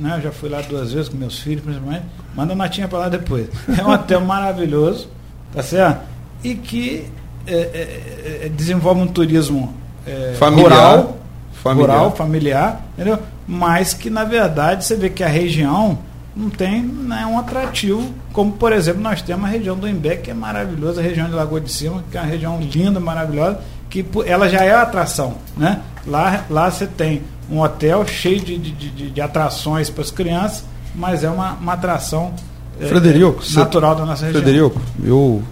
né? 0.00 0.16
Eu 0.16 0.22
já 0.22 0.32
fui 0.32 0.48
lá 0.48 0.60
duas 0.62 0.92
vezes 0.92 1.08
com 1.08 1.16
meus 1.16 1.38
filhos, 1.38 1.62
principalmente. 1.62 2.04
Manda 2.34 2.54
notinha 2.54 2.88
para 2.88 3.00
lá 3.00 3.08
depois. 3.08 3.48
É 3.78 3.84
um 3.84 3.90
hotel 3.90 4.20
maravilhoso, 4.22 5.08
tá 5.52 5.62
certo? 5.62 6.00
E 6.42 6.54
que 6.54 7.06
é, 7.46 7.54
é, 7.54 8.40
é, 8.46 8.48
desenvolve 8.48 9.00
um 9.00 9.06
turismo 9.06 9.74
é, 10.06 10.34
familiar, 10.38 10.70
rural, 10.70 11.18
familiar. 11.52 11.96
rural, 11.96 12.16
familiar, 12.16 12.84
entendeu? 12.94 13.18
Mas 13.46 13.92
que 13.92 14.08
na 14.08 14.24
verdade 14.24 14.84
você 14.84 14.96
vê 14.96 15.10
que 15.10 15.22
a 15.22 15.28
região 15.28 15.98
não 16.34 16.48
tem 16.48 16.82
nenhum 16.82 17.38
atrativo, 17.38 18.08
como 18.32 18.52
por 18.52 18.72
exemplo 18.72 19.02
nós 19.02 19.20
temos 19.20 19.44
a 19.44 19.48
região 19.48 19.76
do 19.76 19.88
Imbé, 19.88 20.16
que 20.16 20.30
é 20.30 20.34
maravilhosa, 20.34 21.00
a 21.00 21.04
região 21.04 21.26
de 21.26 21.34
Lagoa 21.34 21.60
de 21.60 21.70
Cima, 21.70 22.02
que 22.10 22.16
é 22.16 22.20
uma 22.20 22.26
região 22.26 22.58
linda, 22.60 23.00
maravilhosa, 23.00 23.60
que 23.90 24.04
ela 24.24 24.48
já 24.48 24.64
é 24.64 24.72
atração, 24.72 25.34
né? 25.56 25.80
Lá, 26.06 26.44
lá 26.48 26.70
você 26.70 26.86
tem 26.86 27.22
um 27.50 27.60
hotel 27.60 28.06
cheio 28.06 28.40
de, 28.40 28.56
de, 28.56 28.70
de, 28.72 29.10
de 29.10 29.20
atrações 29.20 29.90
para 29.90 30.02
as 30.02 30.10
crianças, 30.10 30.64
mas 30.94 31.24
é 31.24 31.30
uma, 31.30 31.54
uma 31.54 31.72
atração 31.72 32.32
é, 32.80 32.86
Frederico, 32.86 33.42
natural 33.54 33.94
da 33.94 34.06
nossa 34.06 34.24
região. 34.26 34.42
Frederico, 34.42 34.80
eu, 35.04 35.42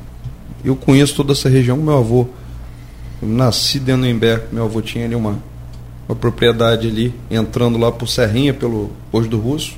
eu 0.65 0.77
conheço 0.77 1.15
toda 1.15 1.33
essa 1.33 1.49
região, 1.49 1.77
meu 1.77 1.99
avô. 1.99 2.27
Eu 3.21 3.29
nasci 3.29 3.79
dentro 3.79 4.03
do 4.03 4.09
Imbé, 4.09 4.41
meu 4.53 4.65
avô 4.65 4.81
tinha 4.81 5.05
ali 5.05 5.15
uma, 5.15 5.39
uma 6.09 6.15
propriedade 6.15 6.87
ali, 6.87 7.13
entrando 7.31 7.77
lá 7.77 7.91
por 7.91 8.09
Serrinha, 8.09 8.55
pelo 8.55 8.91
Posto 9.11 9.29
do 9.29 9.39
Russo, 9.39 9.77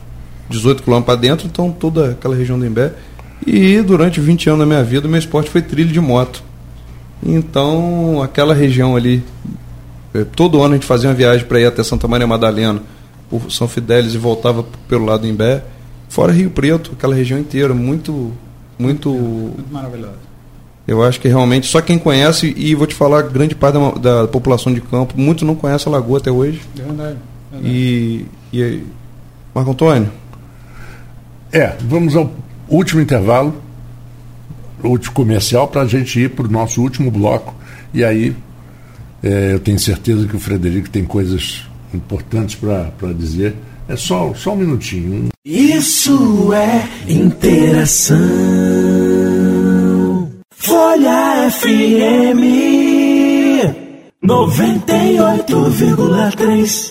18 0.48 0.82
quilômetros 0.82 1.06
para 1.06 1.20
dentro, 1.20 1.46
então 1.46 1.72
toda 1.72 2.10
aquela 2.10 2.36
região 2.36 2.58
do 2.58 2.66
Imbé. 2.66 2.92
E 3.46 3.80
durante 3.80 4.20
20 4.20 4.50
anos 4.50 4.60
da 4.60 4.66
minha 4.66 4.84
vida, 4.84 5.08
meu 5.08 5.18
esporte 5.18 5.48
foi 5.48 5.62
trilho 5.62 5.90
de 5.90 6.00
moto. 6.00 6.42
Então, 7.22 8.22
aquela 8.22 8.54
região 8.54 8.96
ali 8.96 9.22
todo 10.34 10.62
ano 10.62 10.74
a 10.74 10.76
gente 10.76 10.86
fazia 10.86 11.08
uma 11.08 11.14
viagem 11.14 11.46
para 11.46 11.60
ir 11.60 11.66
até 11.66 11.82
Santa 11.82 12.08
Maria 12.08 12.26
Madalena, 12.26 12.82
por 13.28 13.50
São 13.50 13.68
Fidélis 13.68 14.14
e 14.14 14.18
voltava 14.18 14.64
pelo 14.88 15.04
lado 15.04 15.20
do 15.22 15.28
Imbé. 15.28 15.62
Fora 16.08 16.32
Rio 16.32 16.50
Preto, 16.50 16.92
aquela 16.96 17.14
região 17.14 17.38
inteira, 17.38 17.72
muito. 17.72 18.32
Muito, 18.78 19.10
muito 19.10 19.72
maravilhosa. 19.72 20.30
Eu 20.88 21.04
acho 21.04 21.20
que 21.20 21.28
realmente 21.28 21.66
só 21.66 21.80
quem 21.80 21.98
conhece, 21.98 22.52
e 22.56 22.74
vou 22.74 22.86
te 22.86 22.94
falar, 22.94 23.22
grande 23.22 23.54
parte 23.54 23.74
da, 24.00 24.22
da 24.22 24.28
população 24.28 24.72
de 24.72 24.80
campo, 24.80 25.14
muitos 25.16 25.46
não 25.46 25.54
conhece 25.54 25.86
a 25.86 25.90
Lagoa 25.90 26.18
até 26.18 26.32
hoje. 26.32 26.60
É 26.76 26.82
verdade. 26.82 27.16
É 27.52 27.54
verdade. 27.56 27.74
E, 27.74 28.26
e 28.52 28.82
Marco 29.54 29.70
Antônio? 29.70 30.10
É, 31.52 31.76
vamos 31.80 32.16
ao 32.16 32.32
último 32.68 33.00
intervalo, 33.00 33.54
último 34.82 35.12
comercial, 35.14 35.68
para 35.68 35.82
a 35.82 35.86
gente 35.86 36.18
ir 36.18 36.30
para 36.30 36.46
o 36.46 36.50
nosso 36.50 36.80
último 36.80 37.10
bloco. 37.10 37.54
E 37.92 38.02
aí 38.02 38.34
é, 39.22 39.52
eu 39.52 39.60
tenho 39.60 39.78
certeza 39.78 40.26
que 40.26 40.34
o 40.36 40.40
Frederico 40.40 40.90
tem 40.90 41.04
coisas 41.04 41.62
importantes 41.92 42.56
para 42.56 43.12
dizer. 43.12 43.54
É 43.88 43.96
só, 43.96 44.32
só 44.34 44.54
um 44.54 44.56
minutinho. 44.56 45.28
Isso 45.44 46.52
é 46.52 46.88
interação. 47.08 48.18
Folha 50.54 51.50
FM 51.50 52.40
98,3. 54.24 56.90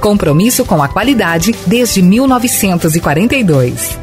Compromisso 0.00 0.64
com 0.64 0.82
a 0.82 0.88
qualidade 0.88 1.54
desde 1.66 2.02
1942. 2.02 3.98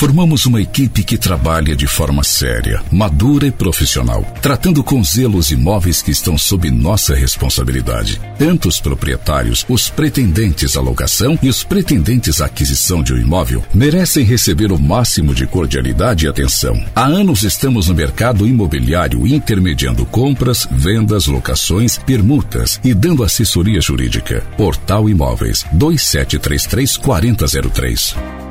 Formamos 0.00 0.46
uma 0.46 0.62
equipe 0.62 1.04
que 1.04 1.18
trabalha 1.18 1.76
de 1.76 1.86
forma 1.86 2.24
séria, 2.24 2.82
madura 2.90 3.46
e 3.46 3.50
profissional, 3.50 4.22
tratando 4.40 4.82
com 4.82 5.04
zelo 5.04 5.36
os 5.36 5.50
imóveis 5.50 6.00
que 6.00 6.10
estão 6.10 6.38
sob 6.38 6.70
nossa 6.70 7.14
responsabilidade. 7.14 8.18
Tanto 8.38 8.66
os 8.66 8.80
proprietários, 8.80 9.66
os 9.68 9.90
pretendentes 9.90 10.74
à 10.74 10.80
locação 10.80 11.38
e 11.42 11.50
os 11.50 11.62
pretendentes 11.62 12.40
à 12.40 12.46
aquisição 12.46 13.02
de 13.02 13.12
um 13.12 13.18
imóvel 13.18 13.62
merecem 13.74 14.24
receber 14.24 14.72
o 14.72 14.78
máximo 14.78 15.34
de 15.34 15.46
cordialidade 15.46 16.24
e 16.24 16.28
atenção. 16.30 16.82
Há 16.96 17.04
anos 17.04 17.42
estamos 17.42 17.88
no 17.88 17.94
mercado 17.94 18.46
imobiliário 18.46 19.26
intermediando 19.26 20.06
compras, 20.06 20.66
vendas, 20.72 21.26
locações, 21.26 21.98
permutas 21.98 22.80
e 22.82 22.94
dando 22.94 23.22
assessoria 23.22 23.82
jurídica. 23.82 24.42
Portal 24.56 25.10
Imóveis 25.10 25.66
2733 25.74 26.96
4003. 26.96 28.49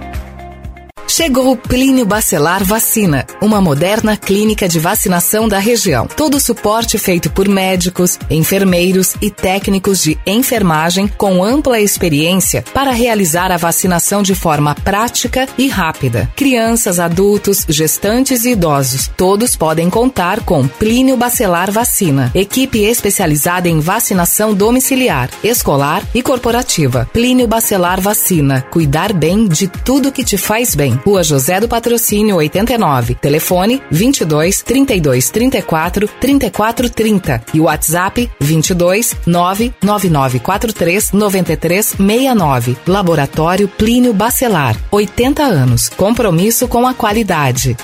Chegou 1.10 1.52
o 1.52 1.58
Plínio 1.58 2.06
Bacelar 2.06 2.64
Vacina, 2.64 3.26
uma 3.42 3.60
moderna 3.60 4.16
clínica 4.16 4.70
de 4.70 4.78
vacinação 4.78 5.48
da 5.48 5.58
região. 5.58 6.06
Todo 6.06 6.36
o 6.36 6.40
suporte 6.40 7.00
feito 7.00 7.32
por 7.32 7.48
médicos, 7.48 8.20
enfermeiros 8.30 9.16
e 9.20 9.32
técnicos 9.32 10.04
de 10.04 10.20
enfermagem 10.24 11.08
com 11.08 11.44
ampla 11.44 11.80
experiência 11.80 12.64
para 12.76 12.92
realizar 12.92 13.52
a 13.52 13.58
vacinação 13.58 14.22
de 14.22 14.36
forma 14.36 14.76
prática 14.76 15.50
e 15.58 15.68
rápida. 15.68 16.32
Crianças, 16.36 17.00
adultos, 17.00 17.66
gestantes 17.68 18.46
e 18.46 18.52
idosos, 18.52 19.10
todos 19.18 19.56
podem 19.56 19.90
contar 19.90 20.42
com 20.42 20.68
Plínio 20.68 21.18
Bacelar 21.18 21.72
Vacina, 21.72 22.32
equipe 22.36 22.84
especializada 22.84 23.68
em 23.68 23.80
vacinação 23.80 24.54
domiciliar, 24.54 25.32
escolar 25.44 26.04
e 26.14 26.22
corporativa. 26.22 27.10
Plínio 27.12 27.48
Bacelar 27.48 28.00
Vacina, 28.00 28.62
cuidar 28.70 29.12
bem 29.12 29.48
de 29.48 29.68
tudo 29.68 30.12
que 30.12 30.24
te 30.24 30.38
faz 30.38 30.76
bem. 30.76 30.99
Rua 31.06 31.24
José 31.24 31.60
do 31.60 31.68
Patrocínio 31.68 32.36
89. 32.38 33.16
Telefone 33.16 33.82
22 33.90 34.62
32 34.62 35.30
34 35.30 36.08
34 36.20 36.90
30 36.90 37.42
e 37.54 37.60
WhatsApp 37.60 38.30
22 38.40 39.16
99943 39.26 41.12
93 41.12 41.86
69. 41.86 42.78
Laboratório 42.88 43.68
Plínio 43.68 44.14
Bacelar. 44.14 44.76
80 44.92 45.44
anos. 45.44 45.90
Compromisso 45.90 46.68
com 46.68 46.88
a 46.88 46.94
qualidade. 46.94 47.78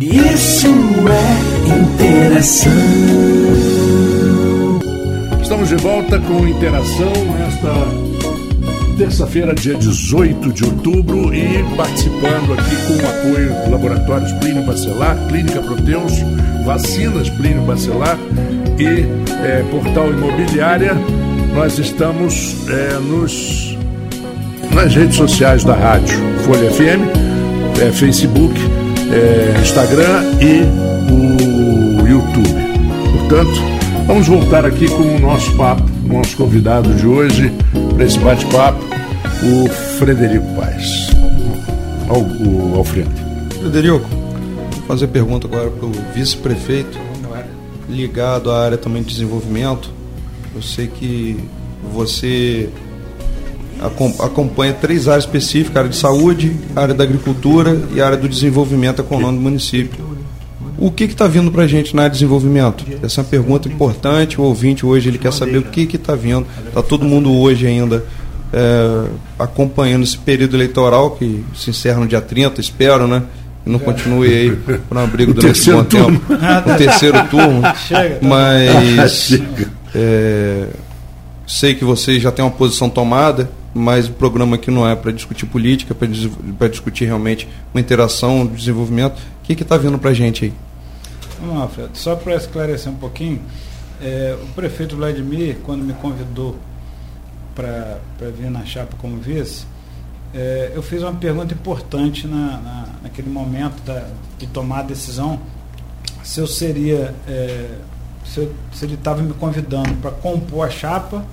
Isso 0.00 0.68
é 0.68 1.68
interação. 1.76 2.72
Estamos 5.42 5.68
de 5.68 5.76
volta 5.76 6.20
com 6.20 6.46
interação 6.46 7.12
nesta 7.36 7.97
terça-feira, 8.98 9.54
dia 9.54 9.74
18 9.74 10.52
de 10.52 10.64
outubro, 10.64 11.32
e 11.32 11.64
participando 11.76 12.52
aqui 12.52 12.76
com 12.88 12.94
o 12.94 13.08
apoio 13.08 13.64
do 13.64 13.70
Laboratórios 13.70 14.32
Plínio 14.32 14.64
Bacelar, 14.64 15.16
Clínica 15.28 15.62
Proteus, 15.62 16.12
Vacinas 16.66 17.30
Plínio 17.30 17.62
Bacelar 17.62 18.18
e 18.76 19.06
é, 19.46 19.64
Portal 19.70 20.10
Imobiliária, 20.10 20.96
nós 21.54 21.78
estamos 21.78 22.56
é, 22.68 22.98
nos, 22.98 23.78
nas 24.74 24.92
redes 24.92 25.16
sociais 25.16 25.62
da 25.62 25.74
rádio 25.74 26.18
Folha 26.44 26.68
FM, 26.68 27.80
é, 27.80 27.92
Facebook, 27.92 28.54
é, 29.12 29.60
Instagram 29.60 30.24
e 30.40 30.64
o 31.12 32.06
YouTube. 32.08 32.48
Portanto, 33.12 33.62
vamos 34.08 34.26
voltar 34.26 34.66
aqui 34.66 34.88
com 34.88 35.02
o 35.02 35.20
nosso 35.20 35.54
papo, 35.56 35.84
nosso 36.04 36.36
convidado 36.36 36.92
de 36.94 37.06
hoje, 37.06 37.52
para 37.94 38.04
esse 38.04 38.18
bate-papo, 38.18 38.87
o 39.42 39.68
Frederico 39.98 40.46
Paes. 40.54 41.08
Ao, 42.08 42.20
o, 42.20 42.74
ao. 42.76 42.84
Frederico, 42.84 44.06
vou 44.08 44.82
fazer 44.86 45.08
pergunta 45.08 45.46
agora 45.46 45.70
para 45.70 45.86
o 45.86 45.92
vice-prefeito, 46.14 46.98
ligado 47.88 48.50
à 48.50 48.64
área 48.64 48.78
também 48.78 49.02
de 49.02 49.08
desenvolvimento. 49.08 49.90
Eu 50.54 50.62
sei 50.62 50.86
que 50.88 51.38
você 51.92 52.68
acompanha 54.20 54.72
três 54.72 55.06
áreas 55.06 55.24
específicas, 55.24 55.76
área 55.76 55.90
de 55.90 55.96
saúde, 55.96 56.56
área 56.74 56.94
da 56.94 57.04
agricultura 57.04 57.80
e 57.94 58.00
área 58.00 58.16
do 58.16 58.28
desenvolvimento 58.28 59.00
econômico 59.02 59.36
do 59.36 59.42
município. 59.42 60.08
O 60.76 60.92
que 60.92 61.04
está 61.04 61.26
vindo 61.26 61.50
para 61.50 61.64
a 61.64 61.66
gente 61.66 61.94
na 61.94 62.02
área 62.02 62.10
de 62.10 62.18
desenvolvimento? 62.18 62.84
Essa 63.02 63.20
é 63.20 63.22
uma 63.22 63.28
pergunta 63.28 63.68
importante. 63.68 64.40
O 64.40 64.44
ouvinte 64.44 64.86
hoje 64.86 65.08
ele 65.08 65.18
quer 65.18 65.32
saber 65.32 65.58
o 65.58 65.62
que 65.62 65.96
está 65.96 66.14
vindo. 66.14 66.46
Está 66.66 66.82
todo 66.82 67.04
mundo 67.04 67.32
hoje 67.32 67.66
ainda 67.66 68.04
é, 68.52 69.08
acompanhando 69.38 70.02
esse 70.02 70.16
período 70.16 70.56
eleitoral 70.56 71.12
que 71.12 71.44
se 71.54 71.70
encerra 71.70 72.00
no 72.00 72.06
dia 72.06 72.20
30, 72.20 72.60
espero, 72.60 73.06
né? 73.06 73.22
E 73.66 73.70
não 73.70 73.78
continue 73.78 74.28
aí 74.28 74.56
para 74.88 75.00
um 75.00 75.04
abrigo 75.04 75.34
durante 75.34 75.70
um 75.70 75.76
bom 75.76 75.84
tempo. 75.84 76.32
O 76.32 76.76
terceiro 76.76 77.28
turno. 77.28 77.62
Mas 78.22 79.32
é, 79.94 80.68
sei 81.46 81.74
que 81.74 81.84
vocês 81.84 82.22
já 82.22 82.32
têm 82.32 82.44
uma 82.44 82.50
posição 82.50 82.88
tomada, 82.88 83.50
mas 83.74 84.08
o 84.08 84.12
programa 84.12 84.56
aqui 84.56 84.70
não 84.70 84.88
é 84.88 84.96
para 84.96 85.12
discutir 85.12 85.46
política, 85.46 85.94
é 85.94 86.52
para 86.58 86.68
discutir 86.68 87.04
realmente 87.04 87.46
uma 87.72 87.80
interação, 87.80 88.40
um 88.40 88.46
desenvolvimento. 88.46 89.18
O 89.42 89.46
que 89.46 89.62
está 89.62 89.76
vindo 89.76 89.98
para 89.98 90.10
a 90.10 90.14
gente 90.14 90.46
aí? 90.46 90.52
Vamos 91.40 91.58
lá, 91.58 91.68
Fred. 91.68 91.90
Só 91.94 92.16
para 92.16 92.34
esclarecer 92.34 92.90
um 92.90 92.96
pouquinho, 92.96 93.40
é, 94.02 94.36
o 94.42 94.46
prefeito 94.54 94.96
Vladimir, 94.96 95.58
quando 95.64 95.84
me 95.84 95.92
convidou 95.94 96.56
para 97.58 98.30
vir 98.30 98.50
na 98.50 98.64
chapa 98.64 98.94
como 98.98 99.16
vice, 99.16 99.66
é, 100.32 100.70
eu 100.74 100.82
fiz 100.82 101.02
uma 101.02 101.14
pergunta 101.14 101.52
importante 101.52 102.28
na, 102.28 102.58
na, 102.58 102.84
naquele 103.02 103.28
momento 103.28 103.82
da, 103.84 104.04
de 104.38 104.46
tomar 104.46 104.80
a 104.80 104.82
decisão 104.82 105.40
se 106.22 106.40
eu 106.40 106.46
seria, 106.46 107.14
é, 107.26 107.68
se, 108.24 108.40
eu, 108.40 108.54
se, 108.72 108.84
ele 108.84 108.94
estava 108.94 109.22
me 109.22 109.32
convidando 109.32 109.94
para 109.94 110.10
compor 110.10 110.66
a 110.66 110.70
chapa 110.70 111.24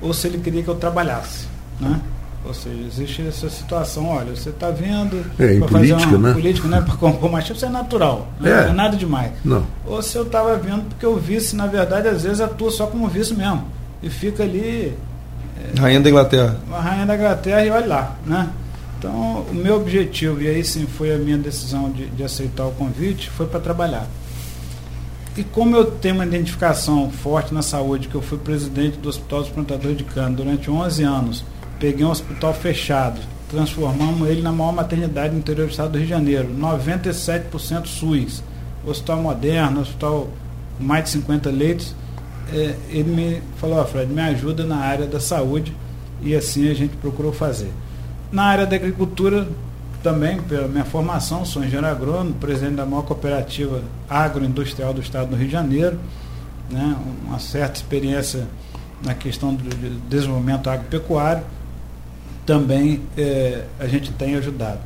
ou 0.00 0.12
se 0.12 0.28
ele 0.28 0.38
queria 0.38 0.62
que 0.62 0.68
eu 0.68 0.74
trabalhasse. 0.74 1.46
Né? 1.80 2.00
Ou 2.44 2.52
seja, 2.52 2.80
existe 2.86 3.26
essa 3.26 3.48
situação, 3.48 4.08
olha, 4.08 4.36
você 4.36 4.50
está 4.50 4.70
vendo 4.70 5.24
é, 5.38 5.58
para 5.58 5.68
fazer 5.68 5.94
uma 5.94 6.18
né? 6.18 6.32
política, 6.34 6.68
né, 6.68 6.80
para 6.82 6.94
compor 6.96 7.30
uma 7.30 7.40
chapa, 7.40 7.54
isso 7.54 7.66
é 7.66 7.70
natural, 7.70 8.28
né? 8.38 8.50
é. 8.50 8.62
não 8.64 8.70
é 8.70 8.72
nada 8.74 8.96
demais. 8.96 9.32
Não. 9.44 9.64
Ou 9.86 10.02
se 10.02 10.16
eu 10.16 10.24
estava 10.24 10.56
vendo 10.56 10.88
porque 10.90 11.06
o 11.06 11.16
vice, 11.16 11.56
na 11.56 11.66
verdade, 11.66 12.08
às 12.08 12.22
vezes 12.22 12.40
atua 12.40 12.70
só 12.70 12.86
como 12.86 13.08
vice 13.08 13.34
mesmo. 13.34 13.64
E 14.02 14.10
fica 14.10 14.42
ali 14.42 14.96
Rainha 15.78 16.00
da 16.00 16.10
Inglaterra. 16.10 16.60
Uma 16.66 16.80
rainha 16.80 17.06
da 17.06 17.14
Inglaterra 17.14 17.64
e 17.64 17.70
olha 17.70 17.86
lá, 17.86 18.16
né? 18.26 18.50
Então, 18.98 19.44
o 19.50 19.54
meu 19.54 19.76
objetivo, 19.76 20.40
e 20.40 20.48
aí 20.48 20.64
sim 20.64 20.86
foi 20.86 21.12
a 21.12 21.18
minha 21.18 21.36
decisão 21.36 21.90
de, 21.90 22.06
de 22.06 22.22
aceitar 22.22 22.66
o 22.66 22.72
convite, 22.72 23.30
foi 23.30 23.46
para 23.46 23.58
trabalhar. 23.58 24.06
E 25.36 25.42
como 25.42 25.74
eu 25.74 25.86
tenho 25.86 26.14
uma 26.14 26.26
identificação 26.26 27.10
forte 27.10 27.54
na 27.54 27.62
saúde, 27.62 28.06
que 28.06 28.14
eu 28.14 28.22
fui 28.22 28.38
presidente 28.38 28.98
do 28.98 29.08
Hospital 29.08 29.40
dos 29.40 29.48
Plantadores 29.48 29.96
de 29.96 30.04
Cana 30.04 30.36
durante 30.36 30.70
11 30.70 31.02
anos, 31.02 31.44
peguei 31.80 32.04
um 32.04 32.10
hospital 32.10 32.52
fechado, 32.52 33.20
transformamos 33.50 34.28
ele 34.28 34.42
na 34.42 34.52
maior 34.52 34.72
maternidade 34.72 35.32
no 35.32 35.40
interior 35.40 35.66
do 35.66 35.70
estado 35.70 35.92
do 35.92 35.98
Rio 35.98 36.06
de 36.06 36.10
Janeiro, 36.12 36.48
97% 36.54 37.86
SUS, 37.86 38.42
hospital 38.86 39.22
moderno, 39.22 39.80
hospital 39.80 40.28
com 40.78 40.84
mais 40.84 41.04
de 41.04 41.10
50 41.10 41.50
leitos, 41.50 41.94
é, 42.52 42.76
ele 42.88 43.10
me 43.10 43.42
falou, 43.56 43.80
oh, 43.80 43.84
Fred, 43.84 44.12
me 44.12 44.20
ajuda 44.20 44.64
na 44.64 44.76
área 44.76 45.06
da 45.06 45.20
saúde 45.20 45.74
e 46.20 46.34
assim 46.34 46.70
a 46.70 46.74
gente 46.74 46.96
procurou 46.96 47.32
fazer. 47.32 47.70
Na 48.30 48.44
área 48.44 48.66
da 48.66 48.76
agricultura, 48.76 49.46
também, 50.02 50.40
pela 50.42 50.66
minha 50.66 50.84
formação, 50.84 51.44
sou 51.44 51.62
engenheiro 51.62 51.86
agrônomo, 51.86 52.34
presidente 52.34 52.74
da 52.74 52.84
maior 52.84 53.02
cooperativa 53.02 53.82
agroindustrial 54.08 54.92
do 54.92 55.00
estado 55.00 55.30
do 55.30 55.36
Rio 55.36 55.46
de 55.46 55.52
Janeiro, 55.52 55.98
né, 56.70 56.96
uma 57.26 57.38
certa 57.38 57.76
experiência 57.76 58.46
na 59.04 59.14
questão 59.14 59.54
do 59.54 59.68
desenvolvimento 60.08 60.68
agropecuário, 60.68 61.42
também 62.44 63.00
é, 63.16 63.64
a 63.78 63.86
gente 63.86 64.12
tem 64.12 64.34
ajudado. 64.34 64.80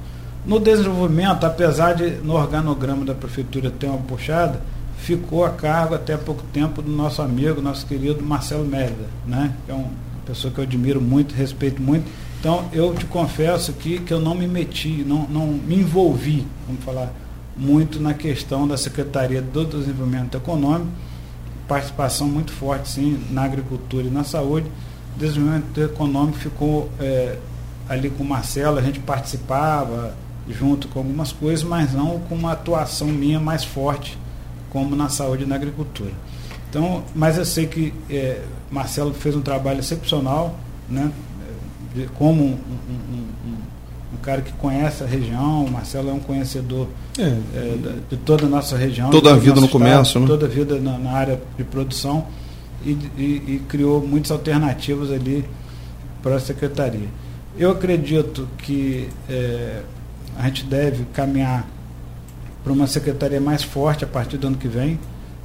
No 0.45 0.61
desenvolvimento, 0.61 1.45
apesar 1.45 1.95
de 1.95 2.11
no 2.11 2.35
organograma 2.35 3.05
da 3.05 3.15
prefeitura 3.15 3.71
ter 3.71 3.87
uma 3.87 3.99
puxada, 3.99 4.61
ficou 5.07 5.45
a 5.45 5.51
cargo 5.51 5.95
até 5.95 6.17
pouco 6.17 6.43
tempo 6.53 6.83
do 6.83 6.91
nosso 6.91 7.23
amigo, 7.23 7.63
nosso 7.63 7.87
querido 7.87 8.25
Marcelo 8.25 8.65
Mérida, 8.65 9.07
né? 9.25 9.55
que 9.65 9.71
é 9.71 9.75
uma 9.75 9.89
pessoa 10.27 10.53
que 10.53 10.59
eu 10.59 10.65
admiro 10.65 11.01
muito, 11.01 11.33
respeito 11.33 11.81
muito. 11.81 12.11
Então, 12.41 12.69
eu 12.73 12.93
te 12.93 13.05
confesso 13.05 13.71
aqui 13.71 14.01
que 14.01 14.13
eu 14.13 14.19
não 14.19 14.35
me 14.35 14.49
meti, 14.49 15.05
não, 15.07 15.29
não 15.29 15.47
me 15.47 15.77
envolvi, 15.77 16.45
vamos 16.67 16.83
falar, 16.83 17.13
muito 17.57 18.01
na 18.01 18.15
questão 18.15 18.67
da 18.67 18.77
Secretaria 18.77 19.41
do 19.41 19.65
Desenvolvimento 19.65 20.37
Econômico, 20.37 20.91
participação 21.69 22.27
muito 22.27 22.51
forte, 22.51 22.89
sim, 22.89 23.25
na 23.31 23.45
agricultura 23.45 24.09
e 24.09 24.11
na 24.11 24.25
saúde. 24.25 24.67
O 25.15 25.21
desenvolvimento 25.21 25.81
econômico 25.81 26.39
ficou 26.39 26.91
é, 26.99 27.39
ali 27.89 28.11
com 28.11 28.25
o 28.25 28.27
Marcelo, 28.27 28.77
a 28.77 28.83
gente 28.83 28.99
participava 28.99 30.17
junto 30.49 30.89
com 30.89 30.99
algumas 30.99 31.31
coisas, 31.31 31.65
mas 31.65 31.93
não 31.93 32.19
com 32.19 32.35
uma 32.35 32.53
atuação 32.53 33.07
minha 33.07 33.39
mais 33.39 33.65
forte 33.65 34.19
como 34.77 34.95
na 34.95 35.09
saúde 35.09 35.45
e 35.45 35.47
na 35.47 35.55
agricultura. 35.55 36.11
Então, 36.69 37.03
mas 37.15 37.39
eu 37.39 37.47
sei 37.47 37.67
que 37.67 37.95
é, 38.11 38.43
Marcelo 38.71 39.15
fez 39.15 39.35
um 39.35 39.41
trabalho 39.41 39.81
excepcional, 39.81 40.55
né, 40.87 41.11
como 42.19 42.43
um, 42.43 42.49
um, 42.49 43.49
um, 43.49 43.57
um 44.13 44.17
cara 44.21 44.43
que 44.43 44.53
conhece 44.53 45.03
a 45.03 45.07
região, 45.07 45.65
o 45.65 45.71
Marcelo 45.71 46.11
é 46.11 46.13
um 46.13 46.21
conhecedor 46.21 46.89
é. 47.19 47.23
É, 47.23 47.99
de 48.11 48.19
toda 48.19 48.45
a 48.45 48.49
nossa 48.51 48.77
região. 48.77 49.09
Toda 49.09 49.33
a 49.33 49.37
vida 49.39 49.59
no 49.63 49.69
comércio, 49.69 50.21
né? 50.21 50.27
Toda 50.27 50.45
a 50.45 50.49
vida 50.49 50.79
na, 50.79 50.99
na 50.99 51.13
área 51.13 51.41
de 51.57 51.65
produção 51.65 52.27
e, 52.85 52.91
e, 53.17 53.23
e, 53.23 53.63
criou 53.67 54.07
muitas 54.07 54.31
alternativas 54.31 55.11
ali 55.11 55.43
para 56.23 56.35
a 56.35 56.41
secretaria. 56.41 57.09
Eu 57.57 57.71
acredito 57.71 58.47
que 58.59 59.09
é, 59.27 59.81
a 60.39 60.45
gente 60.49 60.65
deve 60.67 61.07
caminhar 61.15 61.67
para 62.67 62.73
uma 62.73 62.89
secretaria 62.89 63.41
mais 63.41 63.63
forte 63.63 64.03
a 64.03 64.09
partir 64.09 64.39
do 64.39 64.49
ano 64.49 64.57
que 64.57 64.67
vem. 64.67 64.99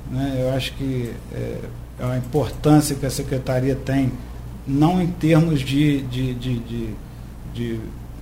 Né? 0.09 0.39
Eu 0.41 0.55
acho 0.55 0.73
que 0.73 1.11
é, 1.31 1.57
é 1.99 2.03
a 2.03 2.17
importância 2.17 2.95
que 2.95 3.05
a 3.05 3.11
secretaria 3.11 3.75
tem, 3.75 4.11
não 4.67 4.99
em 4.99 5.05
termos 5.05 5.59
de, 5.59 6.01
de, 6.01 6.33
de, 6.33 6.59
de, 6.59 6.89
de 7.53 7.79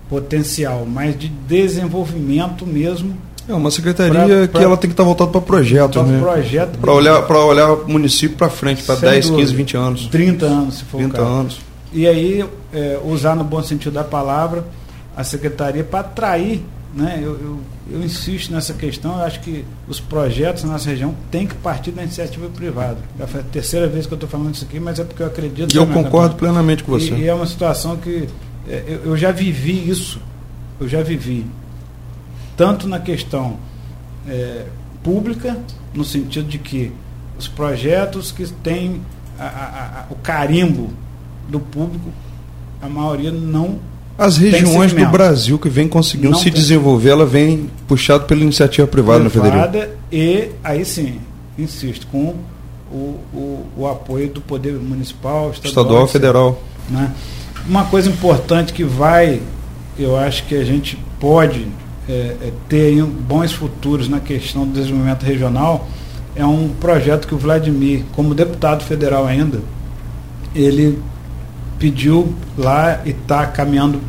potencial, 0.10 0.86
mas 0.86 1.18
de 1.18 1.30
desenvolvimento 1.30 2.68
mesmo. 2.68 3.18
É 3.48 3.54
uma 3.54 3.72
secretaria 3.72 4.26
pra, 4.26 4.48
pra, 4.50 4.60
que 4.60 4.66
ela 4.66 4.76
tem 4.76 4.90
que 4.90 4.94
estar 4.94 5.06
voltada 5.06 5.32
para 5.32 5.40
projetos, 5.40 6.06
né? 6.06 6.20
Projeto 6.20 6.78
para 6.78 6.92
olhar 6.92 7.22
para 7.22 7.40
olhar 7.40 7.72
o 7.72 7.90
município 7.90 8.36
para 8.36 8.50
frente, 8.50 8.84
para 8.84 8.96
10, 8.96 9.28
dúvida, 9.28 9.44
15, 9.44 9.56
20 9.56 9.78
anos. 9.78 10.08
30 10.08 10.46
anos, 10.46 10.76
se 10.76 10.84
for 10.84 10.98
30 10.98 11.14
o 11.14 11.18
caso. 11.18 11.40
anos. 11.40 11.62
E 11.94 12.06
aí, 12.06 12.46
é, 12.74 13.00
usar 13.06 13.34
no 13.34 13.46
bom 13.46 13.64
sentido 13.64 13.94
da 13.94 14.04
palavra 14.04 14.66
a 15.16 15.24
secretaria 15.24 15.86
para 15.86 16.02
atrair, 16.02 16.62
né? 16.94 17.18
Eu, 17.24 17.32
eu, 17.32 17.60
eu, 17.92 18.04
insisto 18.04 18.52
nessa 18.52 18.74
questão, 18.74 19.18
eu 19.18 19.24
acho 19.24 19.40
que 19.42 19.66
os 19.88 20.00
projetos 20.00 20.64
na 20.64 20.74
nossa 20.74 20.90
região 20.90 21.16
têm 21.32 21.48
que 21.48 21.56
partir 21.56 21.92
da 21.92 22.04
iniciativa 22.04 22.48
privada. 22.50 22.98
É 23.20 23.24
a 23.24 23.44
terceira 23.44 23.88
vez 23.88 24.06
que 24.06 24.14
eu 24.14 24.16
estou 24.16 24.30
falando 24.30 24.56
isso 24.56 24.66
aqui, 24.66 24.80
mas 24.80 25.00
é 25.00 25.04
porque 25.04 25.24
eu 25.24 25.28
acredito. 25.28 25.74
E 25.74 25.78
eu 25.78 25.88
concordo 25.88 26.36
plenamente 26.36 26.84
com 26.84 26.92
você. 26.92 27.14
E, 27.14 27.22
e 27.22 27.28
é 27.28 27.34
uma 27.34 27.48
situação 27.48 27.98
que 27.98 28.28
é, 28.68 28.84
eu, 28.88 29.12
eu 29.12 29.18
já 29.18 29.32
vivi 29.32 29.90
isso, 29.90 30.22
eu 30.80 30.88
já 30.88 31.02
vivi, 31.02 31.46
tanto 32.56 32.88
na 32.88 33.00
questão 33.00 33.58
é, 34.28 34.66
pública, 35.04 35.58
no 35.94 36.04
sentido 36.04 36.48
de 36.48 36.60
que 36.60 36.92
os 37.38 37.48
projetos 37.48 38.32
que 38.32 38.46
têm 38.48 39.02
a, 39.40 39.46
a, 39.46 40.02
a, 40.02 40.06
o 40.10 40.16
carimbo 40.16 40.90
do 41.48 41.60
público, 41.60 42.10
a 42.82 42.88
maioria 42.88 43.32
não. 43.32 43.80
As 44.20 44.38
regiões 44.38 44.94
do 44.94 45.06
Brasil 45.08 45.58
que 45.58 45.70
vem 45.70 45.88
conseguindo 45.88 46.32
não 46.32 46.38
se 46.38 46.46
tem. 46.46 46.54
desenvolver, 46.54 47.10
ela 47.10 47.26
vem 47.26 47.70
puxado 47.88 48.26
pela 48.26 48.42
iniciativa 48.42 48.88
privada, 48.88 49.24
no 49.24 49.30
Federico. 49.30 49.78
E 50.12 50.50
aí 50.64 50.84
sim, 50.84 51.20
insisto, 51.58 52.06
com 52.08 52.36
o, 52.92 53.20
o, 53.34 53.66
o 53.78 53.88
apoio 53.88 54.30
do 54.30 54.42
Poder 54.42 54.74
Municipal, 54.74 55.52
Estadual, 55.52 55.70
estadual 55.70 56.08
Federal. 56.08 56.64
Né? 56.90 57.14
Uma 57.68 57.86
coisa 57.86 58.10
importante 58.10 58.74
que 58.74 58.84
vai, 58.84 59.42
eu 59.98 60.18
acho 60.18 60.44
que 60.46 60.56
a 60.56 60.64
gente 60.64 60.98
pode 61.20 61.68
é, 62.08 62.12
é, 62.12 62.52
ter 62.68 63.04
bons 63.04 63.52
futuros 63.54 64.10
na 64.10 64.20
questão 64.20 64.66
do 64.66 64.74
desenvolvimento 64.74 65.24
regional 65.24 65.88
é 66.36 66.46
um 66.46 66.70
projeto 66.70 67.28
que 67.28 67.36
o 67.36 67.38
Vladimir, 67.38 68.04
como 68.16 68.34
deputado 68.34 68.84
federal 68.84 69.26
ainda, 69.26 69.60
ele 70.56 70.98
pediu 71.80 72.36
lá 72.58 73.00
e 73.06 73.12
está 73.12 73.48
caminhando 73.48 74.00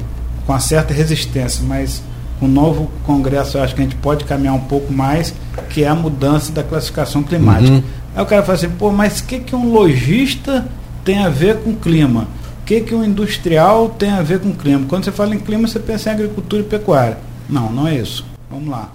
com 0.45 0.53
uma 0.53 0.61
certa 0.61 0.93
resistência, 0.93 1.65
mas 1.65 2.03
o 2.41 2.49
novo 2.49 2.91
Congresso 3.05 3.59
eu 3.59 3.63
acho 3.63 3.75
que 3.75 3.81
a 3.81 3.85
gente 3.85 3.97
pode 3.97 4.25
caminhar 4.25 4.55
um 4.55 4.61
pouco 4.61 4.93
mais, 4.93 5.35
que 5.69 5.85
é 5.85 5.89
a 5.89 5.95
mudança 5.95 6.51
da 6.53 6.63
classificação 6.63 7.23
climática. 7.23 7.73
Uhum. 7.73 7.83
Aí 8.15 8.23
o 8.23 8.27
cara 8.27 8.43
fala 8.43 8.57
assim, 8.57 8.71
pô, 8.71 8.91
mas 8.91 9.21
o 9.21 9.25
que, 9.25 9.39
que 9.39 9.55
um 9.55 9.71
lojista 9.73 10.67
tem 11.05 11.19
a 11.19 11.29
ver 11.29 11.59
com 11.59 11.75
clima? 11.75 12.27
O 12.63 12.65
que, 12.65 12.81
que 12.81 12.95
um 12.95 13.05
industrial 13.05 13.91
tem 13.91 14.11
a 14.11 14.23
ver 14.23 14.41
com 14.41 14.53
clima? 14.53 14.87
Quando 14.89 15.05
você 15.05 15.13
fala 15.13 15.35
em 15.35 15.39
clima, 15.39 15.69
você 15.69 15.79
pensa 15.79 16.11
em 16.11 16.15
agricultura 16.15 16.63
e 16.63 16.65
pecuária. 16.65 17.19
Não, 17.49 17.71
não 17.71 17.87
é 17.87 17.97
isso. 17.97 18.25
Vamos 18.51 18.69
lá. 18.69 18.91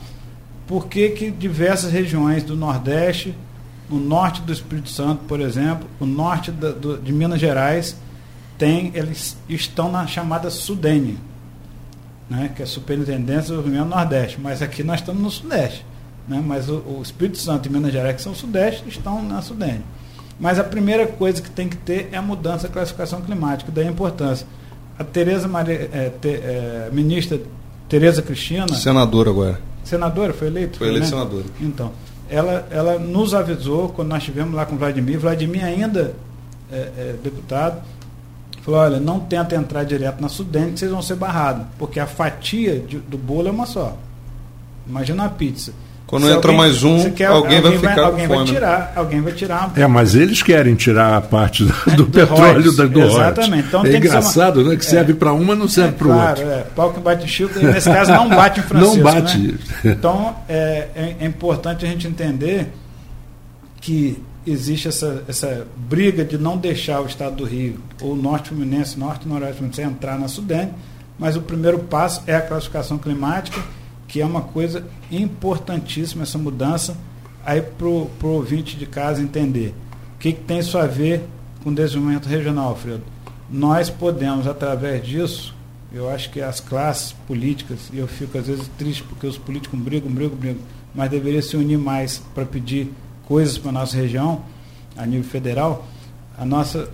Por 0.67 0.87
que, 0.87 1.09
que 1.09 1.29
diversas 1.29 1.91
regiões 1.91 2.43
do 2.43 2.55
Nordeste, 2.55 3.35
o 3.89 3.95
norte 3.95 4.41
do 4.41 4.51
Espírito 4.51 4.89
Santo, 4.89 5.21
por 5.27 5.39
exemplo, 5.39 5.87
o 5.99 6.05
norte 6.05 6.51
da, 6.51 6.71
do, 6.71 6.97
de 6.97 7.13
Minas 7.13 7.39
Gerais, 7.39 7.95
tem, 8.57 8.91
eles 8.93 9.37
estão 9.47 9.91
na 9.91 10.07
chamada 10.07 10.49
Sudene, 10.49 11.17
né, 12.29 12.51
que 12.55 12.61
é 12.61 12.65
a 12.65 12.67
Superintendência 12.67 13.53
do 13.53 13.61
Desenvolvimento 13.61 13.87
Nordeste, 13.87 14.39
mas 14.41 14.61
aqui 14.61 14.83
nós 14.83 14.99
estamos 14.99 15.21
no 15.21 15.31
Sudeste. 15.31 15.85
Né, 16.27 16.43
mas 16.45 16.69
o, 16.69 16.77
o 16.77 17.01
Espírito 17.03 17.37
Santo 17.37 17.67
e 17.67 17.71
Minas 17.71 17.91
Gerais, 17.91 18.15
que 18.15 18.21
são 18.21 18.33
Sudeste, 18.33 18.83
estão 18.87 19.21
na 19.21 19.41
Sudene. 19.41 19.83
Mas 20.39 20.59
a 20.59 20.63
primeira 20.63 21.07
coisa 21.07 21.41
que 21.41 21.49
tem 21.49 21.69
que 21.69 21.77
ter 21.77 22.09
é 22.11 22.17
a 22.17 22.21
mudança 22.21 22.67
da 22.67 22.73
classificação 22.73 23.21
climática, 23.21 23.71
daí 23.73 23.87
a 23.87 23.91
importância. 23.91 24.45
A 24.97 25.03
Tereza 25.03 25.47
Maria, 25.47 25.89
é, 25.93 26.09
te, 26.09 26.29
é, 26.29 26.89
ministra 26.91 27.39
Tereza 27.87 28.21
Cristina. 28.21 28.67
Senadora 28.73 29.29
agora. 29.29 29.61
Senadora, 29.83 30.33
foi 30.33 30.47
eleita? 30.47 30.77
Foi 30.77 30.87
eleita 30.87 31.05
né? 31.05 31.11
senadora. 31.11 31.45
Então, 31.61 31.91
ela, 32.29 32.67
ela 32.71 32.97
nos 32.97 33.33
avisou 33.33 33.89
quando 33.89 34.09
nós 34.09 34.19
estivemos 34.19 34.53
lá 34.53 34.65
com 34.65 34.75
o 34.75 34.77
Vladimir, 34.77 35.19
Vladimir 35.19 35.63
ainda 35.63 36.15
é, 36.71 36.75
é, 36.75 37.15
deputado, 37.23 37.81
falou, 38.65 38.79
olha, 38.79 38.99
não 38.99 39.19
tenta 39.19 39.55
entrar 39.55 39.83
direto 39.83 40.19
na 40.19 40.27
Sudene 40.27 40.71
que 40.71 40.79
vocês 40.79 40.91
vão 40.91 41.01
ser 41.01 41.15
barrados, 41.15 41.65
porque 41.77 41.99
a 41.99 42.07
fatia 42.07 42.79
de, 42.79 42.97
do 42.97 43.17
bolo 43.17 43.47
é 43.47 43.51
uma 43.51 43.67
só. 43.67 43.95
Imagina 44.87 45.23
uma 45.23 45.29
pizza. 45.29 45.71
Quando 46.07 46.29
entra 46.29 46.51
alguém, 46.51 46.57
mais 46.57 46.83
um, 46.83 47.09
quer, 47.11 47.25
alguém, 47.25 47.57
alguém, 47.57 47.77
vai 47.77 47.89
ficar 47.89 48.05
alguém 48.05 48.27
vai 48.27 48.45
tirar, 48.45 48.93
alguém 48.95 49.21
vai 49.21 49.33
tirar. 49.33 49.71
É, 49.75 49.87
mas 49.87 50.13
eles 50.13 50.43
querem 50.43 50.75
tirar 50.75 51.17
a 51.17 51.21
parte 51.21 51.63
do, 51.63 51.73
do, 51.91 51.95
do 51.97 52.05
petróleo 52.05 52.71
da, 52.75 52.85
do 52.85 53.01
Exatamente. 53.01 53.67
Então, 53.67 53.83
é 53.83 53.97
engraçado, 53.97 54.61
uma, 54.61 54.69
né? 54.69 54.75
Que 54.75 54.85
serve 54.85 55.13
é, 55.13 55.15
para 55.15 55.33
uma, 55.33 55.55
não 55.55 55.67
serve 55.67 55.89
é, 55.89 55.97
para 55.97 56.07
o 56.07 56.11
claro, 56.11 56.41
outro. 56.41 56.53
É, 56.53 56.63
pau 56.75 56.93
que 56.93 56.99
bate 56.99 57.27
Chico, 57.27 57.59
nesse 57.59 57.89
caso 57.89 58.11
não 58.11 58.29
bate 58.29 58.59
em 58.59 58.63
Francisco. 58.63 58.97
Não 58.97 59.03
bate. 59.03 59.37
Né? 59.37 59.57
Então, 59.85 60.35
é, 60.47 60.87
é, 60.95 61.15
é, 61.21 61.25
importante 61.25 61.85
a 61.85 61.89
gente 61.89 62.07
entender 62.07 62.67
que 63.81 64.21
existe 64.45 64.87
essa, 64.87 65.23
essa 65.27 65.67
briga 65.75 66.23
de 66.23 66.37
não 66.37 66.57
deixar 66.57 67.01
o 67.01 67.05
estado 67.05 67.37
do 67.37 67.45
Rio, 67.45 67.79
ou 68.01 68.15
norte 68.15 68.49
fluminense, 68.49 68.97
norte 68.97 69.25
e 69.25 69.29
noroeste 69.29 69.57
fluminense, 69.57 69.81
entrar 69.81 70.19
na 70.19 70.27
Sudene, 70.27 70.71
mas 71.17 71.35
o 71.35 71.41
primeiro 71.41 71.79
passo 71.79 72.23
é 72.27 72.35
a 72.35 72.41
classificação 72.41 72.97
climática 72.97 73.61
que 74.07 74.21
é 74.21 74.25
uma 74.25 74.41
coisa 74.41 74.85
importantíssima 75.11 76.23
essa 76.23 76.37
mudança 76.37 76.95
aí 77.45 77.61
para 77.61 77.87
o 77.87 78.09
ouvinte 78.23 78.77
de 78.77 78.85
casa 78.85 79.21
entender. 79.21 79.73
O 80.15 80.19
que, 80.19 80.33
que 80.33 80.41
tem 80.41 80.59
isso 80.59 80.77
a 80.77 80.87
ver 80.87 81.27
com 81.63 81.73
desenvolvimento 81.73 82.27
regional, 82.27 82.69
Alfredo? 82.69 83.03
Nós 83.49 83.89
podemos, 83.89 84.47
através 84.47 85.05
disso, 85.05 85.53
eu 85.91 86.09
acho 86.09 86.31
que 86.31 86.41
as 86.41 86.59
classes 86.59 87.11
políticas, 87.27 87.89
e 87.93 87.99
eu 87.99 88.07
fico 88.07 88.37
às 88.37 88.47
vezes 88.47 88.69
triste 88.77 89.03
porque 89.03 89.27
os 89.27 89.37
políticos 89.37 89.79
brigam, 89.79 90.09
brigam, 90.09 90.37
brigam, 90.37 90.61
mas 90.93 91.09
deveriam 91.09 91.41
se 91.41 91.55
unir 91.55 91.77
mais 91.77 92.21
para 92.33 92.45
pedir 92.45 92.91
coisas 93.27 93.57
para 93.57 93.69
a 93.69 93.73
nossa 93.73 93.95
região, 93.95 94.41
a 94.97 95.05
nível 95.05 95.29
federal, 95.29 95.85
a 96.37 96.45
nossa 96.45 96.89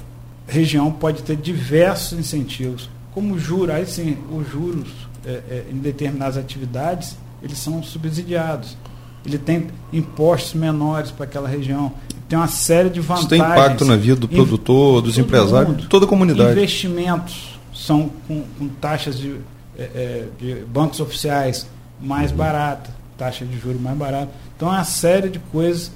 região 0.48 0.92
pode 0.92 1.24
ter 1.24 1.36
diversos 1.36 2.18
incentivos, 2.18 2.90
como 3.14 3.38
juros, 3.38 3.76
aí 3.76 3.86
sim, 3.86 4.18
os 4.32 4.50
juros 4.50 4.90
é, 5.26 5.30
é, 5.30 5.66
em 5.72 5.78
determinadas 5.78 6.38
atividades, 6.38 7.18
eles 7.44 7.58
são 7.58 7.82
subsidiados. 7.84 8.78
Ele 9.26 9.38
tem 9.38 9.68
impostos 9.94 10.54
menores 10.54 11.12
para 11.12 11.26
aquela 11.26 11.48
região. 11.48 11.92
Tem 12.28 12.38
uma 12.38 12.48
série 12.48 12.90
de 12.90 13.00
vantagens. 13.00 13.20
Isso 13.20 13.30
tem 13.30 13.40
impacto 13.40 13.86
na 13.86 13.96
vida 13.96 14.22
do 14.22 14.28
produtor, 14.28 15.02
dos 15.02 15.18
empresários, 15.18 15.70
mundo. 15.70 15.82
de 15.82 15.88
toda 15.88 16.06
a 16.06 16.08
comunidade. 16.08 16.52
Investimentos 16.52 17.60
são 17.74 18.10
com, 18.28 18.44
com 18.58 18.68
taxas 18.68 19.18
de, 19.18 19.36
é, 19.78 19.84
é 19.84 20.28
de, 20.40 20.56
bancos 20.66 21.00
oficiais 21.00 21.68
mais 22.00 22.32
uhum. 22.32 22.38
baratas, 22.38 22.92
taxa 23.18 23.46
de 23.46 23.60
juros 23.60 23.80
mais 23.80 23.98
barata. 23.98 24.32
Então, 24.56 24.70
é 24.70 24.78
uma 24.78 24.84
série 24.84 25.30
de 25.30 25.40
coisas 25.40 25.92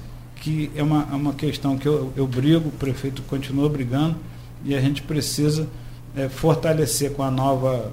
que 0.46 0.70
é 0.76 0.82
uma, 0.82 1.08
é 1.10 1.14
uma 1.16 1.32
questão 1.32 1.76
que 1.76 1.88
eu, 1.88 2.12
eu 2.16 2.24
brigo, 2.24 2.68
o 2.68 2.72
prefeito 2.72 3.20
continua 3.22 3.68
brigando, 3.68 4.14
e 4.64 4.76
a 4.76 4.80
gente 4.80 5.02
precisa 5.02 5.66
é, 6.16 6.28
fortalecer 6.28 7.10
com 7.10 7.24
a 7.24 7.32
nova 7.32 7.90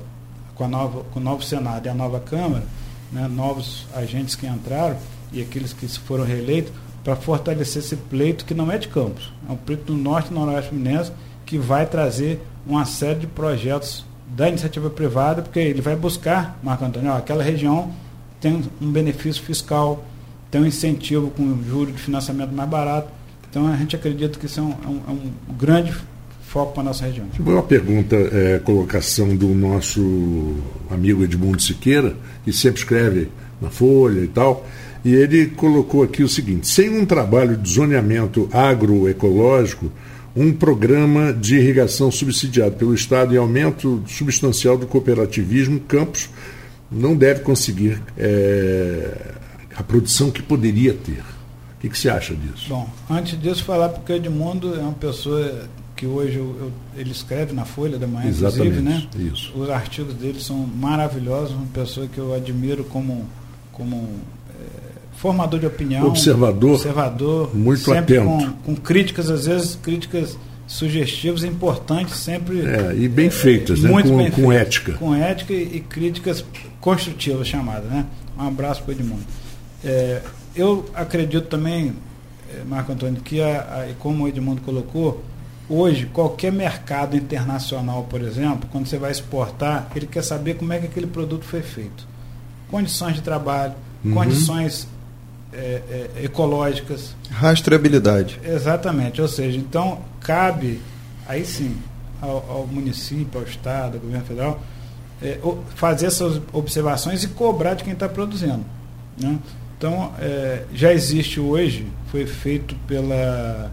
com, 0.54 0.66
a 0.66 0.68
nova, 0.68 1.04
com 1.12 1.20
o 1.20 1.24
novo 1.24 1.44
Senado 1.44 1.88
e 1.88 1.90
a 1.90 1.96
nova 1.96 2.20
Câmara, 2.20 2.64
né, 3.12 3.28
novos 3.28 3.88
agentes 3.92 4.36
que 4.36 4.46
entraram 4.46 4.98
e 5.32 5.42
aqueles 5.42 5.74
que 5.74 5.88
foram 5.88 6.24
reeleitos, 6.24 6.72
para 7.04 7.16
fortalecer 7.16 7.82
esse 7.82 7.96
pleito 7.96 8.46
que 8.46 8.54
não 8.54 8.72
é 8.72 8.78
de 8.78 8.88
Campos, 8.88 9.34
é 9.50 9.52
um 9.52 9.58
pleito 9.58 9.86
do 9.86 9.96
Norte 9.96 10.30
e 10.30 10.34
Noroeste 10.36 10.70
Fluminense 10.70 11.12
que 11.48 11.58
vai 11.58 11.88
trazer 11.88 12.40
uma 12.68 12.86
série 12.86 13.22
de 13.22 13.28
projetos 13.28 14.06
da 14.28 14.48
iniciativa 14.48 14.92
privada, 14.92 15.42
porque 15.42 15.60
ele 15.60 15.82
vai 15.82 15.96
buscar, 15.96 16.60
Marco 16.62 16.86
Antônio, 16.86 17.12
ó, 17.12 17.18
aquela 17.18 17.44
região 17.44 17.92
tem 18.40 18.64
um 18.80 18.92
benefício 18.92 19.42
fiscal, 19.42 20.06
tem 20.54 20.62
um 20.62 20.68
incentivo 20.68 21.32
com 21.32 21.58
juros 21.68 21.96
de 21.96 22.00
financiamento 22.00 22.52
mais 22.52 22.70
barato. 22.70 23.08
Então 23.50 23.66
a 23.66 23.76
gente 23.76 23.96
acredita 23.96 24.38
que 24.38 24.46
isso 24.46 24.60
é 24.60 24.64
um, 24.64 24.72
é 24.72 25.12
um, 25.12 25.16
é 25.50 25.54
grande 25.58 25.92
foco 26.44 26.74
para 26.74 26.82
a 26.82 26.86
nossa 26.86 27.06
região. 27.06 27.26
Uma 27.40 27.64
pergunta, 27.64 28.16
é, 28.16 28.60
colocação 28.60 29.36
do 29.36 29.48
nosso 29.48 30.56
amigo 30.92 31.24
Edmundo 31.24 31.60
Siqueira, 31.60 32.16
que 32.46 32.54
sempre 32.54 32.80
escreve 32.80 33.30
na 33.60 33.72
Folha 33.72 34.20
e 34.20 34.28
tal, 34.28 34.64
e 35.04 35.16
ele 35.16 35.48
colocou 35.48 36.04
aqui 36.04 36.22
o 36.22 36.30
seguinte: 36.30 36.68
sem 36.68 36.88
um 36.88 37.04
trabalho 37.04 37.58
de 37.58 37.74
zoneamento 37.74 38.48
agroecológico, 38.54 39.92
um 40.36 40.54
programa 40.54 41.34
de 41.34 41.56
irrigação 41.56 42.12
subsidiado 42.12 42.76
pelo 42.76 42.94
Estado 42.94 43.34
e 43.34 43.38
aumento 43.38 44.04
substancial 44.06 44.78
do 44.78 44.86
cooperativismo, 44.86 45.80
Campos 45.80 46.30
não 46.92 47.16
deve 47.16 47.40
conseguir 47.40 48.00
é, 48.16 49.34
a 49.76 49.84
produção 49.84 50.32
que 50.32 50.42
poderia 50.42 50.94
ter. 50.94 51.20
O 51.20 51.82
que, 51.82 51.90
que 51.90 51.98
você 51.98 52.10
acha 52.10 52.34
disso? 52.34 52.68
Bom, 52.70 52.90
antes 53.10 53.40
disso, 53.40 53.64
falar 53.64 53.90
porque 53.90 54.14
o 54.14 54.16
Edmundo 54.16 54.74
é 54.76 54.80
uma 54.80 54.94
pessoa 54.94 55.68
que 55.96 56.08
hoje 56.08 56.38
eu, 56.38 56.56
eu, 56.60 56.72
ele 56.98 57.12
escreve 57.12 57.54
na 57.54 57.66
Folha 57.66 57.98
da 57.98 58.08
Manhã, 58.08 58.28
Exatamente, 58.28 58.80
inclusive, 58.80 59.18
né? 59.18 59.32
Isso. 59.34 59.54
Os 59.56 59.70
artigos 59.70 60.14
dele 60.16 60.40
são 60.40 60.58
maravilhosos, 60.58 61.56
uma 61.56 61.68
pessoa 61.68 62.08
que 62.08 62.18
eu 62.18 62.34
admiro 62.34 62.84
como, 62.84 63.26
como 63.72 64.10
é, 64.50 64.64
formador 65.18 65.60
de 65.60 65.66
opinião. 65.66 66.08
Observador. 66.08 66.76
Observador. 66.76 67.56
Muito 67.56 67.82
sempre 67.82 68.18
atento. 68.18 68.30
Com, 68.64 68.74
com 68.74 68.76
críticas, 68.76 69.30
às 69.30 69.46
vezes, 69.46 69.76
críticas 69.82 70.38
sugestivas, 70.68 71.44
importantes, 71.44 72.16
sempre. 72.16 72.62
É, 72.62 72.96
e 72.96 73.08
bem 73.08 73.30
feitas, 73.30 73.82
né? 73.82 73.90
muito 73.90 74.10
com, 74.10 74.18
bem 74.18 74.32
com 74.32 74.48
feitas, 74.48 74.62
ética. 74.62 74.94
Com 74.94 75.16
ética 75.16 75.54
e, 75.54 75.78
e 75.78 75.80
críticas 75.80 76.44
construtivas 76.82 77.48
chamadas, 77.48 77.90
né? 77.90 78.06
Um 78.38 78.48
abraço 78.48 78.82
para 78.84 78.92
o 78.92 78.96
Edmundo. 78.96 79.24
É, 79.84 80.22
eu 80.56 80.86
acredito 80.94 81.48
também, 81.48 81.94
é, 82.54 82.64
Marco 82.64 82.92
Antônio, 82.92 83.22
que 83.22 83.42
a, 83.42 83.60
a, 83.60 83.94
como 84.00 84.24
o 84.24 84.28
Edmundo 84.28 84.62
colocou, 84.62 85.24
hoje 85.70 86.06
qualquer 86.08 86.52
mercado 86.52 87.16
internacional, 87.18 88.04
por 88.10 88.22
exemplo, 88.22 88.68
quando 88.72 88.86
você 88.88 88.98
vai 88.98 89.12
exportar, 89.12 89.90
ele 89.96 90.06
quer 90.08 90.24
saber 90.24 90.56
como 90.56 90.72
é 90.74 90.80
que 90.80 90.86
aquele 90.86 91.08
produto 91.08 91.44
foi 91.46 91.62
feito. 91.62 92.08
Condições 92.70 93.16
de 93.16 93.22
trabalho, 93.22 93.74
Uhum. 94.04 94.14
condições 94.16 94.86
é, 95.54 96.10
é, 96.18 96.26
ecológicas, 96.26 97.16
Rastreabilidade. 97.32 98.38
Exatamente, 98.44 99.22
ou 99.22 99.28
seja, 99.30 99.58
então 99.58 100.00
cabe, 100.20 100.82
aí 101.26 101.46
sim, 101.46 101.78
ao, 102.22 102.46
ao 102.50 102.68
município, 102.68 103.40
ao 103.40 103.46
Estado, 103.46 103.94
ao 103.96 104.00
governo 104.02 104.26
federal, 104.26 104.62
é, 105.22 105.40
fazer 105.76 106.08
essas 106.08 106.42
observações 106.52 107.24
e 107.24 107.30
cobrar 107.30 107.76
de 107.76 107.84
quem 107.86 107.94
está 107.94 108.10
produzindo. 108.10 108.66
né? 109.18 109.38
Então, 109.84 110.14
é, 110.18 110.64
já 110.74 110.94
existe 110.94 111.42
hoje, 111.42 111.86
foi 112.10 112.26
feito 112.26 112.74
pela 112.88 113.70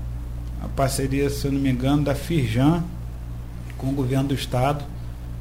a 0.60 0.66
parceria, 0.66 1.30
se 1.30 1.44
eu 1.46 1.52
não 1.52 1.60
me 1.60 1.70
engano, 1.70 2.02
da 2.02 2.16
Firjan 2.16 2.82
com 3.78 3.90
o 3.90 3.92
governo 3.92 4.30
do 4.30 4.34
Estado, 4.34 4.84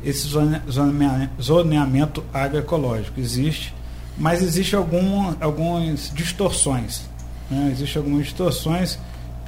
esse 0.06 0.28
zone- 0.28 0.62
zonea- 0.70 1.32
zoneamento 1.42 2.24
agroecológico. 2.32 3.20
Existe, 3.20 3.74
mas 4.16 4.44
existe 4.44 4.76
algum, 4.76 5.34
algumas 5.42 6.12
distorções. 6.14 7.02
Né? 7.50 7.72
Existem 7.72 8.00
algumas 8.00 8.26
distorções 8.26 9.00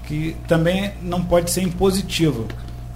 que 0.08 0.36
também 0.48 0.92
não 1.04 1.24
pode 1.24 1.52
ser 1.52 1.62
impositivo. 1.62 2.48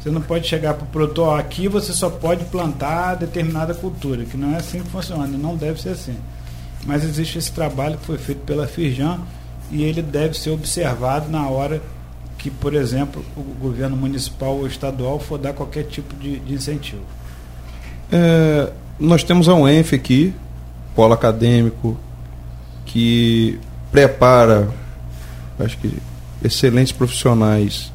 Você 0.01 0.09
não 0.09 0.21
pode 0.21 0.47
chegar 0.47 0.73
para 0.73 0.83
o 0.83 0.87
produtor, 0.87 1.39
aqui 1.39 1.67
você 1.67 1.93
só 1.93 2.09
pode 2.09 2.43
plantar 2.45 3.13
determinada 3.17 3.75
cultura, 3.75 4.25
que 4.25 4.35
não 4.35 4.55
é 4.55 4.57
assim 4.57 4.81
que 4.81 4.89
funciona, 4.89 5.27
não 5.27 5.55
deve 5.55 5.79
ser 5.79 5.89
assim. 5.89 6.17
Mas 6.85 7.03
existe 7.03 7.37
esse 7.37 7.51
trabalho 7.51 7.97
que 7.97 8.05
foi 8.05 8.17
feito 8.17 8.41
pela 8.41 8.67
Firjan 8.67 9.19
e 9.71 9.83
ele 9.83 10.01
deve 10.01 10.37
ser 10.37 10.51
observado 10.51 11.29
na 11.29 11.49
hora 11.49 11.81
que, 12.37 12.51
por 12.51 12.75
exemplo, 12.75 13.25
o 13.35 13.41
governo 13.59 13.97
municipal 13.97 14.55
ou 14.55 14.67
estadual 14.67 15.19
for 15.19 15.39
dar 15.39 15.53
qualquer 15.53 15.83
tipo 15.85 16.15
de, 16.15 16.37
de 16.39 16.53
incentivo. 16.53 17.01
É, 18.11 18.71
nós 18.99 19.23
temos 19.23 19.49
a 19.49 19.55
UENF 19.55 19.95
aqui, 19.95 20.33
polo 20.95 21.13
acadêmico, 21.13 21.97
que 22.85 23.59
prepara, 23.91 24.69
acho 25.59 25.77
que, 25.79 25.91
excelentes 26.43 26.91
profissionais, 26.91 27.91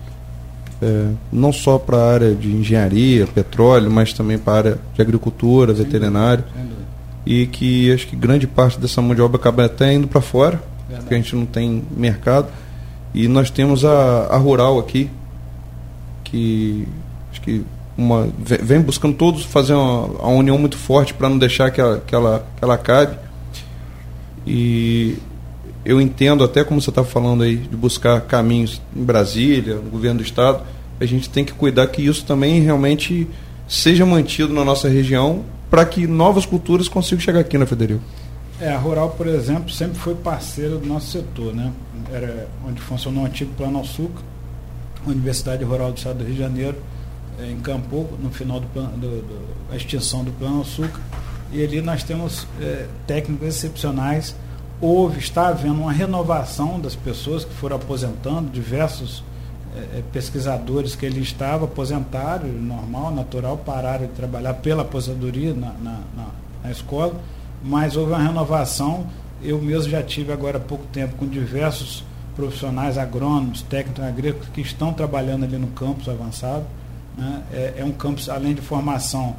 é, 0.82 1.12
não 1.30 1.52
só 1.52 1.78
para 1.78 1.96
a 1.96 2.12
área 2.12 2.34
de 2.34 2.50
engenharia, 2.50 3.26
petróleo, 3.26 3.90
mas 3.90 4.12
também 4.12 4.38
para 4.38 4.52
a 4.52 4.56
área 4.56 4.78
de 4.94 5.00
agricultura, 5.00 5.72
veterinário, 5.72 6.42
Sem 6.52 6.62
dúvida. 6.62 6.79
E 7.26 7.46
que 7.46 7.92
acho 7.92 8.06
que 8.06 8.16
grande 8.16 8.46
parte 8.46 8.78
dessa 8.78 9.00
mão 9.02 9.14
de 9.14 9.20
obra 9.22 9.38
acaba 9.38 9.64
até 9.64 9.92
indo 9.92 10.08
para 10.08 10.20
fora, 10.20 10.62
Verdade. 10.88 11.00
porque 11.02 11.14
a 11.14 11.18
gente 11.18 11.36
não 11.36 11.46
tem 11.46 11.84
mercado. 11.96 12.48
E 13.14 13.26
nós 13.28 13.50
temos 13.50 13.84
a, 13.84 14.26
a 14.30 14.36
Rural 14.36 14.78
aqui, 14.78 15.10
que 16.24 16.86
acho 17.30 17.40
que 17.40 17.62
uma, 17.98 18.28
ve- 18.38 18.58
vem 18.58 18.80
buscando 18.80 19.14
todos 19.14 19.44
fazer 19.44 19.74
uma, 19.74 20.04
uma 20.04 20.28
união 20.28 20.56
muito 20.56 20.76
forte 20.78 21.12
para 21.12 21.28
não 21.28 21.36
deixar 21.38 21.70
que 21.70 21.80
ela, 21.80 22.02
que, 22.06 22.14
ela, 22.14 22.46
que 22.56 22.64
ela 22.64 22.74
acabe. 22.74 23.16
E 24.46 25.16
eu 25.84 26.00
entendo, 26.00 26.42
até 26.44 26.64
como 26.64 26.80
você 26.80 26.90
está 26.90 27.04
falando 27.04 27.42
aí, 27.42 27.56
de 27.56 27.76
buscar 27.76 28.20
caminhos 28.22 28.80
em 28.96 29.02
Brasília, 29.02 29.76
no 29.76 29.90
governo 29.90 30.18
do 30.18 30.24
Estado, 30.24 30.62
a 31.00 31.04
gente 31.04 31.28
tem 31.28 31.44
que 31.44 31.52
cuidar 31.52 31.86
que 31.88 32.02
isso 32.02 32.24
também 32.24 32.60
realmente 32.60 33.26
seja 33.68 34.04
mantido 34.04 34.52
na 34.52 34.64
nossa 34.64 34.88
região 34.88 35.44
para 35.70 35.84
que 35.84 36.06
novas 36.06 36.44
culturas 36.44 36.88
consigam 36.88 37.20
chegar 37.20 37.40
aqui, 37.40 37.56
né, 37.56 37.64
Federico? 37.64 38.02
É, 38.60 38.70
a 38.72 38.78
Rural, 38.78 39.10
por 39.10 39.26
exemplo, 39.26 39.70
sempre 39.70 39.98
foi 39.98 40.14
parceira 40.14 40.76
do 40.76 40.86
nosso 40.86 41.06
setor, 41.12 41.54
né? 41.54 41.72
Era 42.12 42.48
onde 42.68 42.80
funcionou 42.80 43.22
o 43.22 43.26
antigo 43.26 43.52
Plano 43.56 43.80
Açúcar, 43.80 44.20
a 45.06 45.10
Universidade 45.10 45.64
Rural 45.64 45.92
do 45.92 45.96
Estado 45.98 46.18
do 46.18 46.24
Rio 46.24 46.34
de 46.34 46.40
Janeiro, 46.40 46.76
eh, 47.38 47.50
encampou 47.52 48.10
no 48.22 48.30
final 48.30 48.60
do, 48.60 48.66
do- 48.66 49.22
do- 49.22 49.74
extinção 49.76 50.22
do 50.24 50.30
Plano 50.32 50.60
Açúcar, 50.60 51.00
e 51.52 51.62
ali 51.64 51.80
nós 51.80 52.02
temos 52.02 52.46
eh, 52.60 52.86
técnicos 53.06 53.48
excepcionais. 53.48 54.34
Houve, 54.80 55.18
está 55.20 55.48
havendo 55.48 55.80
uma 55.80 55.92
renovação 55.92 56.78
das 56.80 56.94
pessoas 56.94 57.44
que 57.44 57.54
foram 57.54 57.76
aposentando, 57.76 58.50
diversos 58.50 59.22
eh, 59.76 59.98
eh, 59.98 60.02
pesquisadores 60.12 60.94
que 60.96 61.06
ali 61.06 61.20
estavam 61.22 61.66
aposentaram, 61.66 62.48
normal, 62.48 63.12
natural, 63.14 63.56
pararam 63.58 64.06
de 64.06 64.12
trabalhar 64.12 64.54
pela 64.54 64.82
aposentadoria 64.82 65.52
na, 65.54 65.72
na, 65.82 65.98
na, 66.16 66.26
na 66.64 66.70
escola, 66.70 67.14
mas 67.62 67.96
houve 67.96 68.12
uma 68.12 68.22
renovação. 68.22 69.06
Eu 69.42 69.60
mesmo 69.60 69.90
já 69.90 70.02
tive 70.02 70.32
agora 70.32 70.58
há 70.58 70.60
pouco 70.60 70.84
tempo 70.92 71.16
com 71.16 71.26
diversos 71.26 72.04
profissionais 72.36 72.96
agrônomos, 72.98 73.62
técnicos 73.62 74.02
agrícolas 74.04 74.48
que 74.50 74.60
estão 74.60 74.92
trabalhando 74.92 75.44
ali 75.44 75.56
no 75.58 75.68
campus 75.68 76.08
avançado. 76.08 76.64
né? 77.16 77.42
É, 77.52 77.74
é 77.78 77.84
um 77.84 77.92
campus, 77.92 78.28
além 78.28 78.54
de 78.54 78.60
formação 78.60 79.34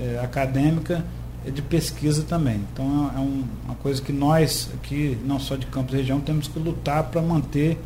eh, 0.00 0.20
acadêmica, 0.22 1.04
é 1.46 1.50
de 1.50 1.62
pesquisa 1.62 2.22
também. 2.22 2.60
Então 2.72 3.10
é, 3.14 3.16
é 3.16 3.20
um- 3.20 3.44
uma 3.64 3.74
coisa 3.76 4.00
que 4.02 4.12
nós 4.12 4.68
aqui, 4.74 5.16
não 5.24 5.38
só 5.38 5.56
de 5.56 5.66
Campos 5.66 5.94
Região, 5.94 6.20
temos 6.20 6.48
que 6.48 6.58
lutar 6.58 7.04
para 7.04 7.20
manter. 7.22 7.78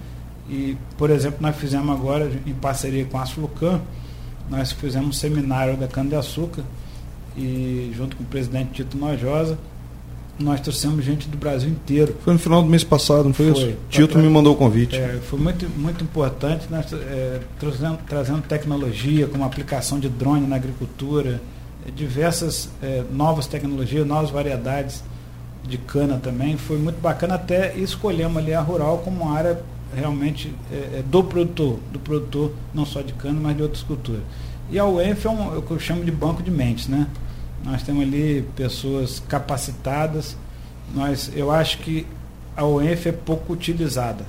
E, 0.49 0.77
por 0.99 1.11
exemplo, 1.11 1.39
nós 1.41 1.57
fizemos 1.57 1.89
agora, 1.95 2.31
em 2.47 2.53
parceria 2.53 3.05
com 3.05 3.19
a 3.19 3.23
Asflucan, 3.23 3.81
nós 4.51 4.73
fizemos 4.73 5.09
um 5.09 5.13
seminário 5.13 5.77
da 5.77 5.89
cana-de-açúcar 5.89 6.63
e 7.37 7.93
junto 7.97 8.17
com 8.17 8.23
o 8.23 8.27
presidente 8.27 8.71
Tito 8.73 8.97
Nojosa, 8.97 9.59
nós 10.39 10.61
trouxemos 10.61 11.05
gente 11.05 11.29
do 11.29 11.37
Brasil 11.37 11.71
inteiro. 11.71 12.17
Foi 12.23 12.33
no 12.33 12.39
final 12.39 12.63
do 12.63 12.69
mês 12.69 12.83
passado, 12.83 13.25
não 13.25 13.33
foi, 13.33 13.53
Foi. 13.53 13.63
isso? 13.71 13.77
Tito 13.89 14.19
me 14.19 14.29
mandou 14.29 14.53
o 14.53 14.57
convite. 14.57 14.97
É, 14.97 15.21
foi 15.23 15.39
muito, 15.39 15.69
muito 15.79 16.03
importante, 16.03 16.67
nós 16.71 16.93
é, 16.93 17.41
trazendo, 17.59 17.99
trazendo 18.07 18.43
tecnologia, 18.43 19.27
como 19.29 19.45
aplicação 19.45 19.99
de 19.99 20.09
drone 20.09 20.47
na 20.47 20.57
agricultura, 20.57 21.41
diversas 21.95 22.69
é, 22.83 23.05
novas 23.13 23.47
tecnologias, 23.47 24.07
novas 24.07 24.31
variedades 24.31 25.05
de 25.63 25.79
cana 25.79 26.19
também. 26.23 26.57
Foi 26.57 26.79
muito 26.79 27.01
bacana, 27.01 27.35
até 27.35 27.77
escolhemos 27.77 28.37
ali 28.37 28.55
a 28.55 28.61
rural 28.61 28.99
como 28.99 29.33
área 29.33 29.61
realmente 29.95 30.53
é, 30.73 30.99
é, 30.99 31.03
do 31.07 31.23
produtor, 31.25 31.79
do 31.93 31.99
produtor 31.99 32.53
não 32.75 32.85
só 32.85 33.01
de 33.03 33.13
cana, 33.15 33.39
mas 33.41 33.57
de 33.57 33.63
outras 33.63 33.83
culturas. 33.83 34.23
E 34.71 34.79
a 34.79 34.87
UENF 34.87 35.27
é 35.27 35.31
um, 35.31 35.55
é 35.55 35.59
o 35.59 35.63
que 35.63 35.71
eu 35.71 35.79
chamo 35.79 36.05
de 36.05 36.11
banco 36.11 36.43
de 36.43 36.51
mentes, 36.51 36.89
né? 36.89 37.07
Nós 37.65 37.83
temos 37.83 38.03
ali 38.03 38.45
pessoas 38.57 39.23
capacitadas. 39.29 40.37
Nós, 40.95 41.31
eu 41.35 41.51
acho 41.51 41.79
que 41.79 42.07
a 42.57 42.65
UENF 42.65 43.07
é 43.09 43.13
pouco 43.13 43.53
utilizada. 43.53 44.25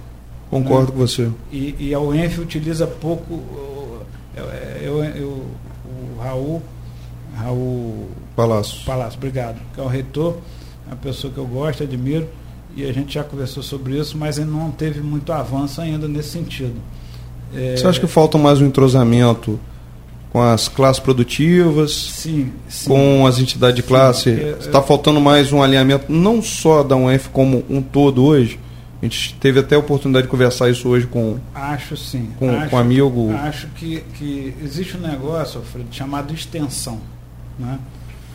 Concordo 0.49 0.91
com 0.91 0.97
você. 0.99 1.30
E, 1.51 1.76
e 1.80 1.93
a 1.93 1.99
UENF 1.99 2.39
utiliza 2.39 2.86
pouco. 2.88 3.34
o- 3.34 4.01
Eu, 4.38 4.45
eu- 4.82 5.03
eu- 5.16 5.45
o 5.86 6.22
Raul, 6.22 6.61
Raul 7.36 8.09
Palácio. 8.36 8.84
Palácio, 8.86 9.18
obrigado, 9.18 9.59
que 9.74 9.80
é 9.80 9.84
o 9.84 9.88
reitor, 9.88 10.38
é 10.86 10.89
uma 10.91 10.97
pessoa 10.97 11.32
que 11.32 11.39
eu 11.39 11.45
gosto, 11.45 11.84
admiro, 11.84 12.28
e 12.76 12.86
a 12.86 12.93
gente 12.93 13.13
já 13.13 13.23
conversou 13.23 13.63
sobre 13.63 13.97
isso, 13.99 14.17
mas 14.17 14.38
ainda 14.39 14.51
não 14.51 14.71
teve 14.71 14.99
muito 15.01 15.32
avanço 15.32 15.80
ainda 15.82 16.07
nesse 16.07 16.30
sentido. 16.30 16.76
É, 17.53 17.76
Você 17.78 17.88
acha 17.88 17.99
que 17.99 18.07
falta 18.07 18.38
mais 18.38 18.59
um 18.61 18.65
entrosamento 18.65 19.59
com 20.32 20.41
as 20.41 20.67
classes 20.67 20.99
produtivas, 20.99 21.93
sim, 21.93 22.51
sim. 22.67 22.89
com 22.89 23.26
as 23.26 23.39
entidades 23.39 23.76
de 23.78 23.84
classe? 23.84 24.30
eu- 24.30 24.57
Está 24.57 24.82
faltando 24.82 25.21
mais 25.21 25.53
um 25.53 25.61
alinhamento, 25.63 26.11
não 26.11 26.41
só 26.41 26.84
da 26.84 26.95
UF 26.97 27.30
como 27.30 27.63
um 27.69 27.82
todo 27.82 28.23
hoje? 28.23 28.59
A 29.01 29.05
gente 29.05 29.36
teve 29.36 29.59
até 29.59 29.76
a 29.76 29.80
oportunidade 29.80 30.26
de 30.26 30.32
conversar 30.32 30.69
isso 30.69 30.88
hoje 30.89 31.05
com, 31.05 31.38
Acho 31.53 31.95
sim. 31.95 32.30
com, 32.39 32.49
acho, 32.49 32.69
com 32.69 32.76
um 32.76 32.80
amigo. 32.80 33.32
Acho 33.36 33.67
que, 33.76 34.01
que 34.17 34.53
existe 34.63 34.97
um 34.97 35.01
negócio, 35.01 35.59
Alfredo, 35.59 35.88
chamado 35.91 36.34
extensão. 36.34 36.99
Né? 37.59 37.78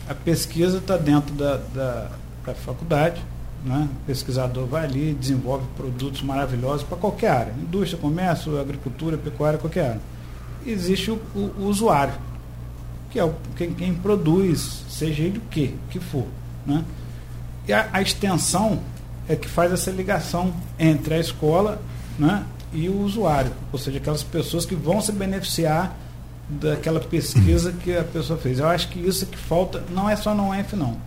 A 0.07 0.13
pesquisa 0.15 0.77
está 0.77 0.97
dentro 0.97 1.33
da, 1.35 1.57
da, 1.73 2.07
da 2.45 2.53
faculdade, 2.53 3.21
né? 3.63 3.87
o 3.91 4.05
pesquisador 4.05 4.65
vai 4.65 4.85
ali, 4.85 5.13
desenvolve 5.13 5.65
produtos 5.75 6.21
maravilhosos 6.21 6.83
para 6.83 6.97
qualquer 6.97 7.31
área, 7.31 7.53
indústria, 7.53 8.01
comércio, 8.01 8.59
agricultura, 8.59 9.17
pecuária, 9.17 9.59
qualquer 9.59 9.89
área. 9.89 10.01
existe 10.65 11.11
o, 11.11 11.21
o, 11.35 11.51
o 11.59 11.65
usuário, 11.65 12.13
que 13.09 13.19
é 13.19 13.23
o, 13.23 13.33
quem, 13.55 13.73
quem, 13.73 13.93
produz, 13.93 14.83
seja 14.89 15.23
ele 15.23 15.37
o 15.37 15.41
que, 15.49 15.75
que 15.89 15.99
for. 15.99 16.25
Né? 16.65 16.83
E 17.67 17.73
a, 17.73 17.89
a, 17.93 18.01
extensão 18.01 18.79
é 19.27 19.35
que 19.35 19.47
faz 19.47 19.71
essa 19.71 19.91
ligação 19.91 20.53
entre 20.79 21.13
a 21.13 21.19
escola 21.19 21.81
né, 22.17 22.43
e 22.73 22.89
o 22.89 23.01
usuário, 23.01 23.51
ou 23.71 23.77
seja, 23.77 23.97
aquelas 23.97 24.23
pessoas 24.23 24.65
que 24.65 24.75
vão 24.75 25.01
se 25.01 25.11
beneficiar 25.11 25.95
daquela 26.49 26.99
pesquisa 26.99 27.71
que 27.71 27.95
a 27.95 28.03
pessoa 28.03 28.37
fez. 28.37 28.59
Eu 28.59 28.67
acho 28.67 28.89
que 28.89 28.99
isso 28.99 29.25
que 29.25 29.37
falta, 29.37 29.83
não 29.89 30.09
é 30.09 30.15
só 30.15 30.33
no 30.33 30.49
UENF, 30.49 30.75
não. 30.75 30.97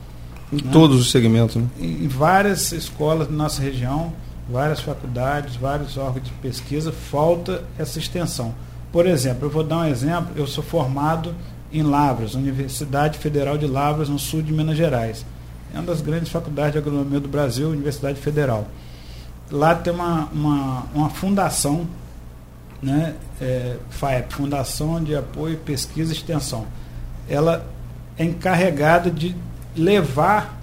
Em 0.52 0.56
né? 0.56 0.70
todos 0.72 1.00
os 1.00 1.10
segmentos, 1.10 1.56
né? 1.56 1.66
Em 1.78 2.08
várias 2.08 2.72
escolas 2.72 3.28
da 3.28 3.34
nossa 3.34 3.62
região, 3.62 4.12
várias 4.48 4.80
faculdades, 4.80 5.56
vários 5.56 5.96
órgãos 5.96 6.24
de 6.24 6.32
pesquisa, 6.32 6.92
falta 6.92 7.64
essa 7.78 7.98
extensão. 7.98 8.54
Por 8.92 9.06
exemplo, 9.06 9.46
eu 9.46 9.50
vou 9.50 9.64
dar 9.64 9.78
um 9.78 9.86
exemplo, 9.86 10.28
eu 10.36 10.46
sou 10.46 10.62
formado 10.62 11.34
em 11.72 11.82
Lavras, 11.82 12.34
Universidade 12.34 13.18
Federal 13.18 13.58
de 13.58 13.66
Lavras, 13.66 14.08
no 14.08 14.18
sul 14.18 14.42
de 14.42 14.52
Minas 14.52 14.76
Gerais. 14.76 15.26
É 15.74 15.78
uma 15.78 15.86
das 15.86 16.00
grandes 16.00 16.28
faculdades 16.28 16.72
de 16.72 16.78
agronomia 16.78 17.18
do 17.18 17.28
Brasil, 17.28 17.68
Universidade 17.68 18.20
Federal. 18.20 18.68
Lá 19.50 19.74
tem 19.74 19.92
uma, 19.92 20.28
uma, 20.32 20.86
uma 20.94 21.10
fundação 21.10 21.86
né, 22.80 23.14
é, 23.40 23.76
FAEP, 23.90 24.34
Fundação 24.34 25.02
de 25.02 25.16
Apoio, 25.16 25.56
Pesquisa 25.58 26.12
e 26.12 26.16
Extensão. 26.16 26.66
Ela 27.28 27.66
é 28.16 28.24
encarregada 28.24 29.10
de 29.10 29.34
levar 29.76 30.60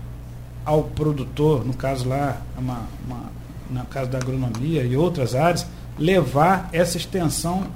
ao 0.66 0.84
produtor, 0.84 1.66
no 1.66 1.74
caso 1.74 2.08
lá, 2.08 2.38
uma, 2.58 2.82
uma, 3.06 3.24
no 3.70 3.86
caso 3.86 4.10
da 4.10 4.18
agronomia 4.18 4.84
e 4.84 4.96
outras 4.96 5.36
áreas, 5.36 5.66
levar 5.98 6.70
essa 6.72 6.98
extensão 6.98 7.68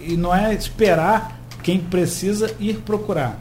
e 0.00 0.16
não 0.16 0.34
é 0.34 0.54
esperar 0.54 1.40
quem 1.62 1.78
precisa 1.78 2.54
ir 2.58 2.78
procurar. 2.78 3.38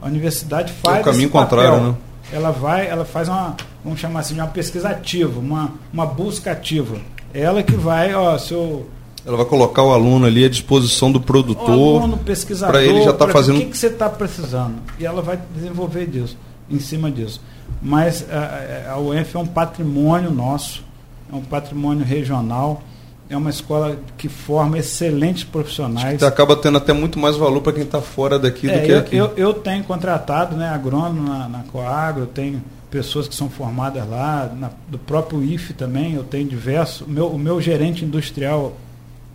A 0.00 0.06
universidade 0.06 0.72
faz 0.72 0.98
é 0.98 1.00
o 1.00 1.04
caminho 1.04 1.30
contrário, 1.30 1.80
né? 1.80 1.94
Ela 2.32 2.50
vai, 2.50 2.86
ela 2.88 3.04
faz 3.04 3.28
uma, 3.28 3.56
vamos 3.84 4.00
chamar 4.00 4.20
assim, 4.20 4.34
uma 4.34 4.48
pesquisa 4.48 4.88
ativa, 4.88 5.38
uma, 5.38 5.72
uma 5.92 6.04
busca 6.04 6.50
ativa. 6.50 6.96
Ela 7.32 7.62
que 7.62 7.76
vai, 7.76 8.14
ó, 8.14 8.36
seu 8.36 8.86
ela 9.26 9.36
vai 9.36 9.46
colocar 9.46 9.82
o 9.82 9.92
aluno 9.92 10.24
ali 10.24 10.44
à 10.44 10.48
disposição 10.48 11.10
do 11.10 11.20
produtor. 11.20 11.68
aluno, 11.68 12.16
pesquisador, 12.18 12.72
para 12.72 12.84
ele 12.84 13.02
já 13.02 13.10
estar 13.10 13.26
tá 13.26 13.32
fazendo. 13.32 13.56
O 13.56 13.58
que, 13.58 13.66
que 13.66 13.76
você 13.76 13.88
está 13.88 14.08
precisando? 14.08 14.76
E 15.00 15.04
ela 15.04 15.20
vai 15.20 15.36
desenvolver 15.52 16.06
disso, 16.06 16.38
em 16.70 16.78
cima 16.78 17.10
disso. 17.10 17.40
Mas 17.82 18.24
a, 18.30 18.92
a 18.92 18.98
UENF 18.98 19.36
é 19.36 19.38
um 19.38 19.46
patrimônio 19.46 20.30
nosso, 20.30 20.84
é 21.32 21.34
um 21.34 21.42
patrimônio 21.42 22.04
regional, 22.04 22.82
é 23.28 23.36
uma 23.36 23.50
escola 23.50 23.98
que 24.16 24.28
forma 24.28 24.78
excelentes 24.78 25.44
profissionais. 25.44 26.18
Que 26.18 26.24
acaba 26.24 26.56
tendo 26.56 26.78
até 26.78 26.92
muito 26.92 27.18
mais 27.18 27.36
valor 27.36 27.60
para 27.60 27.72
quem 27.72 27.82
está 27.82 28.00
fora 28.00 28.38
daqui 28.38 28.70
é, 28.70 28.78
do 28.78 28.86
que 28.86 28.92
eu, 28.92 28.98
aqui. 28.98 29.16
Eu, 29.16 29.32
eu 29.36 29.54
tenho 29.54 29.82
contratado 29.84 30.56
né, 30.56 30.68
agrônomo 30.68 31.28
na, 31.28 31.48
na 31.48 31.58
Coagro, 31.64 32.22
eu 32.22 32.26
tenho 32.26 32.62
pessoas 32.90 33.26
que 33.26 33.34
são 33.34 33.50
formadas 33.50 34.08
lá, 34.08 34.50
na, 34.56 34.70
do 34.88 34.98
próprio 34.98 35.42
IFE 35.42 35.74
também, 35.74 36.14
eu 36.14 36.22
tenho 36.22 36.48
diversos. 36.48 37.00
O 37.06 37.10
meu, 37.10 37.26
o 37.26 37.38
meu 37.38 37.60
gerente 37.60 38.04
industrial 38.04 38.76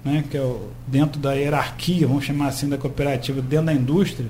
né, 0.04 0.24
que 0.30 0.38
é 0.38 0.42
o, 0.42 0.70
dentro 0.88 1.20
da 1.20 1.34
hierarquia, 1.34 2.08
vamos 2.08 2.26
chamar 2.26 2.48
assim, 2.48 2.68
da 2.68 2.78
cooperativa, 2.78 3.42
dentro 3.42 3.68
da 3.68 3.74
indústria, 3.74 4.28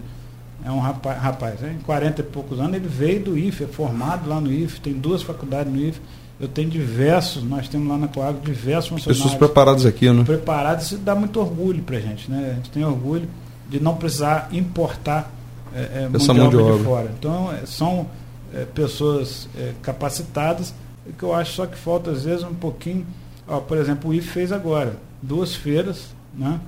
é 0.63 0.71
um 0.71 0.79
rapaz, 0.79 1.19
rapaz 1.19 1.63
em 1.63 1.79
40 1.79 2.21
e 2.21 2.23
poucos 2.23 2.59
anos, 2.59 2.75
ele 2.75 2.87
veio 2.87 3.23
do 3.23 3.37
IFE, 3.37 3.63
é 3.63 3.67
formado 3.67 4.29
lá 4.29 4.39
no 4.39 4.51
IFE, 4.51 4.79
tem 4.79 4.93
duas 4.93 5.21
faculdades 5.21 5.71
no 5.71 5.79
IFE. 5.79 5.99
Eu 6.39 6.47
tenho 6.47 6.69
diversos, 6.69 7.43
nós 7.43 7.67
temos 7.67 7.87
lá 7.87 7.97
na 7.97 8.07
Coagro 8.07 8.41
diversos 8.41 8.89
funcionários. 8.89 9.23
Pessoas 9.23 9.35
preparadas 9.35 9.85
aqui, 9.85 10.11
né? 10.11 10.23
Preparadas, 10.23 10.85
isso 10.85 10.97
dá 10.97 11.13
muito 11.13 11.39
orgulho 11.39 11.83
para 11.83 11.97
a 11.97 11.99
gente, 11.99 12.29
né? 12.29 12.51
A 12.51 12.55
gente 12.55 12.71
tem 12.71 12.83
orgulho 12.83 13.27
de 13.69 13.79
não 13.79 13.95
precisar 13.95 14.49
importar 14.51 15.31
é, 15.73 15.79
é, 15.79 16.09
Essa 16.13 16.33
mão 16.33 16.49
de, 16.49 16.57
obra 16.57 16.77
de 16.77 16.83
fora. 16.83 17.11
Então, 17.17 17.51
é, 17.51 17.65
são 17.65 18.07
é, 18.53 18.65
pessoas 18.65 19.47
é, 19.57 19.73
capacitadas, 19.81 20.73
que 21.17 21.23
eu 21.23 21.33
acho 21.33 21.53
só 21.53 21.65
que 21.65 21.77
falta, 21.77 22.11
às 22.11 22.23
vezes, 22.23 22.43
um 22.43 22.53
pouquinho. 22.53 23.05
Ó, 23.47 23.59
por 23.59 23.77
exemplo, 23.77 24.09
o 24.11 24.13
IFE 24.13 24.27
fez 24.27 24.51
agora 24.51 24.97
duas 25.21 25.55
feiras, 25.55 26.07
né? 26.37 26.59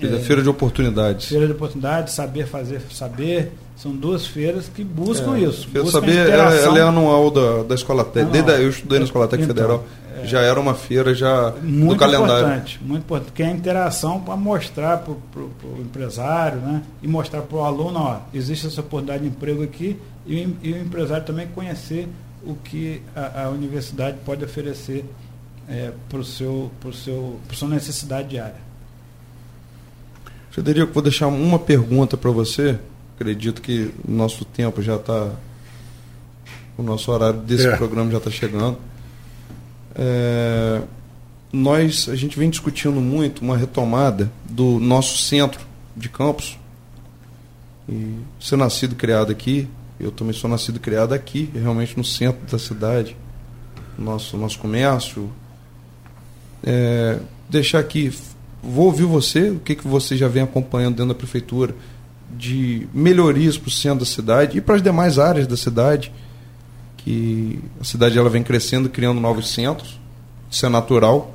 É, 0.00 0.18
feira 0.20 0.42
de 0.42 0.48
oportunidades. 0.48 1.26
Feira 1.26 1.46
de 1.46 1.52
oportunidades, 1.52 2.14
saber 2.14 2.46
fazer 2.46 2.80
saber. 2.92 3.52
São 3.76 3.92
duas 3.92 4.26
feiras 4.26 4.68
que 4.68 4.82
buscam 4.82 5.36
é, 5.36 5.40
isso. 5.40 5.68
Buscam 5.68 5.90
saber, 6.00 6.28
ela, 6.28 6.52
ela, 6.52 6.78
é 6.78 6.82
anual 6.82 7.30
da, 7.30 7.62
da 7.62 7.74
Escola 7.74 8.04
Técnica. 8.04 8.42
Desde 8.42 8.50
a, 8.50 8.64
eu 8.64 8.70
estudei 8.70 8.98
na 8.98 9.04
Escola 9.04 9.28
Técnica 9.28 9.52
então, 9.52 9.78
Federal. 9.78 9.84
É, 10.20 10.26
já 10.26 10.40
era 10.40 10.58
uma 10.58 10.74
feira 10.74 11.14
já 11.14 11.52
muito 11.62 11.94
do 11.94 11.96
calendário. 11.96 12.46
Importante, 12.46 12.80
muito 12.82 13.02
importante, 13.02 13.32
que 13.32 13.42
é 13.42 13.46
a 13.46 13.50
interação 13.52 14.20
para 14.20 14.36
mostrar 14.36 14.98
para 14.98 15.12
o 15.12 15.80
empresário, 15.80 16.60
né? 16.60 16.82
E 17.02 17.06
mostrar 17.06 17.42
para 17.42 17.56
o 17.56 17.64
aluno, 17.64 18.00
ó, 18.00 18.18
existe 18.34 18.66
essa 18.66 18.80
oportunidade 18.80 19.22
de 19.22 19.28
emprego 19.28 19.62
aqui, 19.62 19.96
e, 20.26 20.48
e 20.62 20.72
o 20.72 20.78
empresário 20.78 21.24
também 21.24 21.46
conhecer 21.46 22.08
o 22.44 22.54
que 22.54 23.00
a, 23.14 23.44
a 23.44 23.48
universidade 23.50 24.18
pode 24.24 24.44
oferecer 24.44 25.04
é, 25.68 25.92
para 26.08 26.22
seu, 26.24 26.70
pro 26.80 26.92
seu, 26.92 27.38
sua 27.52 27.68
necessidade 27.68 28.28
diária. 28.28 28.67
Federico, 30.50 30.92
vou 30.92 31.02
deixar 31.02 31.28
uma 31.28 31.58
pergunta 31.58 32.16
para 32.16 32.30
você. 32.30 32.78
Acredito 33.14 33.60
que 33.60 33.92
o 34.06 34.10
nosso 34.10 34.44
tempo 34.44 34.80
já 34.82 34.96
está. 34.96 35.32
O 36.76 36.82
nosso 36.82 37.10
horário 37.10 37.40
desse 37.40 37.66
é. 37.66 37.76
programa 37.76 38.10
já 38.10 38.18
está 38.18 38.30
chegando. 38.30 38.78
É, 39.94 40.80
nós, 41.52 42.08
a 42.08 42.14
gente 42.14 42.38
vem 42.38 42.48
discutindo 42.48 43.00
muito 43.00 43.42
uma 43.42 43.56
retomada 43.56 44.30
do 44.48 44.78
nosso 44.78 45.18
centro 45.18 45.60
de 45.96 46.08
campus. 46.08 46.58
E 47.88 48.18
ser 48.38 48.56
nascido 48.56 48.92
e 48.92 48.96
criado 48.96 49.32
aqui, 49.32 49.68
eu 49.98 50.12
também 50.12 50.34
sou 50.34 50.48
nascido 50.48 50.76
e 50.76 50.78
criado 50.78 51.12
aqui, 51.12 51.50
realmente 51.54 51.96
no 51.96 52.04
centro 52.04 52.46
da 52.46 52.58
cidade. 52.58 53.16
Nosso, 53.98 54.36
nosso 54.36 54.58
comércio, 54.58 55.28
é, 56.62 57.18
deixar 57.48 57.80
aqui, 57.80 58.12
vou 58.62 58.86
ouvir 58.86 59.04
você, 59.04 59.50
o 59.50 59.60
que, 59.60 59.74
que 59.74 59.86
você 59.86 60.16
já 60.16 60.28
vem 60.28 60.42
acompanhando 60.42 60.96
dentro 60.96 61.08
da 61.08 61.14
prefeitura 61.14 61.74
de 62.36 62.86
melhorias 62.92 63.56
para 63.56 63.68
o 63.68 63.70
centro 63.70 64.00
da 64.00 64.04
cidade 64.04 64.58
e 64.58 64.60
para 64.60 64.76
as 64.76 64.82
demais 64.82 65.18
áreas 65.18 65.46
da 65.46 65.56
cidade, 65.56 66.12
que 66.98 67.60
a 67.80 67.84
cidade 67.84 68.18
ela 68.18 68.28
vem 68.28 68.42
crescendo, 68.42 68.88
criando 68.88 69.20
novos 69.20 69.50
centros, 69.52 69.98
isso 70.50 70.66
é 70.66 70.68
natural, 70.68 71.34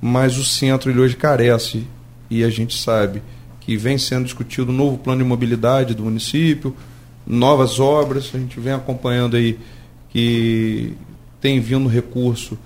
mas 0.00 0.36
o 0.36 0.44
centro 0.44 0.90
ele 0.90 1.00
hoje 1.00 1.16
carece 1.16 1.86
e 2.28 2.44
a 2.44 2.50
gente 2.50 2.76
sabe 2.76 3.22
que 3.60 3.76
vem 3.76 3.96
sendo 3.96 4.24
discutido 4.24 4.70
um 4.70 4.74
novo 4.74 4.98
plano 4.98 5.22
de 5.22 5.28
mobilidade 5.28 5.94
do 5.94 6.02
município, 6.02 6.76
novas 7.26 7.80
obras, 7.80 8.30
a 8.34 8.38
gente 8.38 8.60
vem 8.60 8.74
acompanhando 8.74 9.36
aí 9.36 9.58
que 10.10 10.94
tem 11.40 11.60
vindo 11.60 11.88
recurso 11.88 12.58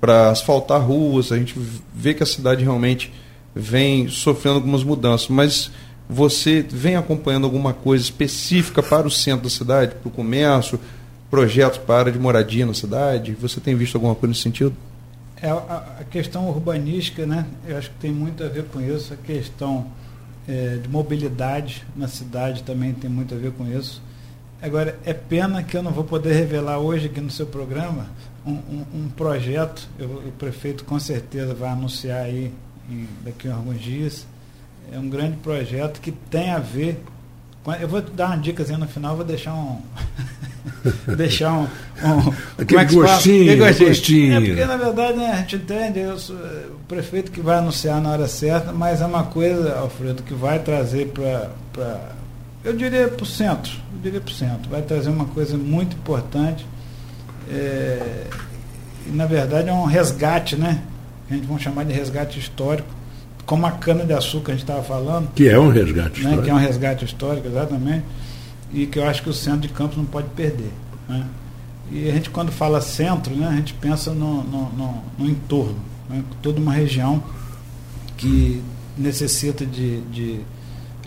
para 0.00 0.30
asfaltar 0.30 0.80
ruas, 0.80 1.30
a 1.30 1.36
gente 1.36 1.54
vê 1.94 2.14
que 2.14 2.22
a 2.22 2.26
cidade 2.26 2.64
realmente 2.64 3.12
vem 3.54 4.08
sofrendo 4.08 4.56
algumas 4.56 4.84
mudanças, 4.84 5.28
mas 5.28 5.70
você 6.08 6.62
vem 6.62 6.96
acompanhando 6.96 7.44
alguma 7.44 7.72
coisa 7.72 8.02
específica 8.02 8.82
para 8.82 9.06
o 9.06 9.10
centro 9.10 9.44
da 9.44 9.50
cidade, 9.50 9.94
para 9.94 10.08
o 10.08 10.10
comércio, 10.10 10.80
projetos 11.30 11.78
para 11.78 11.94
a 11.94 11.98
área 12.00 12.12
de 12.12 12.18
moradia 12.18 12.66
na 12.66 12.74
cidade? 12.74 13.36
Você 13.40 13.60
tem 13.60 13.76
visto 13.76 13.94
alguma 13.94 14.14
coisa 14.14 14.30
nesse 14.30 14.42
sentido? 14.42 14.74
É, 15.40 15.48
a, 15.48 15.98
a 16.00 16.04
questão 16.04 16.48
urbanística, 16.48 17.24
né? 17.24 17.46
Eu 17.66 17.78
acho 17.78 17.90
que 17.90 17.96
tem 17.96 18.10
muito 18.10 18.42
a 18.42 18.48
ver 18.48 18.64
com 18.64 18.80
isso. 18.80 19.14
A 19.14 19.16
questão 19.16 19.86
é, 20.48 20.76
de 20.82 20.88
mobilidade 20.88 21.86
na 21.96 22.08
cidade 22.08 22.62
também 22.62 22.92
tem 22.92 23.08
muito 23.08 23.34
a 23.34 23.38
ver 23.38 23.52
com 23.52 23.66
isso. 23.66 24.02
Agora, 24.60 24.98
é 25.04 25.14
pena 25.14 25.62
que 25.62 25.76
eu 25.76 25.82
não 25.82 25.90
vou 25.90 26.04
poder 26.04 26.34
revelar 26.34 26.78
hoje 26.78 27.06
aqui 27.06 27.20
no 27.20 27.30
seu 27.30 27.46
programa, 27.46 28.06
um, 28.44 28.52
um, 28.52 28.84
um 28.94 29.08
projeto, 29.08 29.88
eu, 29.98 30.08
o 30.08 30.32
prefeito 30.32 30.84
com 30.84 30.98
certeza 30.98 31.54
vai 31.54 31.70
anunciar 31.70 32.24
aí 32.24 32.52
em, 32.90 33.08
daqui 33.24 33.48
a 33.48 33.54
alguns 33.54 33.80
dias. 33.80 34.26
É 34.92 34.98
um 34.98 35.08
grande 35.08 35.36
projeto 35.36 36.00
que 36.00 36.10
tem 36.10 36.50
a 36.50 36.58
ver. 36.58 37.02
Com, 37.62 37.72
eu 37.74 37.88
vou 37.88 38.00
dar 38.00 38.28
uma 38.28 38.38
dica 38.38 38.64
no 38.76 38.88
final, 38.88 39.16
vou 39.16 39.24
deixar 39.24 39.54
um. 39.54 39.80
deixar 41.16 41.52
um. 41.52 41.62
um 41.64 42.34
Aquele 42.58 42.80
é 42.80 42.84
gostinho, 42.84 43.58
gostinho. 43.58 43.88
gostinho. 43.88 44.34
É 44.34 44.40
porque, 44.40 44.64
na 44.64 44.76
verdade, 44.76 45.18
né, 45.18 45.30
a 45.32 45.36
gente 45.36 45.56
entende, 45.56 46.00
eu 46.00 46.18
sou, 46.18 46.36
o 46.36 46.80
prefeito 46.88 47.30
que 47.30 47.40
vai 47.40 47.58
anunciar 47.58 48.00
na 48.00 48.10
hora 48.10 48.26
certa, 48.26 48.72
mas 48.72 49.00
é 49.00 49.06
uma 49.06 49.24
coisa, 49.24 49.78
Alfredo, 49.78 50.22
que 50.22 50.34
vai 50.34 50.58
trazer 50.58 51.08
para. 51.08 51.50
Eu 52.64 52.74
diria 52.74 53.08
para 53.08 53.22
o 53.22 53.26
centro, 53.26 53.72
eu 53.94 54.00
diria 54.02 54.20
para 54.20 54.30
o 54.30 54.34
centro. 54.34 54.70
Vai 54.70 54.82
trazer 54.82 55.08
uma 55.08 55.26
coisa 55.26 55.56
muito 55.56 55.96
importante 55.96 56.66
é, 57.50 58.26
na 59.06 59.26
verdade 59.26 59.68
é 59.68 59.72
um 59.72 59.84
resgate, 59.84 60.56
né? 60.56 60.82
A 61.30 61.34
gente 61.34 61.46
vai 61.46 61.58
chamar 61.58 61.84
de 61.84 61.92
resgate 61.92 62.38
histórico, 62.38 62.88
como 63.46 63.64
a 63.66 63.72
cana-de-açúcar 63.72 64.52
a 64.52 64.54
gente 64.54 64.64
estava 64.64 64.82
falando. 64.82 65.30
Que 65.34 65.48
é 65.48 65.58
um 65.58 65.68
resgate 65.68 66.20
né? 66.22 66.30
histórico. 66.30 66.42
Que 66.42 66.50
é 66.50 66.54
um 66.54 66.58
resgate 66.58 67.04
histórico, 67.04 67.46
exatamente. 67.46 68.04
E 68.72 68.86
que 68.86 68.98
eu 68.98 69.06
acho 69.06 69.22
que 69.22 69.30
o 69.30 69.32
centro 69.32 69.60
de 69.60 69.68
campos 69.68 69.96
não 69.96 70.04
pode 70.04 70.28
perder. 70.30 70.70
Né? 71.08 71.24
E 71.92 72.08
a 72.08 72.12
gente, 72.12 72.30
quando 72.30 72.50
fala 72.50 72.80
centro, 72.80 73.34
né, 73.34 73.46
a 73.46 73.54
gente 73.56 73.74
pensa 73.74 74.12
no, 74.12 74.42
no, 74.42 74.70
no, 74.70 75.02
no 75.18 75.28
entorno, 75.28 75.78
né? 76.08 76.22
toda 76.42 76.60
uma 76.60 76.72
região 76.72 77.22
que 78.16 78.62
necessita 78.98 79.64
de, 79.64 80.00
de 80.02 80.40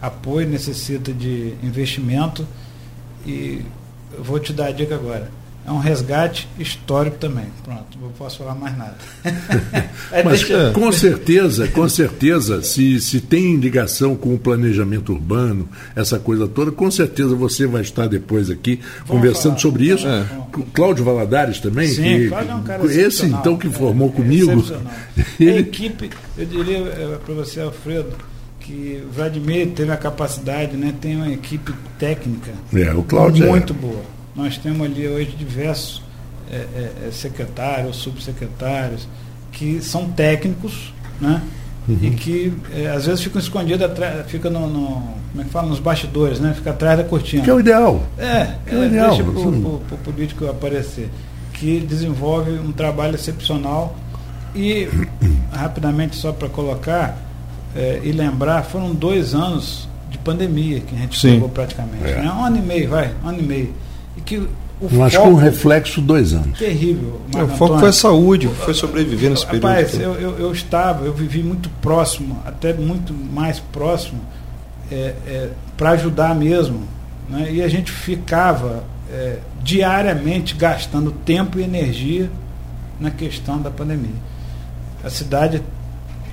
apoio, 0.01 0.47
necessita 0.47 1.13
de 1.13 1.53
investimento 1.61 2.45
e 3.25 3.61
eu 4.11 4.23
vou 4.23 4.39
te 4.39 4.51
dar 4.51 4.67
a 4.67 4.71
dica 4.71 4.95
agora 4.95 5.29
é 5.65 5.71
um 5.71 5.79
resgate 5.79 6.47
histórico 6.59 7.17
também. 7.17 7.45
Pronto, 7.63 7.97
não 8.01 8.09
posso 8.09 8.39
falar 8.39 8.55
mais 8.55 8.77
nada. 8.77 8.95
Mas 10.11 10.39
deixa... 10.39 10.71
com 10.71 10.91
certeza, 10.91 11.67
com 11.69 11.87
certeza, 11.87 12.61
se, 12.61 12.99
se 12.99 13.21
tem 13.21 13.55
ligação 13.55 14.15
com 14.15 14.33
o 14.33 14.37
planejamento 14.37 15.13
urbano, 15.13 15.69
essa 15.95 16.19
coisa 16.19 16.47
toda, 16.47 16.71
com 16.71 16.91
certeza 16.91 17.33
você 17.33 17.65
vai 17.65 17.81
estar 17.81 18.07
depois 18.07 18.49
aqui 18.49 18.79
Vamos 19.05 19.09
conversando 19.09 19.51
falar, 19.51 19.59
sobre 19.59 19.85
isso. 19.85 20.05
É. 20.05 20.25
Cláudio 20.73 21.05
Valadares 21.05 21.59
também. 21.59 21.87
Sim, 21.87 22.03
que, 22.03 22.27
Cláudio 22.27 22.51
é 22.51 22.55
um 22.55 22.63
cara 22.63 22.85
Esse 22.85 23.25
então 23.25 23.57
que 23.57 23.69
formou 23.69 24.09
é, 24.09 24.11
comigo. 24.11 24.51
Ele... 25.39 25.51
A 25.51 25.59
equipe, 25.59 26.09
eu 26.37 26.45
diria 26.45 26.77
é, 26.77 27.17
para 27.23 27.33
você, 27.35 27.61
Alfredo, 27.61 28.13
que 28.59 29.01
o 29.05 29.13
Vladimir 29.13 29.69
teve 29.69 29.91
a 29.91 29.97
capacidade, 29.97 30.75
né, 30.75 30.93
tem 30.99 31.15
uma 31.15 31.29
equipe 31.29 31.73
técnica 31.99 32.51
é, 32.73 32.93
o 32.93 33.03
Cláudio 33.03 33.45
é. 33.45 33.49
muito 33.49 33.73
é. 33.73 33.75
boa 33.75 34.22
nós 34.35 34.57
temos 34.57 34.85
ali 34.85 35.07
hoje 35.07 35.31
diversos 35.31 36.01
é, 36.51 36.55
é, 36.55 37.07
é, 37.07 37.11
secretários, 37.11 37.97
subsecretários, 37.97 39.07
que 39.51 39.81
são 39.81 40.09
técnicos, 40.11 40.93
né? 41.19 41.41
Uhum. 41.87 41.97
E 42.01 42.11
que 42.11 42.53
é, 42.73 42.87
às 42.87 43.05
vezes 43.05 43.21
ficam 43.21 43.39
escondidos 43.39 43.85
atrás, 43.85 44.29
fica 44.29 44.49
no, 44.49 44.67
no, 44.67 44.85
como 45.31 45.41
é 45.41 45.43
que 45.43 45.49
fala, 45.49 45.67
nos 45.67 45.79
bastidores, 45.79 46.39
né? 46.39 46.53
Fica 46.53 46.71
atrás 46.71 46.97
da 46.97 47.03
cortina. 47.03 47.43
Que 47.43 47.49
é 47.49 47.53
o 47.53 47.59
ideal. 47.59 48.03
É, 48.17 48.55
que 48.65 48.75
é 48.75 48.77
o 48.77 48.85
ideal. 48.85 49.09
deixa 49.09 49.23
para 49.23 49.31
o 49.31 49.99
político 50.03 50.47
aparecer. 50.47 51.09
Que 51.53 51.79
desenvolve 51.79 52.51
um 52.51 52.71
trabalho 52.71 53.15
excepcional 53.15 53.95
e 54.55 54.87
rapidamente 55.51 56.15
só 56.15 56.31
para 56.31 56.49
colocar 56.49 57.17
é, 57.75 58.01
e 58.03 58.11
lembrar, 58.11 58.63
foram 58.63 58.93
dois 58.93 59.33
anos 59.33 59.87
de 60.09 60.17
pandemia 60.17 60.79
que 60.79 60.95
a 60.95 60.99
gente 60.99 61.19
Sim. 61.19 61.33
pegou 61.33 61.49
praticamente. 61.49 62.05
É. 62.05 62.21
Né? 62.21 62.31
Um 62.31 62.43
ano 62.43 62.57
e 62.57 62.61
meio, 62.61 62.89
vai, 62.89 63.11
um 63.23 63.29
ano 63.29 63.39
e 63.39 63.43
meio 63.43 63.82
que 64.23 64.37
o 64.83 64.89
eu 64.91 65.03
acho 65.03 65.21
que 65.21 65.27
um 65.27 65.35
reflexo 65.35 66.01
dois 66.01 66.33
anos. 66.33 66.57
Terrível. 66.57 67.21
o 67.33 67.47
foco 67.57 67.79
foi 67.79 67.89
a 67.89 67.93
saúde, 67.93 68.47
foi 68.47 68.73
sobreviver 68.73 69.29
nesse 69.29 69.45
período. 69.45 69.67
Rapaz, 69.67 69.99
eu, 69.99 70.13
eu, 70.15 70.39
eu, 70.39 70.51
estava, 70.51 71.05
eu 71.05 71.13
vivi 71.13 71.41
muito 71.41 71.69
próximo, 71.81 72.41
até 72.45 72.73
muito 72.73 73.13
mais 73.13 73.59
próximo, 73.59 74.19
é, 74.91 75.13
é, 75.25 75.49
para 75.77 75.91
ajudar 75.91 76.35
mesmo. 76.35 76.81
Né? 77.29 77.53
E 77.53 77.61
a 77.61 77.69
gente 77.69 77.91
ficava 77.91 78.83
é, 79.09 79.37
diariamente 79.63 80.55
gastando 80.55 81.11
tempo 81.11 81.59
e 81.59 81.63
energia 81.63 82.29
na 82.99 83.09
questão 83.09 83.61
da 83.61 83.69
pandemia. 83.69 84.33
A 85.03 85.09
cidade 85.09 85.61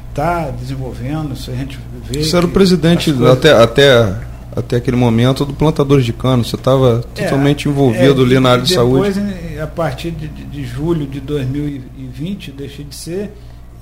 está 0.09 0.51
desenvolvendo, 0.51 1.37
se 1.37 1.51
a 1.51 1.55
gente 1.55 1.79
vê. 2.09 2.25
Você 2.25 2.37
era 2.37 2.47
o 2.47 2.51
presidente 2.51 3.13
coisas... 3.13 3.33
até, 3.33 3.53
até 3.53 4.30
até 4.55 4.77
aquele 4.77 4.97
momento 4.97 5.45
do 5.45 5.53
plantador 5.53 6.01
de 6.01 6.13
cano. 6.13 6.45
Você 6.45 6.57
estava 6.57 7.05
é, 7.17 7.23
totalmente 7.23 7.69
envolvido 7.69 8.23
é, 8.23 8.25
ali 8.25 8.41
na 8.41 8.51
área 8.51 8.65
de 8.65 8.71
depois, 8.71 9.15
saúde. 9.15 9.59
A 9.61 9.67
partir 9.67 10.11
de, 10.11 10.29
de, 10.29 10.45
de, 10.45 10.65
julho 10.65 11.07
de 11.07 11.21
2020, 11.21 12.53
deixei 12.53 12.85
de 12.85 12.95
ser 12.95 13.33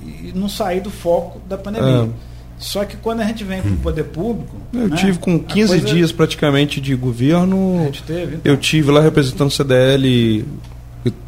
e 0.03 0.33
não 0.35 0.49
saí 0.49 0.81
do 0.81 0.91
foco 0.91 1.41
da 1.49 1.57
pandemia. 1.57 2.05
É. 2.05 2.29
Só 2.59 2.85
que 2.85 2.97
quando 2.97 3.21
a 3.21 3.25
gente 3.25 3.45
vem 3.45 3.62
para 3.62 3.71
o 3.71 3.77
poder 3.77 4.05
público. 4.05 4.57
Eu 4.73 4.89
né, 4.89 4.97
tive 4.97 5.19
com 5.19 5.39
15 5.39 5.69
coisa... 5.69 5.87
dias 5.87 6.12
praticamente 6.12 6.81
de 6.81 6.95
governo. 6.95 7.91
Teve, 8.07 8.37
então. 8.37 8.53
Eu 8.53 8.57
tive 8.57 8.91
lá 8.91 9.01
representando 9.01 9.49
o 9.49 9.53
CDL. 9.53 10.45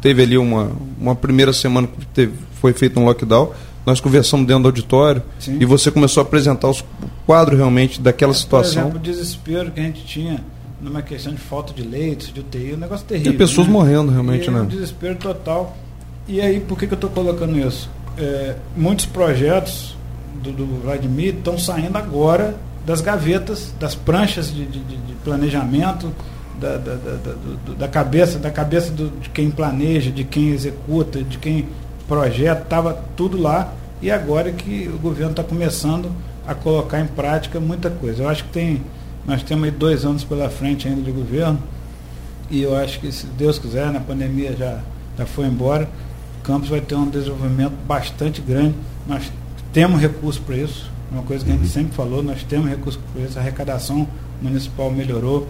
Teve 0.01 0.23
ali 0.23 0.37
uma, 0.37 0.71
uma 0.99 1.15
primeira 1.15 1.53
semana 1.53 1.87
que 1.87 2.05
teve, 2.07 2.33
foi 2.59 2.73
feito 2.73 2.99
um 2.99 3.05
lockdown 3.05 3.51
nós 3.85 3.99
conversamos 3.99 4.45
dentro 4.45 4.63
do 4.63 4.67
auditório 4.67 5.23
Sim. 5.39 5.57
e 5.59 5.65
você 5.65 5.89
começou 5.89 6.21
a 6.21 6.23
apresentar 6.23 6.69
os 6.69 6.83
quadros 7.25 7.57
realmente 7.57 8.01
daquela 8.01 8.31
é, 8.31 8.35
situação. 8.35 8.83
Por 8.83 8.89
exemplo, 8.89 8.99
o 8.99 9.01
desespero 9.01 9.71
que 9.71 9.79
a 9.79 9.83
gente 9.83 10.03
tinha 10.05 10.43
numa 10.81 11.01
questão 11.01 11.33
de 11.33 11.39
falta 11.39 11.73
de 11.73 11.83
leitos, 11.83 12.33
de 12.33 12.39
UTI, 12.39 12.73
um 12.73 12.77
negócio 12.77 13.05
terrível. 13.05 13.33
E 13.33 13.37
pessoas 13.37 13.67
né? 13.67 13.73
morrendo 13.73 14.11
realmente, 14.11 14.47
e 14.47 14.51
né? 14.51 14.61
Um 14.61 14.65
desespero 14.65 15.15
total. 15.15 15.77
E 16.27 16.41
aí, 16.41 16.59
por 16.59 16.77
que, 16.77 16.87
que 16.87 16.93
eu 16.93 16.95
estou 16.97 17.09
colocando 17.09 17.57
isso? 17.57 17.89
É, 18.17 18.55
muitos 18.75 19.05
projetos 19.05 19.95
do, 20.41 20.51
do 20.51 20.81
Vladimir 20.81 21.35
estão 21.35 21.57
saindo 21.57 21.97
agora 21.97 22.55
das 22.85 22.99
gavetas, 22.99 23.73
das 23.79 23.93
pranchas 23.93 24.51
de, 24.51 24.65
de, 24.65 24.79
de 24.79 25.13
planejamento, 25.23 26.11
da, 26.59 26.77
da, 26.77 26.95
da, 26.95 27.73
da, 27.77 27.87
cabeça, 27.87 28.39
da 28.39 28.49
cabeça 28.49 28.91
do, 28.91 29.09
de 29.19 29.29
quem 29.29 29.49
planeja, 29.49 30.11
de 30.11 30.23
quem 30.23 30.49
executa, 30.49 31.23
de 31.23 31.37
quem 31.37 31.67
projeto, 32.07 32.63
estava 32.63 32.93
tudo 33.15 33.39
lá, 33.39 33.73
e 34.01 34.11
agora 34.11 34.51
que 34.51 34.89
o 34.93 34.97
governo 34.97 35.31
está 35.31 35.43
começando 35.43 36.11
a 36.45 36.55
colocar 36.55 36.99
em 36.99 37.07
prática 37.07 37.59
muita 37.59 37.89
coisa. 37.89 38.23
Eu 38.23 38.29
acho 38.29 38.43
que 38.45 38.51
tem, 38.51 38.81
nós 39.25 39.43
temos 39.43 39.65
aí 39.65 39.71
dois 39.71 40.05
anos 40.05 40.23
pela 40.23 40.49
frente 40.49 40.87
ainda 40.87 41.01
de 41.01 41.11
governo, 41.11 41.59
e 42.49 42.61
eu 42.61 42.75
acho 42.75 42.99
que 42.99 43.11
se 43.11 43.25
Deus 43.27 43.57
quiser, 43.57 43.91
na 43.91 43.99
pandemia 43.99 44.55
já, 44.55 44.79
já 45.17 45.25
foi 45.25 45.45
embora, 45.45 45.89
o 46.39 46.43
campus 46.43 46.69
vai 46.69 46.81
ter 46.81 46.95
um 46.95 47.09
desenvolvimento 47.09 47.73
bastante 47.87 48.41
grande. 48.41 48.75
Nós 49.07 49.31
temos 49.71 50.01
recurso 50.01 50.41
para 50.41 50.57
isso, 50.57 50.91
é 51.11 51.15
uma 51.15 51.23
coisa 51.23 51.45
que 51.45 51.51
a 51.51 51.53
gente 51.53 51.63
uhum. 51.65 51.69
sempre 51.69 51.95
falou, 51.95 52.21
nós 52.21 52.43
temos 52.43 52.69
recurso 52.69 52.99
para 53.13 53.23
isso, 53.23 53.37
a 53.37 53.41
arrecadação 53.41 54.07
municipal 54.41 54.91
melhorou, 54.91 55.47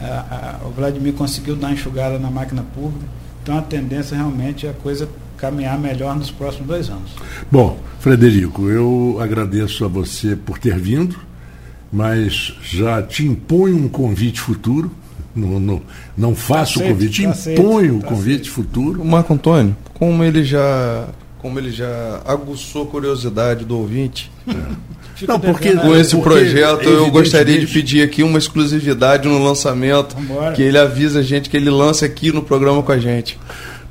a, 0.00 0.60
a, 0.62 0.66
o 0.66 0.70
Vladimir 0.70 1.12
conseguiu 1.12 1.56
dar 1.56 1.72
enxugada 1.72 2.18
na 2.18 2.30
máquina 2.30 2.64
pública, 2.74 3.04
então 3.42 3.58
a 3.58 3.62
tendência 3.62 4.16
realmente 4.16 4.66
é 4.66 4.70
a 4.70 4.72
coisa 4.72 5.08
caminhar 5.40 5.78
melhor 5.78 6.14
nos 6.14 6.30
próximos 6.30 6.66
dois 6.66 6.90
anos. 6.90 7.10
Bom, 7.50 7.78
Frederico, 7.98 8.68
eu 8.68 9.18
agradeço 9.20 9.84
a 9.84 9.88
você 9.88 10.36
por 10.36 10.58
ter 10.58 10.78
vindo, 10.78 11.16
mas 11.92 12.54
já 12.62 13.02
te 13.02 13.26
imponho 13.26 13.76
um 13.76 13.88
convite 13.88 14.40
futuro. 14.40 14.90
No, 15.34 15.60
no, 15.60 15.82
não 16.16 16.34
faço 16.34 16.80
o 16.80 16.82
convite, 16.82 17.22
tá 17.22 17.52
imponho 17.52 17.98
o 17.98 18.00
tá 18.00 18.08
convite 18.08 18.42
aceito. 18.42 18.50
futuro. 18.50 19.00
O 19.00 19.04
Marco 19.04 19.32
Antônio, 19.32 19.76
como 19.94 20.24
ele 20.24 20.44
já 20.44 21.08
como 21.38 21.58
ele 21.58 21.70
já 21.70 22.20
aguçou 22.26 22.82
a 22.82 22.86
curiosidade 22.86 23.64
do 23.64 23.78
ouvinte. 23.78 24.30
É. 24.46 24.52
Não, 25.26 25.38
porque 25.38 25.74
com 25.74 25.94
esse 25.94 26.16
porque, 26.16 26.28
projeto 26.30 26.88
eu 26.88 27.10
gostaria 27.10 27.58
de 27.58 27.66
pedir 27.66 28.02
aqui 28.02 28.22
uma 28.22 28.38
exclusividade 28.38 29.28
no 29.28 29.42
lançamento, 29.42 30.16
Vambora. 30.16 30.52
que 30.54 30.62
ele 30.62 30.78
avisa 30.78 31.20
a 31.20 31.22
gente 31.22 31.50
que 31.50 31.56
ele 31.58 31.68
lance 31.68 32.04
aqui 32.04 32.32
no 32.32 32.42
programa 32.42 32.82
com 32.82 32.92
a 32.92 32.98
gente. 32.98 33.38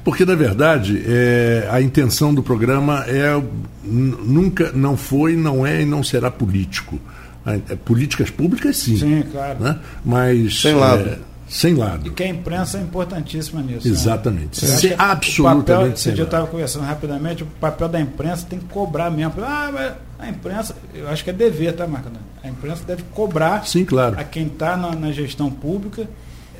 Porque, 0.03 0.25
na 0.25 0.35
verdade, 0.35 1.03
é, 1.05 1.67
a 1.71 1.81
intenção 1.81 2.33
do 2.33 2.41
programa 2.41 3.05
é 3.07 3.41
nunca 3.83 4.71
não 4.71 4.95
foi, 4.95 5.35
não 5.35 5.65
é 5.65 5.81
e 5.81 5.85
não 5.85 6.03
será 6.03 6.31
político. 6.31 6.99
É, 7.45 7.75
políticas 7.75 8.29
públicas, 8.29 8.77
sim. 8.77 8.97
Sim, 8.97 9.23
claro. 9.31 9.59
Né? 9.59 9.79
Mas. 10.03 10.61
Sem 10.61 10.75
lado. 10.75 11.09
É, 11.09 11.17
sem 11.49 11.73
lado. 11.73 12.07
E 12.07 12.11
que 12.11 12.23
a 12.23 12.27
imprensa 12.27 12.77
é 12.77 12.81
importantíssima 12.81 13.61
nisso. 13.61 13.87
Né? 13.87 13.93
Exatamente. 13.93 14.65
Né? 14.65 14.77
Se, 14.77 14.95
absolutamente. 14.97 15.71
O 15.71 15.75
papel, 15.75 15.93
esse 15.93 16.11
dia 16.11 16.21
eu 16.21 16.25
estava 16.25 16.47
conversando 16.47 16.85
rapidamente, 16.85 17.43
o 17.43 17.47
papel 17.59 17.89
da 17.89 17.99
imprensa 17.99 18.45
tem 18.47 18.59
que 18.59 18.65
cobrar 18.65 19.09
mesmo. 19.09 19.33
Ah, 19.41 19.69
mas 19.73 19.93
a 20.19 20.29
imprensa, 20.29 20.75
eu 20.93 21.09
acho 21.09 21.23
que 21.23 21.31
é 21.31 21.33
dever, 21.33 21.73
tá, 21.73 21.87
Marco? 21.87 22.09
A 22.43 22.47
imprensa 22.47 22.83
deve 22.85 23.03
cobrar 23.13 23.65
Sim, 23.65 23.83
claro. 23.83 24.19
a 24.19 24.23
quem 24.23 24.45
está 24.47 24.77
na, 24.77 24.93
na 24.93 25.11
gestão 25.11 25.49
pública 25.49 26.07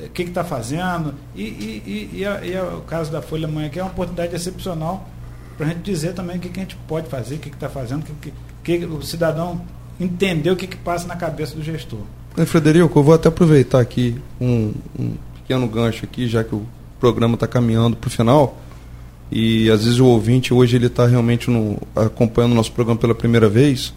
o 0.06 0.10
que 0.10 0.22
está 0.22 0.44
fazendo. 0.44 1.14
E, 1.34 1.42
e, 1.42 2.10
e, 2.14 2.24
é, 2.24 2.46
e, 2.46 2.58
o 2.76 2.80
caso 2.82 3.10
da 3.10 3.22
Folha 3.22 3.48
Manhã, 3.48 3.68
que 3.68 3.78
é 3.78 3.82
uma 3.82 3.90
oportunidade 3.90 4.34
excepcional 4.34 5.08
para 5.56 5.66
a 5.66 5.68
gente 5.70 5.82
dizer 5.82 6.14
também 6.14 6.36
o 6.36 6.40
que, 6.40 6.48
que, 6.48 6.60
a 6.60 6.62
gente 6.62 6.76
pode 6.88 7.08
fazer, 7.08 7.36
o 7.36 7.38
que 7.38 7.48
está 7.48 7.68
fazendo, 7.68 8.04
que, 8.04 8.32
que, 8.62 8.78
que, 8.78 8.84
o 8.86 9.02
cidadão 9.02 9.60
entender 10.00 10.50
o 10.50 10.56
que, 10.56 10.66
que 10.66 10.76
passa 10.76 11.06
na 11.06 11.16
cabeça 11.16 11.54
do 11.54 11.62
gestor. 11.62 12.00
Frederico, 12.46 12.98
eu 12.98 13.02
vou 13.02 13.14
até 13.14 13.28
aproveitar 13.28 13.80
aqui 13.80 14.16
um, 14.40 14.72
um 14.98 15.14
pequeno 15.34 15.66
gancho 15.68 16.04
aqui, 16.04 16.26
já 16.26 16.42
que 16.42 16.54
o 16.54 16.64
programa 16.98 17.34
está 17.34 17.46
caminhando 17.46 17.96
para 17.96 18.08
o 18.08 18.10
final. 18.10 18.58
E 19.30 19.70
às 19.70 19.84
vezes 19.84 20.00
o 20.00 20.06
ouvinte 20.06 20.52
hoje 20.52 20.76
ele 20.76 20.86
está 20.86 21.06
realmente 21.06 21.50
no, 21.50 21.78
acompanhando 21.94 22.52
o 22.52 22.54
nosso 22.54 22.72
programa 22.72 22.98
pela 22.98 23.14
primeira 23.14 23.48
vez 23.48 23.92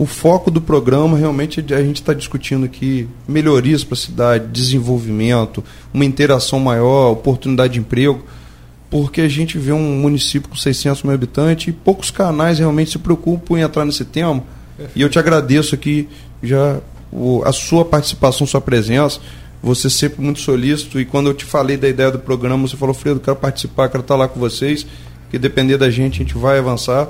o 0.00 0.06
foco 0.06 0.50
do 0.50 0.62
programa 0.62 1.18
realmente 1.18 1.62
é 1.68 1.74
a 1.74 1.82
gente 1.82 2.00
está 2.00 2.14
discutindo 2.14 2.64
aqui 2.64 3.06
melhorias 3.28 3.84
para 3.84 3.92
a 3.92 3.98
cidade, 3.98 4.46
desenvolvimento, 4.46 5.62
uma 5.92 6.06
interação 6.06 6.58
maior, 6.58 7.10
oportunidade 7.10 7.74
de 7.74 7.80
emprego, 7.80 8.24
porque 8.88 9.20
a 9.20 9.28
gente 9.28 9.58
vê 9.58 9.72
um 9.72 10.00
município 10.00 10.48
com 10.48 10.56
600 10.56 11.02
mil 11.02 11.12
habitantes 11.12 11.68
e 11.68 11.72
poucos 11.72 12.10
canais 12.10 12.58
realmente 12.58 12.92
se 12.92 12.98
preocupam 12.98 13.58
em 13.58 13.60
entrar 13.60 13.84
nesse 13.84 14.06
tema. 14.06 14.42
E 14.96 15.02
eu 15.02 15.10
te 15.10 15.18
agradeço 15.18 15.74
aqui 15.74 16.08
já 16.42 16.80
o, 17.12 17.42
a 17.44 17.52
sua 17.52 17.84
participação, 17.84 18.46
sua 18.46 18.62
presença. 18.62 19.20
Você 19.62 19.90
sempre 19.90 20.22
muito 20.22 20.40
solícito 20.40 20.98
e 20.98 21.04
quando 21.04 21.28
eu 21.28 21.34
te 21.34 21.44
falei 21.44 21.76
da 21.76 21.86
ideia 21.86 22.10
do 22.10 22.18
programa, 22.18 22.66
você 22.66 22.74
falou, 22.74 22.94
Fredo, 22.94 23.20
quero 23.20 23.36
participar, 23.36 23.90
quero 23.90 24.00
estar 24.00 24.16
lá 24.16 24.26
com 24.26 24.40
vocês, 24.40 24.86
que 25.30 25.38
depender 25.38 25.76
da 25.76 25.90
gente, 25.90 26.22
a 26.22 26.24
gente 26.24 26.38
vai 26.38 26.58
avançar. 26.58 27.06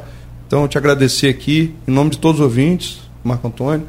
Então, 0.50 0.62
eu 0.62 0.68
te 0.68 0.76
agradecer 0.76 1.28
aqui, 1.28 1.72
em 1.86 1.92
nome 1.92 2.10
de 2.10 2.18
todos 2.18 2.40
os 2.40 2.44
ouvintes, 2.44 3.02
Marco 3.22 3.46
Antônio, 3.46 3.86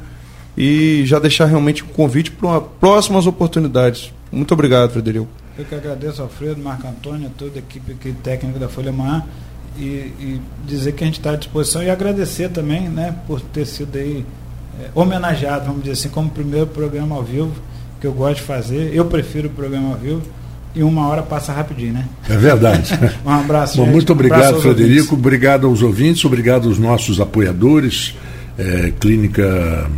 e 0.56 1.02
já 1.04 1.18
deixar 1.18 1.46
realmente 1.46 1.82
um 1.82 1.88
convite 1.88 2.30
para 2.30 2.60
próximas 2.60 3.26
oportunidades. 3.26 4.12
Muito 4.30 4.54
obrigado, 4.54 4.92
Frederico. 4.92 5.26
Eu 5.58 5.64
que 5.64 5.74
agradeço, 5.74 6.22
Alfredo, 6.22 6.62
Marco 6.62 6.86
Antônio, 6.86 7.32
toda 7.36 7.56
a 7.56 7.58
equipe 7.58 7.90
aqui 7.90 8.12
técnica 8.12 8.60
da 8.60 8.68
Folha 8.68 8.92
Manhã. 8.92 9.24
e, 9.76 9.82
e 9.82 10.40
dizer 10.64 10.92
que 10.92 11.02
a 11.02 11.06
gente 11.08 11.18
está 11.18 11.32
à 11.32 11.36
disposição 11.36 11.82
e 11.82 11.90
agradecer 11.90 12.48
também 12.50 12.88
né, 12.88 13.12
por 13.26 13.40
ter 13.40 13.66
sido 13.66 13.98
aí 13.98 14.24
é, 14.80 14.88
homenageado, 14.94 15.66
vamos 15.66 15.80
dizer 15.80 15.94
assim, 15.94 16.10
como 16.10 16.30
primeiro 16.30 16.68
programa 16.68 17.16
ao 17.16 17.24
vivo 17.24 17.50
que 18.00 18.06
eu 18.06 18.12
gosto 18.12 18.36
de 18.36 18.42
fazer. 18.42 18.94
Eu 18.94 19.06
prefiro 19.06 19.48
o 19.48 19.50
programa 19.50 19.88
ao 19.88 19.96
vivo 19.96 20.22
e 20.74 20.82
uma 20.82 21.08
hora 21.08 21.22
passa 21.22 21.52
rapidinho, 21.52 21.92
né? 21.92 22.06
É 22.28 22.36
verdade. 22.36 22.92
um 23.24 23.30
abraço. 23.30 23.76
Bom, 23.82 23.86
muito 23.86 24.12
obrigado, 24.12 24.56
um 24.56 24.60
Frederico. 24.60 24.90
ouvintes. 24.90 25.12
Obrigado 25.12 25.66
aos 25.66 25.82
ouvintes, 25.82 26.24
obrigado 26.24 26.68
aos 26.68 26.78
nossos 26.78 27.20
apoiadores, 27.20 28.16
é, 28.58 28.92
Clínica 28.98 29.90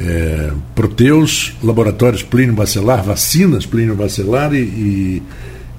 é, 0.00 0.50
Proteus, 0.74 1.54
Laboratórios 1.62 2.22
Plínio 2.22 2.54
Bacelar, 2.54 3.02
Vacinas 3.02 3.66
Plínio 3.66 3.94
Bacelar 3.94 4.54
e, 4.54 4.58
e, 4.58 5.22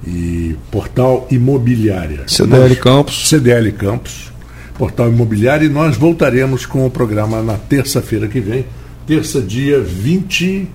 e 0.06 0.56
Portal 0.70 1.28
Imobiliária. 1.32 2.24
CDL 2.28 2.76
Campos. 2.76 3.30
CDL 3.30 3.72
Campos, 3.72 4.32
Portal 4.78 5.10
Imobiliário, 5.10 5.66
e 5.66 5.70
nós 5.70 5.98
voltaremos 5.98 6.66
com 6.66 6.86
o 6.86 6.92
programa 6.92 7.42
na 7.42 7.56
terça-feira 7.56 8.28
que 8.28 8.40
vem, 8.40 8.66
terça, 9.08 9.42
dia 9.42 9.80
22, 9.82 10.68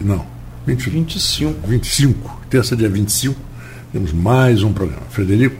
não, 0.00 0.37
20, 0.68 0.90
25. 0.90 1.66
25, 1.66 2.40
terça, 2.50 2.76
dia 2.76 2.88
25, 2.90 3.40
temos 3.90 4.12
mais 4.12 4.62
um 4.62 4.72
programa. 4.72 5.02
Frederico, 5.10 5.56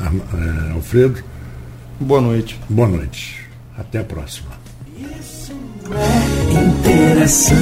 eh, 0.00 0.72
Alfredo, 0.72 1.22
Boa 2.00 2.20
noite. 2.22 2.58
boa 2.68 2.88
noite. 2.88 3.40
Até 3.76 3.98
a 3.98 4.04
próxima. 4.04 4.48
Interação. 6.50 7.56